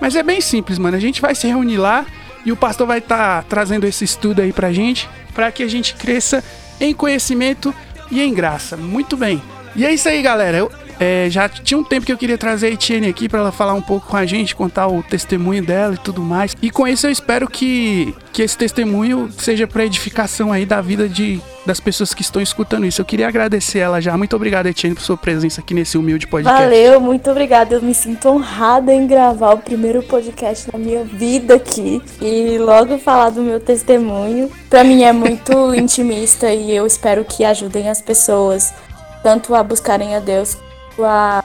Mas 0.00 0.16
é 0.16 0.22
bem 0.22 0.40
simples, 0.40 0.78
mano. 0.78 0.96
A 0.96 1.00
gente 1.00 1.20
vai 1.20 1.34
se 1.34 1.46
reunir 1.46 1.76
lá 1.76 2.04
e 2.44 2.50
o 2.50 2.56
pastor 2.56 2.88
vai 2.88 2.98
estar 2.98 3.42
tá 3.42 3.46
trazendo 3.48 3.84
esse 3.84 4.04
estudo 4.04 4.42
aí 4.42 4.52
pra 4.52 4.72
gente, 4.72 5.08
para 5.32 5.52
que 5.52 5.62
a 5.62 5.68
gente 5.68 5.94
cresça 5.94 6.42
em 6.80 6.92
conhecimento 6.92 7.72
e 8.10 8.20
em 8.20 8.34
graça. 8.34 8.76
Muito 8.76 9.16
bem. 9.16 9.40
E 9.76 9.86
é 9.86 9.94
isso 9.94 10.08
aí, 10.08 10.20
galera. 10.20 10.68
É, 11.04 11.28
já 11.28 11.48
tinha 11.48 11.76
um 11.76 11.82
tempo 11.82 12.06
que 12.06 12.12
eu 12.12 12.16
queria 12.16 12.38
trazer 12.38 12.68
a 12.68 12.70
Etienne 12.70 13.08
aqui 13.08 13.28
para 13.28 13.40
ela 13.40 13.50
falar 13.50 13.74
um 13.74 13.82
pouco 13.82 14.06
com 14.06 14.16
a 14.16 14.24
gente, 14.24 14.54
contar 14.54 14.86
o 14.86 15.02
testemunho 15.02 15.60
dela 15.60 15.94
e 15.94 15.98
tudo 15.98 16.22
mais. 16.22 16.54
E 16.62 16.70
com 16.70 16.86
isso 16.86 17.08
eu 17.08 17.10
espero 17.10 17.48
que, 17.48 18.14
que 18.32 18.40
esse 18.40 18.56
testemunho 18.56 19.28
seja 19.36 19.66
para 19.66 19.84
edificação 19.84 20.52
aí 20.52 20.64
da 20.64 20.80
vida 20.80 21.08
de, 21.08 21.40
das 21.66 21.80
pessoas 21.80 22.14
que 22.14 22.22
estão 22.22 22.40
escutando 22.40 22.86
isso. 22.86 23.00
Eu 23.00 23.04
queria 23.04 23.26
agradecer 23.26 23.80
ela 23.80 24.00
já. 24.00 24.16
Muito 24.16 24.36
obrigado, 24.36 24.66
Etienne, 24.66 24.94
por 24.94 25.02
sua 25.02 25.16
presença 25.16 25.60
aqui 25.60 25.74
nesse 25.74 25.98
humilde 25.98 26.28
podcast. 26.28 26.62
Valeu, 26.62 27.00
muito 27.00 27.28
obrigada. 27.32 27.74
Eu 27.74 27.82
me 27.82 27.94
sinto 27.94 28.28
honrada 28.28 28.94
em 28.94 29.04
gravar 29.04 29.54
o 29.54 29.58
primeiro 29.58 30.04
podcast 30.04 30.70
da 30.70 30.78
minha 30.78 31.02
vida 31.02 31.56
aqui 31.56 32.00
e 32.20 32.58
logo 32.58 32.96
falar 32.98 33.30
do 33.30 33.42
meu 33.42 33.58
testemunho. 33.58 34.48
Para 34.70 34.84
mim 34.84 35.02
é 35.02 35.12
muito 35.12 35.52
intimista 35.74 36.54
e 36.54 36.70
eu 36.70 36.86
espero 36.86 37.24
que 37.24 37.44
ajudem 37.44 37.90
as 37.90 38.00
pessoas 38.00 38.72
tanto 39.20 39.52
a 39.52 39.64
buscarem 39.64 40.14
a 40.14 40.20
Deus 40.20 40.56
a, 41.00 41.44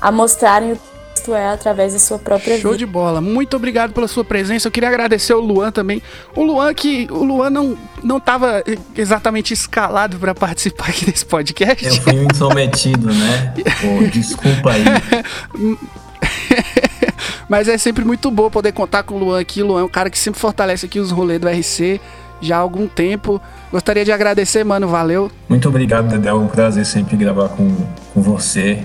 a 0.00 0.12
mostrarem 0.12 0.72
o 0.72 0.76
que 1.24 1.32
é 1.32 1.48
através 1.48 1.92
da 1.92 1.98
sua 1.98 2.18
própria 2.18 2.58
Show 2.58 2.72
vida. 2.72 2.78
de 2.78 2.86
bola. 2.86 3.20
Muito 3.20 3.56
obrigado 3.56 3.92
pela 3.92 4.08
sua 4.08 4.24
presença. 4.24 4.68
Eu 4.68 4.72
queria 4.72 4.88
agradecer 4.88 5.34
o 5.34 5.40
Luan 5.40 5.70
também. 5.70 6.02
O 6.34 6.42
Luan 6.42 6.72
que 6.72 7.06
o 7.10 7.24
Luan 7.24 7.50
não 7.50 7.76
não 8.02 8.18
estava 8.18 8.62
exatamente 8.96 9.52
escalado 9.52 10.18
para 10.18 10.34
participar 10.34 10.88
aqui 10.90 11.04
desse 11.06 11.26
podcast. 11.26 11.84
Eu 11.84 12.02
fui 12.02 12.14
intrometido, 12.14 13.12
né? 13.12 13.54
Pô, 13.80 14.06
desculpa 14.10 14.72
aí. 14.72 14.84
Mas 17.48 17.66
é 17.66 17.78
sempre 17.78 18.04
muito 18.04 18.30
bom 18.30 18.50
poder 18.50 18.72
contar 18.72 19.02
com 19.02 19.14
o 19.14 19.18
Luan 19.18 19.40
aqui. 19.40 19.62
O 19.62 19.66
Luan 19.66 19.80
é 19.80 19.84
um 19.84 19.88
cara 19.88 20.10
que 20.10 20.18
sempre 20.18 20.38
fortalece 20.40 20.86
aqui 20.86 21.00
os 21.00 21.10
rolês 21.10 21.40
do 21.40 21.48
RC 21.48 22.00
já 22.40 22.56
há 22.56 22.60
algum 22.60 22.86
tempo. 22.86 23.40
Gostaria 23.70 24.04
de 24.04 24.12
agradecer, 24.12 24.64
mano. 24.64 24.88
Valeu. 24.88 25.30
Muito 25.48 25.68
obrigado, 25.68 26.08
Dedé. 26.08 26.28
É 26.28 26.34
um 26.34 26.46
prazer 26.46 26.84
sempre 26.86 27.16
gravar 27.16 27.48
com, 27.48 27.68
com 28.14 28.22
você. 28.22 28.82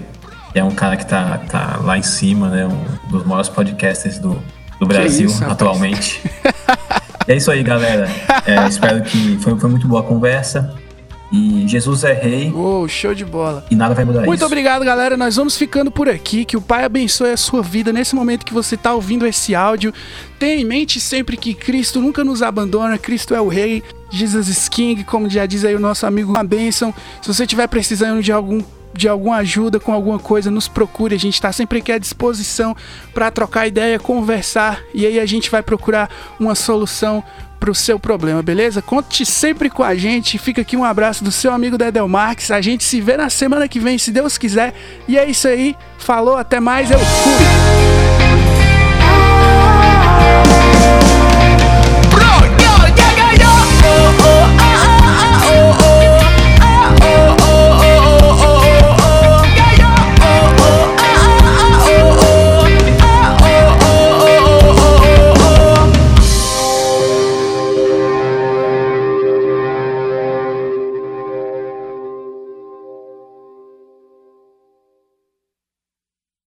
É 0.53 0.63
um 0.63 0.71
cara 0.71 0.95
que 0.97 1.05
tá, 1.05 1.39
tá 1.49 1.79
lá 1.83 1.97
em 1.97 2.03
cima, 2.03 2.49
né? 2.49 2.67
Um 2.67 3.09
dos 3.09 3.25
maiores 3.25 3.49
podcasters 3.49 4.19
do, 4.19 4.37
do 4.79 4.85
Brasil 4.85 5.27
isso, 5.27 5.43
atualmente. 5.45 6.21
é 7.27 7.35
isso 7.35 7.49
aí, 7.49 7.63
galera. 7.63 8.07
É, 8.45 8.67
espero 8.67 9.01
que 9.03 9.37
foi, 9.37 9.57
foi 9.57 9.69
muito 9.69 9.87
boa 9.87 10.01
a 10.01 10.03
conversa. 10.03 10.73
E 11.33 11.67
Jesus 11.67 12.03
é 12.03 12.13
rei. 12.13 12.51
Uou, 12.51 12.87
show 12.87 13.15
de 13.15 13.25
bola. 13.25 13.65
E 13.71 13.75
nada 13.75 13.95
vai 13.95 14.05
mudar 14.05 14.23
Muito 14.23 14.37
isso. 14.37 14.45
obrigado, 14.45 14.85
galera. 14.85 15.17
Nós 15.17 15.35
vamos 15.35 15.57
ficando 15.57 15.89
por 15.89 16.07
aqui. 16.07 16.45
Que 16.45 16.55
o 16.55 16.61
Pai 16.61 16.83
abençoe 16.83 17.31
a 17.31 17.37
sua 17.37 17.63
vida 17.63 17.91
nesse 17.91 18.13
momento 18.13 18.45
que 18.45 18.53
você 18.53 18.75
está 18.75 18.93
ouvindo 18.93 19.25
esse 19.25 19.55
áudio. 19.55 19.91
Tenha 20.37 20.61
em 20.61 20.63
mente 20.63 20.99
sempre 20.99 21.35
que 21.35 21.55
Cristo 21.55 21.99
nunca 21.99 22.23
nos 22.23 22.43
abandona. 22.43 22.99
Cristo 22.99 23.33
é 23.33 23.41
o 23.41 23.47
Rei. 23.47 23.81
Jesus 24.11 24.47
is 24.47 24.69
King, 24.69 25.03
como 25.03 25.27
já 25.27 25.47
diz 25.47 25.65
aí 25.65 25.73
o 25.73 25.79
nosso 25.79 26.05
amigo, 26.05 26.29
uma 26.29 26.43
bênção. 26.43 26.93
Se 27.19 27.33
você 27.33 27.45
estiver 27.45 27.67
precisando 27.67 28.21
de 28.21 28.31
algum 28.31 28.61
de 28.95 29.07
alguma 29.09 29.37
ajuda 29.37 29.79
com 29.79 29.91
alguma 29.91 30.19
coisa, 30.19 30.51
nos 30.51 30.67
procure. 30.67 31.15
A 31.15 31.19
gente 31.19 31.33
está 31.33 31.51
sempre 31.51 31.79
aqui 31.79 31.91
à 31.91 31.97
disposição 31.97 32.75
para 33.11 33.31
trocar 33.31 33.65
ideia, 33.65 33.97
conversar 33.97 34.83
e 34.93 35.03
aí 35.03 35.19
a 35.19 35.25
gente 35.25 35.49
vai 35.49 35.63
procurar 35.63 36.11
uma 36.39 36.53
solução 36.53 37.23
pro 37.63 37.73
seu 37.73 37.97
problema, 37.97 38.43
beleza? 38.43 38.81
Conte 38.81 39.25
sempre 39.25 39.69
com 39.69 39.83
a 39.83 39.95
gente. 39.95 40.37
Fica 40.37 40.61
aqui 40.61 40.75
um 40.75 40.83
abraço 40.83 41.23
do 41.23 41.31
seu 41.31 41.49
amigo 41.53 41.77
Dedel 41.77 42.09
Marques. 42.09 42.51
A 42.51 42.59
gente 42.59 42.83
se 42.83 42.99
vê 42.99 43.15
na 43.15 43.29
semana 43.29 43.69
que 43.69 43.79
vem, 43.79 43.97
se 43.97 44.11
Deus 44.11 44.37
quiser. 44.37 44.73
E 45.07 45.17
é 45.17 45.25
isso 45.29 45.47
aí. 45.47 45.73
Falou, 45.97 46.35
até 46.35 46.59
mais. 46.59 46.91
Eu 46.91 46.99
fui. 46.99 47.31